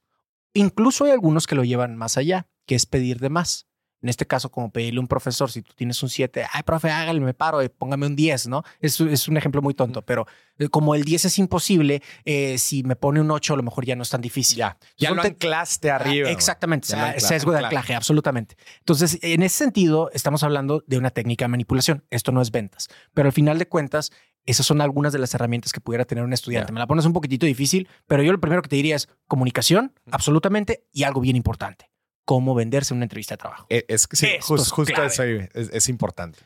[0.54, 3.68] Incluso hay algunos que lo llevan más allá, que es pedir de más.
[4.02, 6.90] En este caso, como pedirle a un profesor, si tú tienes un 7, ay, profe,
[6.90, 8.64] hágale, me paro, póngame un 10, ¿no?
[8.80, 10.26] Es, es un ejemplo muy tonto, pero
[10.58, 13.86] eh, como el 10 es imposible, eh, si me pone un 8, a lo mejor
[13.86, 14.58] ya no es tan difícil.
[14.58, 16.30] Ya, ya lo anclaste ah, arriba.
[16.30, 16.88] exactamente,
[17.18, 18.56] sesgo de anclaje, absolutamente.
[18.80, 22.04] Entonces, en ese sentido, estamos hablando de una técnica de manipulación.
[22.10, 24.10] Esto no es ventas, pero al final de cuentas,
[24.44, 26.72] esas son algunas de las herramientas que pudiera tener un estudiante.
[26.72, 29.92] Me la pones un poquitito difícil, pero yo lo primero que te diría es comunicación,
[30.10, 31.91] absolutamente, y algo bien importante
[32.24, 33.66] cómo venderse en una entrevista de trabajo.
[33.68, 36.38] E, es, que sí, justo, eso es, importante.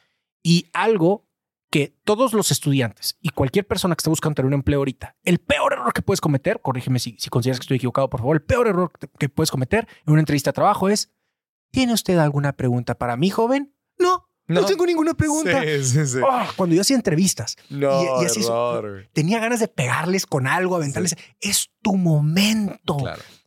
[0.42, 1.26] Y algo
[1.70, 5.38] que todos los estudiantes y cualquier persona que esté buscando tener un empleo ahorita, el
[5.38, 8.42] peor error que puedes cometer, corrígeme si, si consideras que estoy equivocado, por favor, el
[8.42, 11.12] peor error que puedes cometer en una entrevista de trabajo es,
[11.70, 13.75] ¿tiene usted alguna pregunta para mí, joven?
[14.48, 15.62] No, no, tengo ninguna pregunta.
[15.62, 16.18] Sí, sí, sí.
[16.24, 18.42] Ah, cuando yo hacía entrevistas, no, y, así
[19.12, 21.16] tenía ganas de pegarles con algo, aventarles.
[21.40, 22.96] Es tu momento.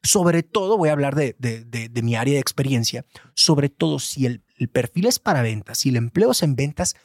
[0.04, 3.06] Sobre todo, voy a hablar de, de, mi área de experiencia.
[3.34, 6.96] Sobre todo, si el, perfil es para ventas, si el empleo es en ventas,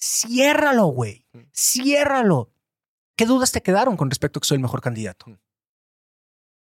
[0.00, 1.26] ciérralo, güey.
[1.52, 2.52] Ciérralo.
[3.16, 5.26] ¿Qué dudas te quedaron con respecto a que soy el mejor candidato?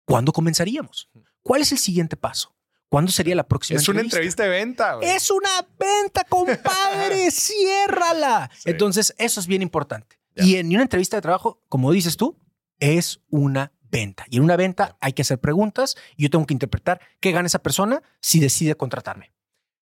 [0.04, 1.08] ¿Cuándo comenzaríamos?
[1.42, 2.54] ¿Cuál es el siguiente paso?
[2.88, 4.94] ¿Cuándo sería la próxima Es una entrevista de venta.
[4.94, 5.08] Güey.
[5.08, 7.30] Es una venta, compadre.
[7.30, 8.50] Ciérrala.
[8.64, 10.18] Entonces, eso es bien importante.
[10.36, 12.38] Y en una entrevista de trabajo, como dices tú,
[12.80, 14.24] es una venta.
[14.28, 17.46] Y en una venta hay que hacer preguntas y yo tengo que interpretar qué gana
[17.46, 19.32] esa persona si decide contratarme.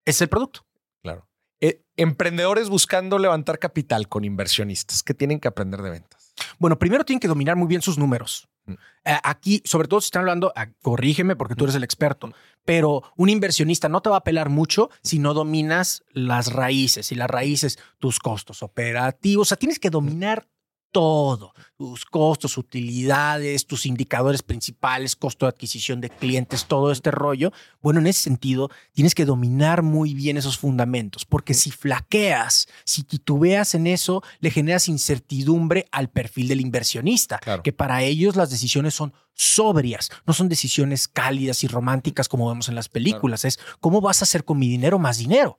[0.05, 0.66] Es el producto.
[1.03, 1.26] Claro.
[1.61, 5.03] Eh, emprendedores buscando levantar capital con inversionistas.
[5.03, 6.34] ¿Qué tienen que aprender de ventas?
[6.59, 8.48] Bueno, primero tienen que dominar muy bien sus números.
[8.67, 8.73] Mm.
[9.05, 12.33] Eh, aquí, sobre todo si están hablando, ah, corrígeme porque tú eres el experto, mm.
[12.65, 17.15] pero un inversionista no te va a apelar mucho si no dominas las raíces y
[17.15, 19.49] las raíces, tus costos operativos.
[19.49, 20.47] O sea, tienes que dominar
[20.93, 27.51] todo, tus costos, utilidades, tus indicadores principales, costo de adquisición de clientes, todo este rollo.
[27.80, 33.03] Bueno, en ese sentido, tienes que dominar muy bien esos fundamentos, porque si flaqueas, si
[33.03, 38.95] titubeas en eso, le generas incertidumbre al perfil del inversionista, que para ellos las decisiones
[38.95, 44.03] son sobrias, no son decisiones cálidas y románticas como vemos en las películas, es cómo
[44.03, 45.59] vas a hacer con mi dinero más dinero.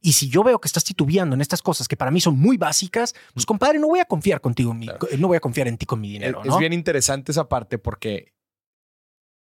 [0.00, 2.56] Y si yo veo que estás titubeando en estas cosas que para mí son muy
[2.56, 6.00] básicas, pues compadre, no voy a confiar contigo, no voy a confiar en ti con
[6.00, 6.42] mi dinero.
[6.44, 8.32] Es, bien interesante esa parte porque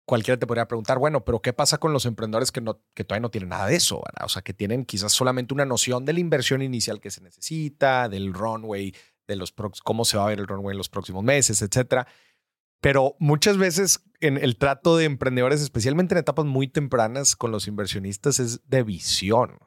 [0.05, 3.21] cualquiera te podría preguntar, bueno, pero ¿qué pasa con los emprendedores que, no, que todavía
[3.21, 4.01] no tienen nada de eso?
[4.23, 8.09] O sea, que tienen quizás solamente una noción de la inversión inicial que se necesita,
[8.09, 8.93] del runway
[9.27, 9.53] de los
[9.83, 12.07] cómo se va a ver el runway en los próximos meses, etcétera.
[12.81, 17.67] Pero muchas veces en el trato de emprendedores, especialmente en etapas muy tempranas con los
[17.67, 19.57] inversionistas, es de visión.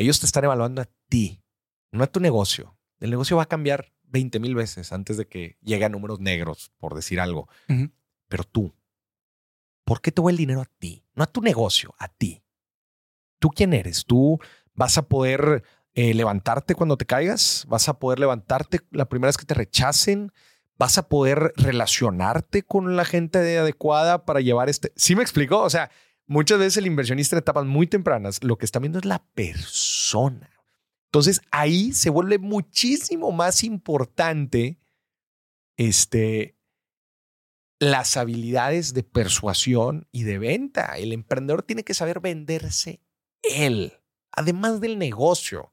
[0.00, 1.42] Ellos te están evaluando a ti,
[1.92, 2.74] no a tu negocio.
[3.00, 6.72] El negocio va a cambiar 20 mil veces antes de que llegue a números negros,
[6.78, 7.50] por decir algo.
[8.26, 8.74] Pero tú,
[9.84, 11.04] ¿por qué te voy el dinero a ti?
[11.14, 12.42] No a tu negocio, a ti.
[13.38, 14.06] ¿Tú quién eres?
[14.06, 14.38] ¿Tú
[14.72, 17.66] vas a poder eh, levantarte cuando te caigas?
[17.68, 20.32] ¿Vas a poder levantarte la primera vez que te rechacen?
[20.78, 24.94] vas a poder relacionarte con la gente adecuada para llevar este.
[24.96, 25.60] ¿Sí me explicó?
[25.60, 25.90] O sea,
[26.30, 30.48] muchas veces el inversionista en etapas muy tempranas lo que está viendo es la persona.
[31.06, 34.78] Entonces ahí se vuelve muchísimo más importante
[35.76, 36.56] este,
[37.80, 40.96] las habilidades de persuasión y de venta.
[40.96, 43.00] El emprendedor tiene que saber venderse
[43.42, 43.94] él,
[44.30, 45.72] además del negocio.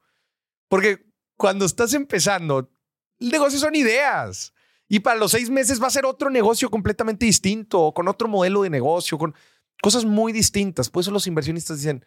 [0.70, 1.06] Porque
[1.38, 2.72] cuando estás empezando,
[3.20, 4.56] el negocio son ideas.
[4.90, 8.64] Y para los seis meses va a ser otro negocio completamente distinto, con otro modelo
[8.64, 9.36] de negocio, con
[9.82, 10.90] cosas muy distintas.
[10.90, 12.06] Por eso los inversionistas dicen,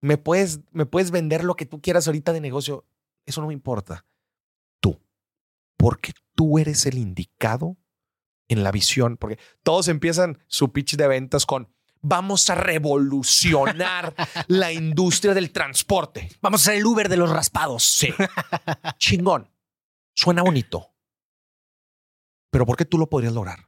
[0.00, 2.86] me puedes, me puedes vender lo que tú quieras ahorita de negocio.
[3.26, 4.06] Eso no me importa.
[4.80, 5.00] Tú.
[5.76, 7.76] Porque tú eres el indicado
[8.48, 9.16] en la visión.
[9.16, 11.68] Porque todos empiezan su pitch de ventas con,
[12.00, 14.14] vamos a revolucionar
[14.48, 16.30] la industria del transporte.
[16.40, 17.84] Vamos a ser el Uber de los raspados.
[17.84, 18.12] Sí.
[18.98, 19.50] Chingón
[20.14, 20.92] suena bonito,
[22.50, 23.66] pero ¿por qué tú lo podrías lograr?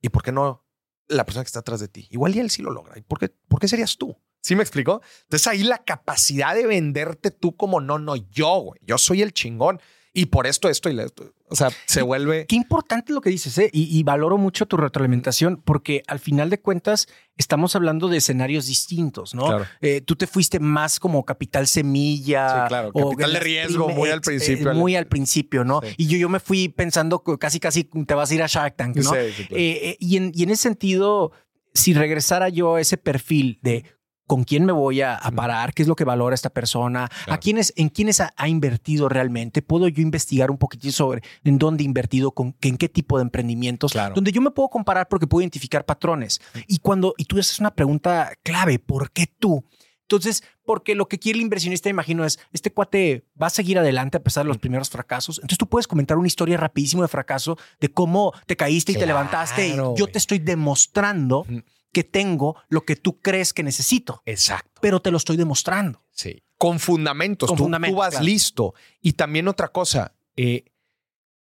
[0.00, 0.67] ¿Y por qué no
[1.08, 2.06] la persona que está atrás de ti?
[2.10, 2.98] Igual y él sí lo logra.
[2.98, 4.16] ¿Y por qué, por qué serías tú?
[4.40, 5.02] ¿Sí me explico?
[5.24, 8.80] Entonces ahí la capacidad de venderte tú como no, no, yo, güey.
[8.82, 9.80] Yo soy el chingón.
[10.18, 11.32] Y por esto, esto y esto.
[11.48, 12.46] O sea, se vuelve.
[12.46, 13.70] Qué importante lo que dices, ¿eh?
[13.72, 17.06] Y, valoro mucho tu retroalimentación, porque al final de cuentas
[17.36, 19.64] estamos hablando de escenarios distintos, ¿no?
[19.80, 22.48] Eh, tú te fuiste más como capital semilla.
[22.48, 22.90] Sí, claro.
[22.94, 24.74] O capital de riesgo, muy al principio.
[24.74, 25.82] muy al principio, ¿no?
[25.96, 28.96] Y yo, yo me fui pensando casi, casi te vas a ir a Shark Tank,
[28.96, 29.12] ¿no?
[29.14, 31.30] Eh, y, en, y en ese sentido,
[31.74, 33.84] si regresara yo a ese perfil de
[34.28, 37.72] con quién me voy a, parar, qué es lo que valora esta persona, a quiénes,
[37.76, 39.62] en quiénes ha, invertido realmente.
[39.62, 43.22] Puedo yo investigar un poquitito sobre en dónde he invertido, con, en qué tipo de
[43.22, 46.42] emprendimientos, donde yo me puedo comparar porque puedo identificar patrones.
[46.66, 49.64] Y cuando, y tú haces una pregunta clave, ¿por qué tú?
[50.02, 54.18] Entonces, porque lo que quiere el inversionista, imagino, es, este cuate va a seguir adelante
[54.18, 55.38] a pesar de los primeros fracasos.
[55.38, 59.06] Entonces tú puedes comentar una historia rapidísimo de fracaso, de cómo te caíste y te
[59.06, 61.46] levantaste y yo te estoy demostrando
[61.92, 64.22] que tengo lo que tú crees que necesito.
[64.26, 64.80] Exacto.
[64.80, 66.04] Pero te lo estoy demostrando.
[66.10, 66.42] Sí.
[66.56, 67.54] Con fundamentos.
[67.54, 68.74] tú, vas listo.
[69.00, 70.14] Y también otra cosa.
[70.36, 70.64] Eh,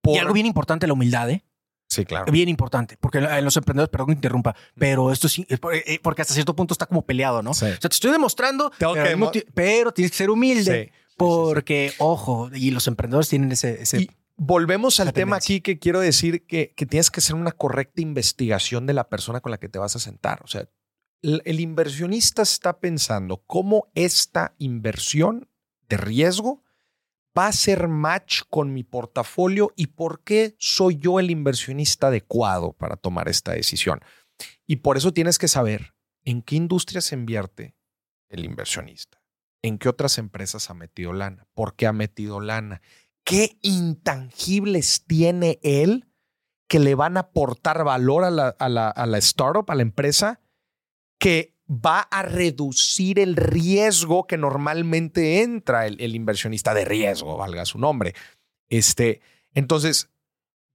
[0.03, 1.43] y algo bien importante, la humildad, ¿eh?
[1.89, 2.31] Sí, claro.
[2.31, 6.35] Bien importante, porque en los emprendedores, perdón que interrumpa, pero esto es eh, porque hasta
[6.35, 7.49] cierto punto está como peleado, ¿no?
[7.49, 8.71] O sea, te estoy demostrando,
[9.55, 14.07] pero, tienes que ser humilde, porque, ojo, y los emprendedores tienen ese,
[14.39, 18.93] volvemos al tema aquí que quiero decir que, tienes que hacer una correcta investigación de
[18.93, 20.41] la persona con la que te vas a sentar.
[20.43, 20.67] O sea,
[21.21, 25.49] el, inversionista está pensando cómo esta inversión
[25.89, 26.63] de riesgo
[27.37, 32.73] va a ser match con mi portafolio y por qué soy yo el inversionista adecuado
[32.73, 33.99] para tomar esta decisión.
[34.65, 37.75] Y por eso tienes que saber en qué industria se invierte
[38.29, 39.21] el inversionista,
[39.61, 42.81] en qué otras empresas ha metido lana, por qué ha metido lana,
[43.29, 46.07] qué intangibles tiene él
[46.67, 50.39] que le van a aportar valor a la, a la, startup, a la empresa,
[51.19, 57.77] que va a reducir el riesgo que normalmente entra el, inversionista de riesgo, valga su
[57.77, 58.15] nombre.
[58.67, 59.21] Este,
[59.53, 60.09] entonces,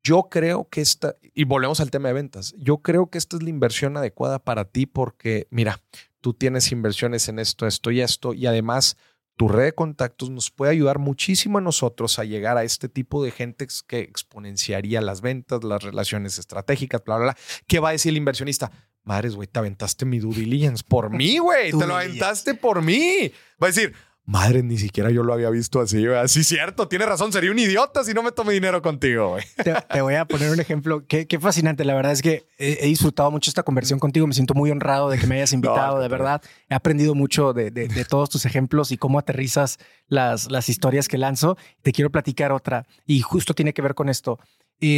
[0.05, 3.43] yo creo que esta, y volvemos al tema de ventas, yo creo que esta es
[3.43, 5.83] la inversión adecuada para ti porque, mira,
[6.21, 8.97] tú tienes inversiones en esto, esto y esto, y además
[9.37, 13.25] tu red de contactos nos puede ayudar muchísimo a nosotros a llegar a este tipo
[13.25, 17.37] de gente que exponenciaría las ventas, las relaciones estratégicas, bla, bla, bla.
[17.67, 18.71] ¿Qué va a decir el inversionista?
[19.03, 21.73] Madres, güey, te aventaste mi due diligence por mí, güey.
[21.79, 23.33] te lo aventaste por mí.
[23.63, 23.95] Va a decir,
[24.27, 26.03] Madre, ni siquiera yo lo había visto así.
[26.29, 27.31] Sí, cierto, tiene razón.
[27.31, 29.31] Sería un idiota si no me tomé dinero contigo.
[29.31, 29.45] Güey.
[29.93, 31.05] Te, voy a poner un ejemplo.
[31.07, 31.85] Qué, fascinante.
[31.85, 34.27] La verdad es que he, disfrutado mucho esta conversión contigo.
[34.27, 36.01] Me siento muy honrado de que me hayas invitado.
[36.01, 36.41] de verdad,
[36.71, 37.71] he aprendido mucho de,
[38.09, 39.79] todos tus ejemplos y cómo aterrizas
[40.09, 41.59] las, las historias que lanzo.
[41.83, 44.39] Te quiero platicar otra y justo tiene que ver con esto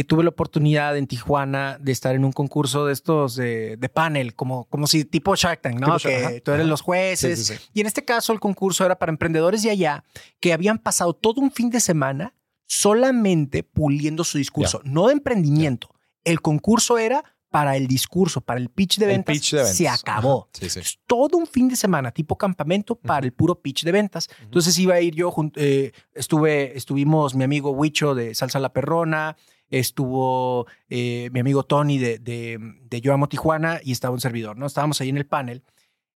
[0.07, 4.65] tuve la oportunidad en Tijuana de estar en un concurso de estos de, panel, como,
[4.65, 5.97] como si tipo Shark Tank, ¿no?
[5.97, 7.69] que tú eres los jueces.
[7.73, 10.03] Y en este caso el concurso era para emprendedores de allá
[10.39, 12.33] que habían pasado todo un fin de semana
[12.65, 15.89] solamente puliendo su discurso, no de emprendimiento.
[16.23, 19.77] El concurso era para el discurso, para el pitch de ventas, pitch de ventas.
[19.77, 20.49] se acabó.
[20.51, 20.81] Sí, sí.
[21.07, 24.29] Todo un fin de semana, tipo campamento, para el puro pitch de ventas.
[24.41, 29.37] Entonces iba a ir yo, eh, estuve, estuvimos mi amigo Huicho de Salsa La Perrona,
[29.69, 34.65] estuvo eh, mi amigo Tony de, de, de Yo Tijuana y estaba un servidor, ¿no?
[34.65, 35.63] Estábamos ahí en el panel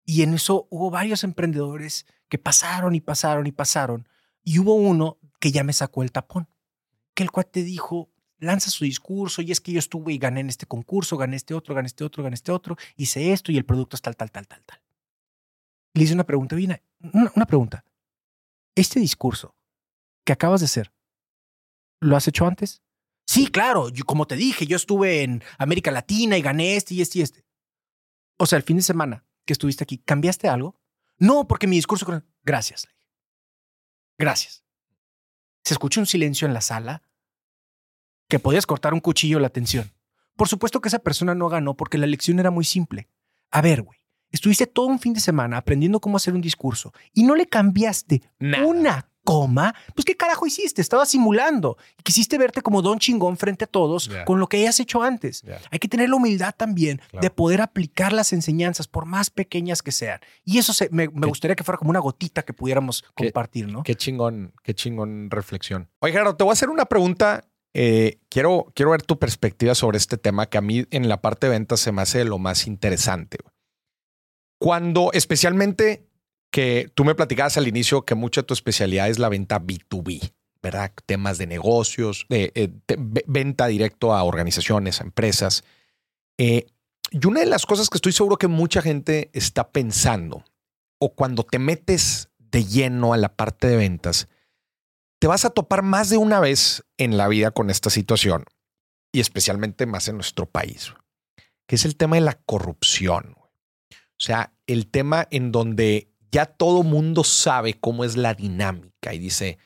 [0.04, 4.08] y en eso hubo varios emprendedores que pasaron y pasaron y pasaron
[4.44, 6.48] y hubo uno que ya me sacó el tapón,
[7.14, 10.48] que el cuate dijo, lanza su discurso y es que yo estuve y gané en
[10.48, 13.64] este concurso, gané este otro, gané este otro, gané este otro, hice esto y el
[13.64, 14.80] producto es tal, tal, tal, tal, tal.
[15.94, 16.80] Le hice una pregunta, Vina,
[17.12, 17.84] una, una pregunta.
[18.74, 19.54] Este discurso
[20.24, 20.92] que acabas de hacer,
[22.00, 22.82] ¿lo has hecho antes?
[23.30, 27.00] Sí, claro, yo, como te dije, yo estuve en América Latina y gané este y
[27.00, 27.44] este y este.
[28.38, 30.80] O sea, el fin de semana que estuviste aquí, ¿cambiaste algo?
[31.16, 32.24] No, porque mi discurso...
[32.42, 32.88] Gracias.
[34.18, 34.64] Gracias.
[35.62, 37.04] Se escucha un silencio en la sala
[38.26, 39.92] que podías cortar un cuchillo la atención.
[40.34, 43.08] Por supuesto que esa persona no ganó porque la lección era muy simple.
[43.52, 44.00] A ver, güey,
[44.32, 48.22] estuviste todo un fin de semana aprendiendo cómo hacer un discurso y no le cambiaste
[48.40, 48.66] Nada.
[48.66, 49.74] una coma.
[49.94, 50.80] Pues qué carajo hiciste?
[50.82, 54.80] Estabas simulando y quisiste verte como don chingón frente a todos con lo que hayas
[54.80, 55.42] hecho antes.
[55.70, 57.22] Hay que tener la humildad también Claro.
[57.22, 60.20] de poder aplicar las enseñanzas por más pequeñas que sean.
[60.44, 63.82] Y eso se- me, gustaría que fuera como una gotita que pudiéramos Qué- compartir, ¿no?
[63.82, 65.88] Qué chingón, qué chingón reflexión.
[66.00, 67.44] Oye, Gerardo, te voy a hacer una pregunta.
[67.72, 71.46] Eh, quiero, quiero ver tu perspectiva sobre este tema que a mí en la parte
[71.46, 73.38] de ventas se me hace lo más interesante.
[74.58, 76.09] Cuando, especialmente
[76.50, 80.32] que tú me platicabas al inicio que mucha tu especialidad es la venta B2B,
[80.62, 80.92] ¿verdad?
[81.06, 82.70] Temas de negocios, de eh,
[83.26, 85.64] venta directo a organizaciones, a empresas.
[86.38, 86.66] Eh,
[87.10, 90.44] y una de las cosas que estoy seguro que mucha gente está pensando,
[90.98, 94.28] o cuando te metes de lleno a la parte de ventas,
[95.20, 98.44] te vas a topar más de una vez en la vida con esta situación,
[99.12, 100.94] y especialmente más en nuestro país,
[101.66, 103.36] que es el tema de la corrupción.
[103.38, 109.18] O sea, el tema en donde ya todo mundo sabe cómo es la dinámica y
[109.18, 109.58] dice,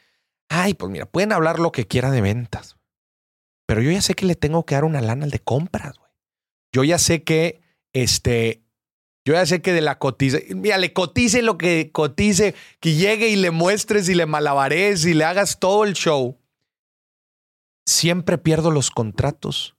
[0.48, 2.76] ay, pues mira, pueden hablar lo que quiera de ventas,
[3.66, 5.98] pero yo ya sé que le tengo que dar una lana al de compras.
[5.98, 6.10] güey.
[6.72, 7.62] Yo ya sé que
[7.92, 8.64] este,
[9.24, 13.28] yo ya sé que de la cotiza, mira, le cotice lo que cotice, que llegue
[13.28, 16.38] y le muestres y le malabares y le hagas todo el show.
[17.86, 19.76] Siempre pierdo los contratos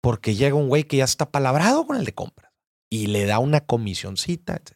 [0.00, 2.52] porque llega un güey que ya está palabrado con el de compras
[2.88, 4.54] y le da una comisioncita.
[4.54, 4.75] etc.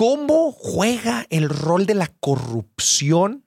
[0.00, 3.44] ¿Cómo juega el rol de la corrupción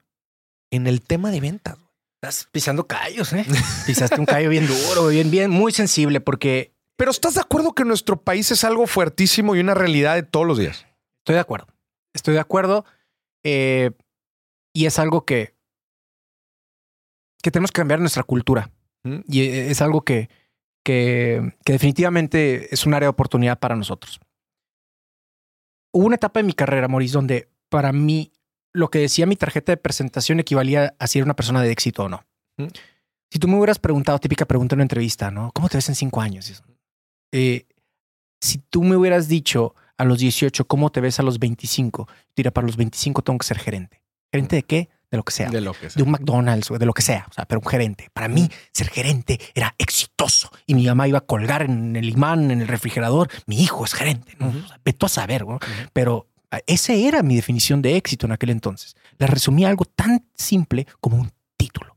[0.70, 1.80] en el tema de ventas?
[2.22, 3.44] Estás pisando callos, ¿eh?
[3.88, 7.86] Pisaste un callo bien duro, bien, bien, muy sensible, porque Pero ¿estás de acuerdo que
[7.86, 10.86] nuestro país es algo fuertísimo y una realidad de todos los días?
[11.22, 11.66] estoy de acuerdo.
[12.14, 12.86] Estoy de acuerdo.
[13.44, 13.90] eh,
[14.76, 15.56] y es algo que,
[17.42, 18.70] que tenemos que cambiar nuestra cultura.
[19.28, 20.30] Y eh, es algo que,
[20.86, 24.20] que, que definitivamente es un área de oportunidad para nosotros.
[25.94, 28.32] Hubo una etapa en mi carrera, Maurice, donde para mí
[28.74, 32.03] lo que decía mi tarjeta de presentación equivalía a si era una persona de éxito
[32.03, 32.26] o no.
[32.57, 32.68] ¿Mm?
[33.32, 35.52] Si tú me hubieras preguntado, típica pregunta en una entrevista, ¿no?
[35.53, 36.64] ¿Cómo te ves en cinco años?
[37.32, 37.68] Eh,
[38.41, 42.14] si tú me hubieras dicho a los 18 cómo te ves a los 25, yo
[42.36, 44.02] diría, para los 25 tengo que ser gerente.
[44.32, 44.90] ¿Gerente de qué?
[45.14, 47.27] De lo que sea De lo que de un McDonald's o de lo que sea,
[47.30, 48.10] o sea, pero un gerente.
[48.14, 52.49] Para mí, ser gerente era exitoso y mi mamá iba a colgar en el imán,
[52.49, 53.30] en el refrigerador.
[53.45, 54.48] Mi hijo es gerente, ¿no?
[54.48, 54.57] Ujú.
[54.57, 55.60] O sea, vete a saber, ¿no?
[55.94, 58.95] Pero ah, esa era mi definición de éxito en aquel entonces.
[59.19, 61.95] La resumía a algo tan simple como un título.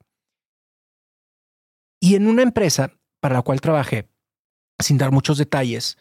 [1.98, 4.10] Y en una empresa para la cual trabajé,
[4.78, 5.96] sin dar muchos detalles,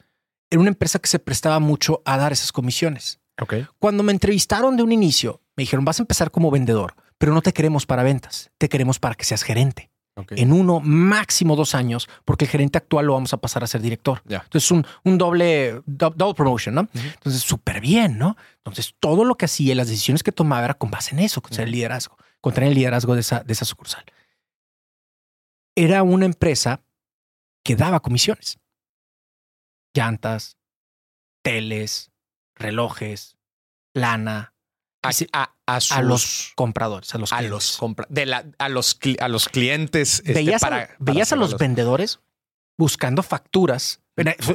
[0.49, 3.21] era una empresa que se prestaba mucho a dar esas comisiones.
[3.41, 3.53] Ok.
[3.79, 7.41] Cuando me entrevistaron de un inicio, me dijeron, vas a empezar como vendedor, pero no
[7.41, 9.89] te queremos para ventas, te queremos para que seas gerente.
[10.29, 13.81] En uno, máximo dos años, porque el gerente actual lo vamos a pasar a ser
[13.81, 14.21] director.
[14.43, 16.87] Entonces, un, un doble, do- double promotion, ¿no?
[16.93, 18.37] Entonces, súper bien, ¿no?
[18.59, 21.51] Entonces, todo lo que hacía, las decisiones que tomaba era con base en eso, con
[21.53, 21.69] el Ujú.
[21.69, 24.05] liderazgo, con tener el liderazgo de esa, de esa sucursal.
[25.75, 26.81] Era una empresa
[27.61, 28.57] que daba comisiones.
[29.93, 30.57] Llantas,
[31.43, 32.11] teles,
[32.55, 33.35] relojes,
[33.93, 34.53] lana,
[35.07, 37.52] A, a- a sus- a los compradores, a los a clientes.
[37.52, 41.32] los compra de la, a los a los clientes este, veías, a- para, para veías
[41.32, 42.19] a los vendedores
[42.77, 44.02] buscando facturas.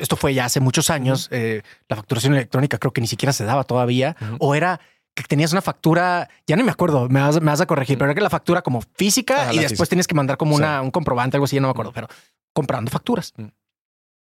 [0.00, 1.28] Esto fue ya hace muchos años.
[1.32, 4.16] eh, la facturación electrónica creo que ni siquiera se daba todavía.
[4.38, 4.80] O era
[5.14, 8.06] que tenías una factura, ya no me acuerdo, me vas, me vas a corregir, pero
[8.10, 9.86] era que la factura como física Ah, y después física.
[9.90, 10.62] tienes que mandar como Sí.
[10.62, 12.08] una, un comprobante, algo así, ya no me acuerdo, pero
[12.54, 13.34] comprando facturas.
[13.36, 13.46] Mm.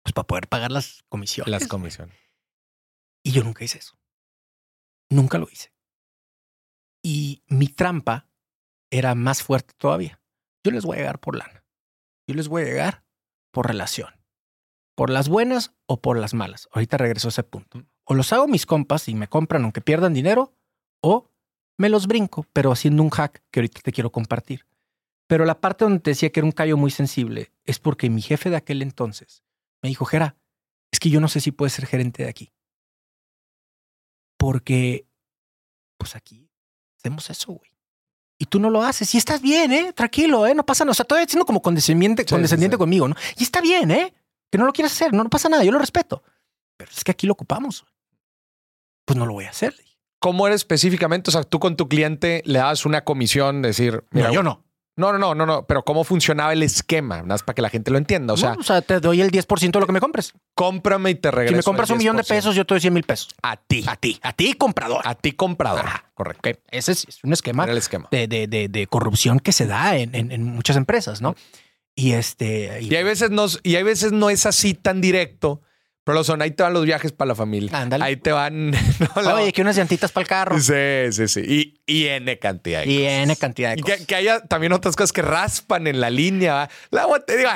[0.03, 1.51] Pues para poder pagar las comisiones.
[1.51, 2.15] las comisiones.
[3.21, 3.97] Y yo nunca hice eso.
[5.09, 5.71] Nunca lo hice.
[7.01, 8.27] Y mi trampa
[8.91, 10.21] era más fuerte todavía.
[10.63, 11.63] Yo les voy a llegar por lana.
[12.27, 13.03] Yo les voy a llegar
[13.51, 14.09] por relación.
[14.95, 16.67] por las buenas o por las malas.
[16.73, 17.85] Ahorita regreso a ese punto.
[18.03, 20.53] O los hago mis compas y me compran aunque pierdan dinero,
[21.01, 21.31] o
[21.77, 24.67] me los brinco, pero haciendo un hack que ahorita te quiero compartir.
[25.25, 28.21] Pero la parte donde te decía que era un callo muy sensible es porque mi
[28.21, 29.45] jefe de aquel entonces
[29.81, 30.35] me dijo, Jera,
[30.91, 32.51] es que yo no sé si puedes ser gerente de aquí.
[34.37, 35.07] Porque,
[35.97, 36.48] pues aquí
[36.99, 37.71] hacemos eso, güey.
[38.37, 39.13] Y tú no lo haces.
[39.13, 39.91] Y estás bien, ¿eh?
[39.93, 40.53] Tranquilo, ¿eh?
[40.53, 40.91] No pasa nada.
[40.91, 43.15] O sea, todavía siendo como condescendiente, condescendiente conmigo, ¿no?
[43.37, 44.13] Y está bien, ¿eh?
[44.49, 45.13] Que no lo quieras hacer.
[45.13, 45.63] No, no pasa nada.
[45.63, 46.23] Yo lo respeto.
[46.77, 47.85] Pero es que aquí lo ocupamos.
[49.05, 49.75] Pues no lo voy a hacer.
[50.19, 51.29] ¿Cómo eres específicamente?
[51.29, 54.63] O sea, tú con tu cliente le das una comisión, decir, mira, yo no.
[54.99, 57.15] No, no, no, no, no, pero ¿cómo funcionaba el esquema?
[57.15, 58.33] Nada más para que la gente lo entienda.
[58.33, 60.33] O sea, o sea, te doy el 10% de lo que me compres.
[60.55, 61.53] Cómprame y te regreso.
[61.53, 63.29] Si me compras un millón de pesos, yo te doy 100 mil pesos.
[63.41, 63.85] A ti.
[63.87, 64.19] A ti.
[64.21, 65.01] A ti, comprador.
[65.07, 65.85] A ti, comprador.
[66.13, 66.49] correcto.
[66.69, 68.09] Ese es, un esquema, el esquema.
[68.11, 71.33] De, de, de, corrupción que se da en, en, muchas empresas, ¿no?
[71.95, 72.81] Y este.
[72.81, 75.61] Y, hay veces no, y hay veces no es así tan directo
[76.03, 77.71] pero lo son, ahí te van los viajes para la familia.
[78.01, 78.73] Ahí te van.
[79.15, 80.59] Oye, que unas llantitas para el carro.
[80.59, 81.41] Sí, sí, sí.
[81.41, 85.11] Y, y N cantidad de y N cantidad de y Que, haya también otras cosas
[85.11, 86.69] que raspan en la línea.
[86.89, 87.49] La, te digo,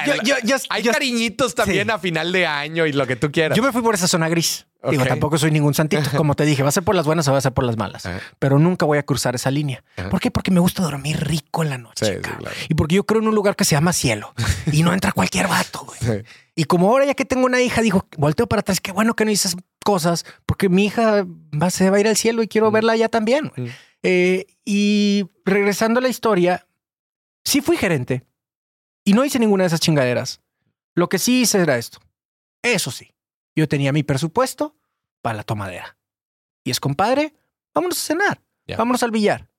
[0.70, 3.56] hay cariñitos también a final de año y lo que tú quieras.
[3.56, 4.66] Yo me fui por esa zona gris.
[4.90, 6.04] Digo, tampoco soy ningún santito.
[6.18, 7.78] Como te dije, va a ser por las buenas o va a ser por las
[7.78, 8.04] malas.
[8.40, 9.84] Pero nunca voy a cruzar esa línea.
[10.10, 10.32] ¿Por qué?
[10.32, 12.22] Porque me gusta dormir rico en la noche.
[12.70, 14.34] Y porque yo creo en un lugar que se llama cielo.
[14.72, 16.24] y no entra cualquier vato, güey.
[16.56, 19.26] Y como ahora ya que tengo una hija, digo, volteo para atrás, qué bueno que
[19.26, 22.70] no dices cosas, porque mi hija va, se va a ir al cielo y quiero
[22.70, 22.74] mm.
[22.74, 23.52] verla allá también.
[23.56, 23.66] Mm.
[24.04, 26.68] Eh, y regresando a la historia,
[27.44, 28.24] sí fui gerente
[29.04, 30.42] y no hice ninguna de esas chingaderas.
[30.96, 32.00] Lo que sí hice era esto.
[32.62, 33.13] Eso sí,
[33.56, 34.76] yo tenía mi presupuesto
[35.22, 35.98] para la tomadera.
[36.64, 37.34] Y es compadre,
[37.74, 38.42] vámonos a cenar,
[38.78, 39.50] vámonos al billar.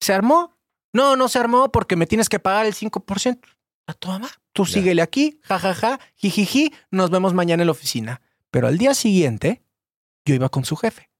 [0.00, 0.56] ¿Se armó?
[0.92, 3.40] No, no se armó porque me tienes que pagar el 5%
[3.86, 4.28] a tu mamá.
[4.52, 8.22] Tú síguele aquí, jajaja, jijiji, nos vemos mañana en la oficina.
[8.50, 9.62] Pero al día siguiente,
[10.24, 11.10] yo iba con su jefe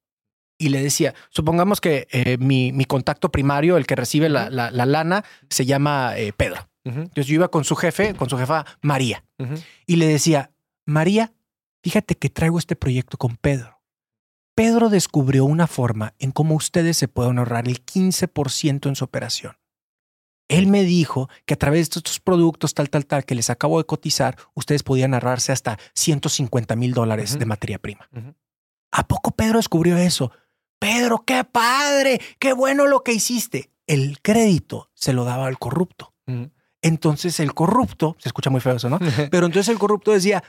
[0.59, 4.71] y le decía, supongamos que eh, mi, mi, contacto primario, el que recibe la, la,
[4.71, 6.69] lana, se llama eh, Pedro.
[6.85, 9.25] Entonces yo iba con su jefe, con su jefa María,
[9.87, 10.53] y le decía,
[10.85, 11.33] María,
[11.87, 13.81] fíjate que traigo este proyecto con Pedro.
[14.57, 19.57] Pedro descubrió una forma en cómo ustedes se pueden ahorrar el 15% en su operación.
[20.49, 23.79] Él me dijo que a través de estos productos tal, tal, tal que les acabo
[23.79, 28.11] de cotizar, ustedes podían ahorrarse hasta 150 mil dólares de materia prima.
[28.91, 30.33] ¿A poco Pedro descubrió eso?
[30.81, 33.71] Pedro, qué padre, qué bueno lo que hiciste.
[33.87, 36.15] El crédito se lo daba al corrupto.
[36.83, 38.99] Entonces el corrupto, se escucha muy feo eso, ¿no?
[39.31, 40.43] pero entonces el corrupto decía,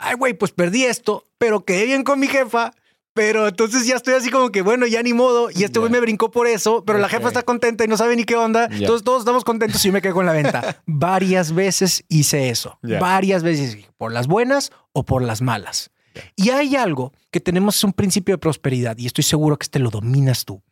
[0.00, 2.72] ay, güey, pues perdí esto, pero quedé bien con mi jefa
[3.12, 5.50] pero entonces ya estoy así como que, bueno, ya ni modo.
[5.50, 8.14] Y este güey me brincó por eso, pero la jefa está contenta y no sabe
[8.16, 8.68] ni qué onda.
[8.70, 10.82] Entonces todos estamos contentos y yo me quedo con la venta.
[10.86, 12.78] Varias veces hice eso.
[12.82, 15.90] Varias veces, por las buenas o por las malas.
[16.36, 19.80] Y hay algo que tenemos, es un principio de prosperidad y estoy seguro que este
[19.80, 20.62] lo dominas tú.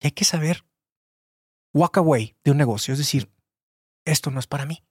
[0.00, 0.64] Y hay que saber
[1.74, 3.28] walk away de un negocio, es decir,
[4.04, 4.82] esto no es para mí.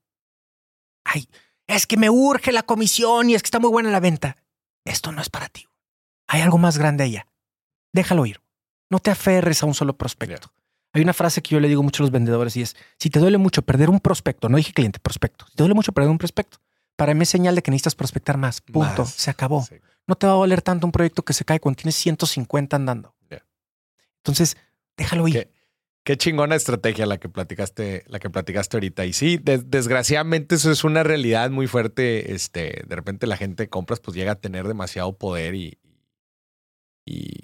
[1.04, 1.28] Ay,
[1.68, 4.38] es que me urge la comisión y es que está muy buena la venta.
[4.84, 5.68] Esto no es para ti.
[6.28, 7.28] Hay algo más grande allá.
[7.94, 8.42] Déjalo ir.
[8.90, 10.52] No te aferres a un solo prospecto.
[10.94, 13.20] Hay una frase que yo le digo mucho a los vendedores y es, si te
[13.20, 16.18] duele mucho perder un prospecto, no dije cliente, prospecto, si te duele mucho perder un
[16.18, 16.60] prospecto,
[16.96, 18.62] para mí es señal de que necesitas prospectar más.
[18.62, 19.06] Punto.
[19.06, 19.68] Se acabó.
[20.08, 23.14] No te va a doler tanto un proyecto que se cae cuando tienes 150 andando.
[24.18, 24.58] Entonces,
[24.98, 25.52] déjalo ir.
[26.06, 29.06] Qué, chingona estrategia la que platicaste, la que platicaste ahorita.
[29.06, 32.34] Y sí, desgraciadamente eso es una realidad muy fuerte.
[32.34, 35.80] Este, de repente la gente de compras pues llega a tener demasiado poder y,
[37.06, 37.40] y,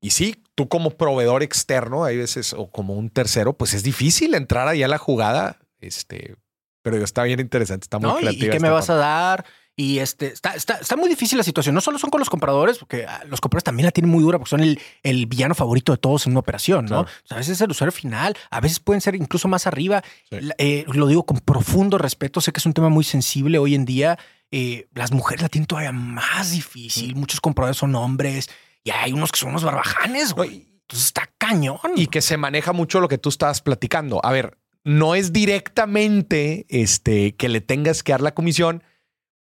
[0.00, 4.34] y sí, tú como proveedor externo, hay veces, o como un tercero, pues es difícil
[4.34, 5.60] entrar ahí a la jugada.
[5.78, 6.36] Este,
[6.82, 9.44] pero está bien interesante, está muy no, ¿Y qué me vas a dar?
[9.78, 11.74] Y este, está, está, está, muy difícil la situación.
[11.74, 14.38] No solo son con los compradores, porque ah, los compradores también la tienen muy dura,
[14.38, 17.04] porque son el, el villano favorito de todos en una operación, ¿no?
[17.28, 20.02] a veces es el usuario final, a veces pueden ser incluso más arriba.
[20.30, 22.40] Eh, lo digo con profundo respeto.
[22.40, 24.18] Sé que es un tema muy sensible hoy en día.
[24.50, 27.14] Eh, las mujeres la tienen todavía más difícil.
[27.14, 28.48] Muchos compradores son hombres.
[28.82, 30.68] Y hay unos que son unos barbajanes, güey.
[30.82, 31.78] Entonces está cañón.
[31.96, 34.24] Y que se maneja mucho lo que tú estabas platicando.
[34.24, 38.84] A ver, no es directamente este, que le tengas que dar la comisión,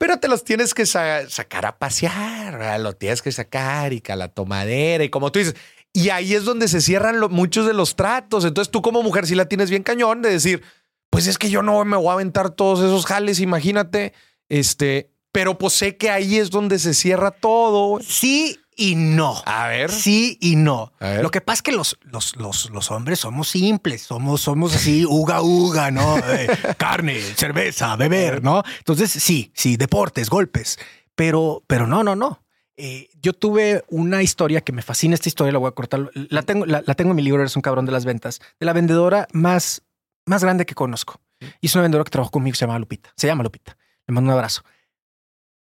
[0.05, 4.29] pero te los tienes que sacar a pasear, lo tienes que sacar y a la
[4.29, 5.57] tomadera y como tú dices.
[5.95, 8.45] Y ahí es donde se cierran muchos de los tratos.
[8.45, 10.63] Entonces tú como mujer sí la tienes bien cañón de decir,
[11.09, 14.13] pues es que yo no me voy a aventar todos esos jales, imagínate,
[14.51, 17.99] este, pero pues sé que ahí es donde se cierra todo.
[18.03, 19.43] Sí, y no.
[19.47, 19.91] A ver.
[19.91, 20.93] Sí y no.
[21.01, 25.05] Lo que pasa es que los, los, los, los hombres somos simples, somos, somos así,
[25.07, 26.17] uga, uga, ¿no?
[26.35, 26.49] Eh,
[26.79, 28.63] carne, cerveza, beber, ¿no?
[28.79, 30.79] Entonces, sí, sí, deportes, golpes.
[31.15, 32.43] Pero, pero no, no, no.
[32.77, 36.11] Eh, yo tuve una historia que me fascina esta historia, la voy a cortar.
[36.15, 38.67] La tengo, la, la tengo en mi libro, Eres un cabrón de las ventas, de
[38.67, 39.83] la vendedora más,
[40.27, 41.21] más grande que conozco.
[41.61, 43.13] Y es una vendedora que trabajó conmigo, se llama Lupita.
[43.17, 43.77] Se llama Lupita.
[44.07, 44.63] Le mando un abrazo.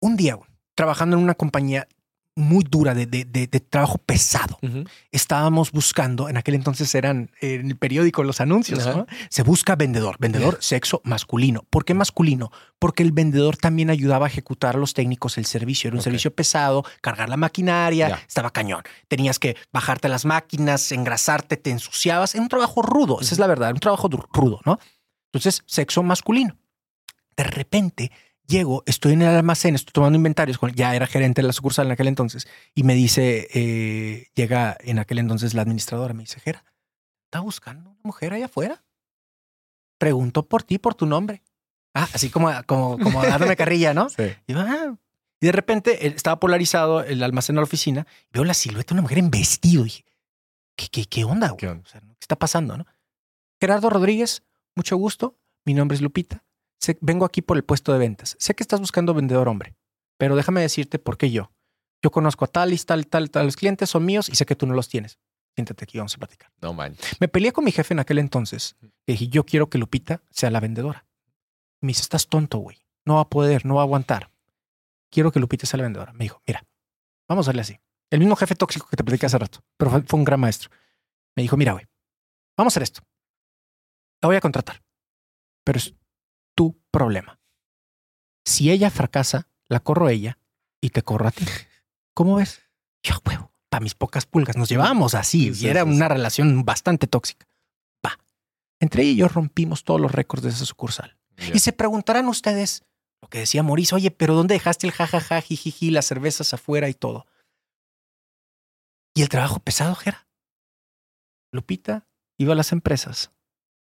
[0.01, 0.39] Un día,
[0.75, 1.87] trabajando en una compañía
[2.35, 4.59] muy dura de, de- de- de trabajo pesado,
[5.11, 8.79] estábamos buscando, en aquel entonces eran eh, en el periódico los anuncios.
[9.29, 11.65] Se busca vendedor, vendedor sexo masculino.
[11.69, 12.51] ¿Por qué masculino?
[12.79, 15.89] Porque el vendedor también ayudaba a ejecutar a los técnicos el servicio.
[15.89, 18.83] Era un servicio pesado, cargar la maquinaria, estaba cañón.
[19.09, 22.35] Tenías que bajarte las máquinas, engrasarte, te ensuciabas.
[22.35, 24.79] Era un trabajo rudo, esa es la verdad, era un trabajo rudo, ¿no?
[25.33, 26.57] Entonces, sexo masculino.
[27.37, 28.11] De repente
[28.47, 31.93] llego, estoy en el almacén, estoy tomando inventarios, ya era gerente de la sucursal en
[31.93, 36.65] aquel entonces, y me dice, eh, llega en aquel entonces la administradora, me dice, Jera,
[37.25, 38.83] ¿está buscando una mujer allá afuera?
[39.99, 41.43] Preguntó por ti, por tu nombre.
[41.95, 44.09] Ah, así como, como, como dándome carrilla, ¿no?
[44.17, 44.25] Sí.
[44.47, 44.97] Y, "Ah".
[45.41, 48.95] Y de repente eh, estaba polarizado el almacén a la oficina, veo la silueta de
[48.95, 49.85] una mujer en vestido.
[49.85, 50.05] Dije,
[50.77, 51.49] ¿qué, qué, qué onda?
[51.49, 51.59] güey?
[51.59, 51.83] ¿Qué onda?
[51.85, 52.77] O sea, ¿qué está pasando?
[52.77, 52.87] ¿no?
[53.61, 54.43] Gerardo Rodríguez,
[54.75, 55.37] mucho gusto.
[55.65, 56.45] Mi nombre es Lupita.
[56.83, 58.37] Sé- vengo aquí por el puesto de ventas.
[58.41, 59.77] Sé que estás buscando vendedor hombre,
[60.19, 61.53] pero déjame decirte por qué yo.
[62.03, 63.47] Yo conozco a tal y tal, tal, tal.
[63.47, 65.19] Los clientes son míos y sé que tú no los tienes.
[65.55, 66.51] Siéntate aquí, vamos a platicar.
[66.61, 67.21] No manches.
[67.21, 68.75] Me peleé con mi jefe en aquel entonces.
[68.81, 71.07] Le dije, yo quiero que Lupita sea la vendedora.
[71.81, 72.79] Me dice, estás tonto, güey.
[73.05, 74.31] No va a poder, no va a aguantar.
[75.11, 76.13] Quiero que Lupita sea la vendedora.
[76.15, 76.67] Me dijo, mira,
[77.29, 77.79] vamos a darle así.
[78.11, 80.71] El mismo jefe tóxico que te platicé hace rato, pero fue, fue un gran maestro.
[81.37, 81.87] Me dijo, mira, güey,
[82.57, 83.03] vamos a hacer esto.
[84.21, 84.83] La voy a contratar,
[85.65, 85.95] pero es
[86.93, 87.41] problema.
[88.45, 90.39] Si ella fracasa, la corro a ella
[90.81, 91.45] y te corro a ti.
[92.15, 92.63] ¿Cómo ves?
[93.03, 94.57] Yo, huevo, para mis pocas pulgas.
[94.57, 95.97] Nos llevábamos así Sí, sí, y era sí, sí.
[95.97, 97.49] una relación bastante tóxica.
[98.05, 98.19] Va.
[98.79, 101.17] Entre ella y yo rompimos todos los récords de esa sucursal.
[101.53, 102.85] Y se preguntarán ustedes
[103.21, 106.95] lo que decía Mauricio, oye, pero ¿dónde dejaste el jajaja, jijiji, las cervezas afuera y
[106.95, 107.27] todo?
[109.15, 110.27] ¿Y el trabajo pesado, Jera?
[111.53, 112.07] Lupita
[112.39, 113.31] iba a las empresas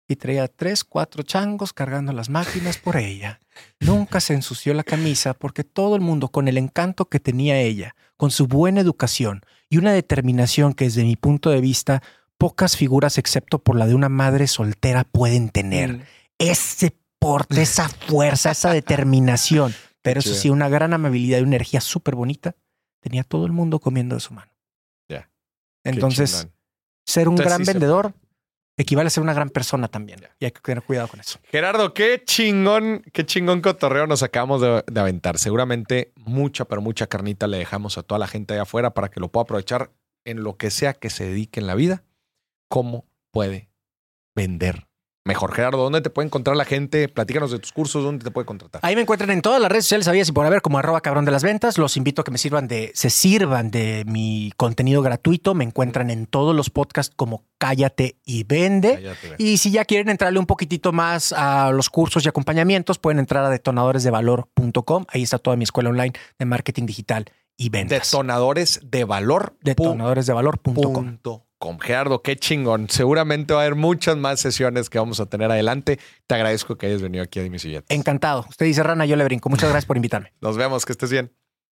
[0.08, 3.40] y traía tres, cuatro changos cargando las máquinas por ella.
[3.80, 7.96] Nunca se ensució la camisa porque todo el mundo, con el encanto que tenía ella,
[8.16, 12.02] con su buena educación y una determinación que desde mi punto de vista
[12.38, 16.02] pocas figuras excepto por la de una madre soltera pueden tener Mm.
[16.38, 19.74] ese porte, esa fuerza, esa determinación.
[20.02, 22.54] Pero eso sí, una gran amabilidad y una energía súper bonita.
[23.00, 24.52] Tenía todo el mundo comiendo de su mano.
[25.08, 25.28] Ya.
[25.82, 26.46] Entonces,
[27.04, 28.14] ser un Entonces, gran sí vendedor
[28.76, 30.20] equivale a ser una gran persona también.
[30.38, 31.38] Y hay que tener cuidado con eso.
[31.50, 35.38] Gerardo, qué chingón, qué chingón cotorreo nos acabamos de, de aventar.
[35.38, 39.20] Seguramente mucha, pero mucha carnita le dejamos a toda la gente allá afuera para que
[39.20, 39.90] lo pueda aprovechar
[40.24, 42.04] en lo que sea que se dedique en la vida.
[42.68, 43.70] ¿Cómo puede
[44.34, 44.85] vender
[45.26, 45.52] mejor?
[45.52, 47.08] Gerardo, ¿dónde te puede encontrar la gente?
[47.08, 48.80] Platícanos de tus cursos, ¿dónde te puede contratar?
[48.84, 51.24] Ahí me encuentran en todas las redes sociales, sabías y por haber como arroba cabrón
[51.24, 51.76] de las ventas.
[51.76, 55.54] Los invito a que me sirvan de, se sirvan de mi contenido gratuito.
[55.54, 58.94] Me encuentran en todos los podcasts como Cállate y Vende.
[58.94, 59.34] Cállate.
[59.38, 63.44] Y si ya quieren entrarle un poquitito más a los cursos y acompañamientos, pueden entrar
[63.44, 65.04] a detonadoresdevalor.com.
[65.08, 67.26] Ahí está toda mi escuela online de marketing digital
[67.56, 68.10] y ventas.
[68.10, 69.56] Detonadores de valor.
[69.62, 71.18] Detonadoresdevalor.com.
[71.58, 71.78] com.
[71.78, 72.88] Gerardo, qué chingón.
[72.88, 75.98] Seguramente va a haber muchas más sesiones que vamos a tener adelante.
[76.26, 77.58] Te agradezco que hayas venido aquí a Dime.
[77.88, 78.46] Encantado.
[78.48, 79.48] Usted dice rana, yo le brinco.
[79.48, 80.32] Muchas gracias por invitarme.
[80.40, 81.35] Nos vemos, que estés bien.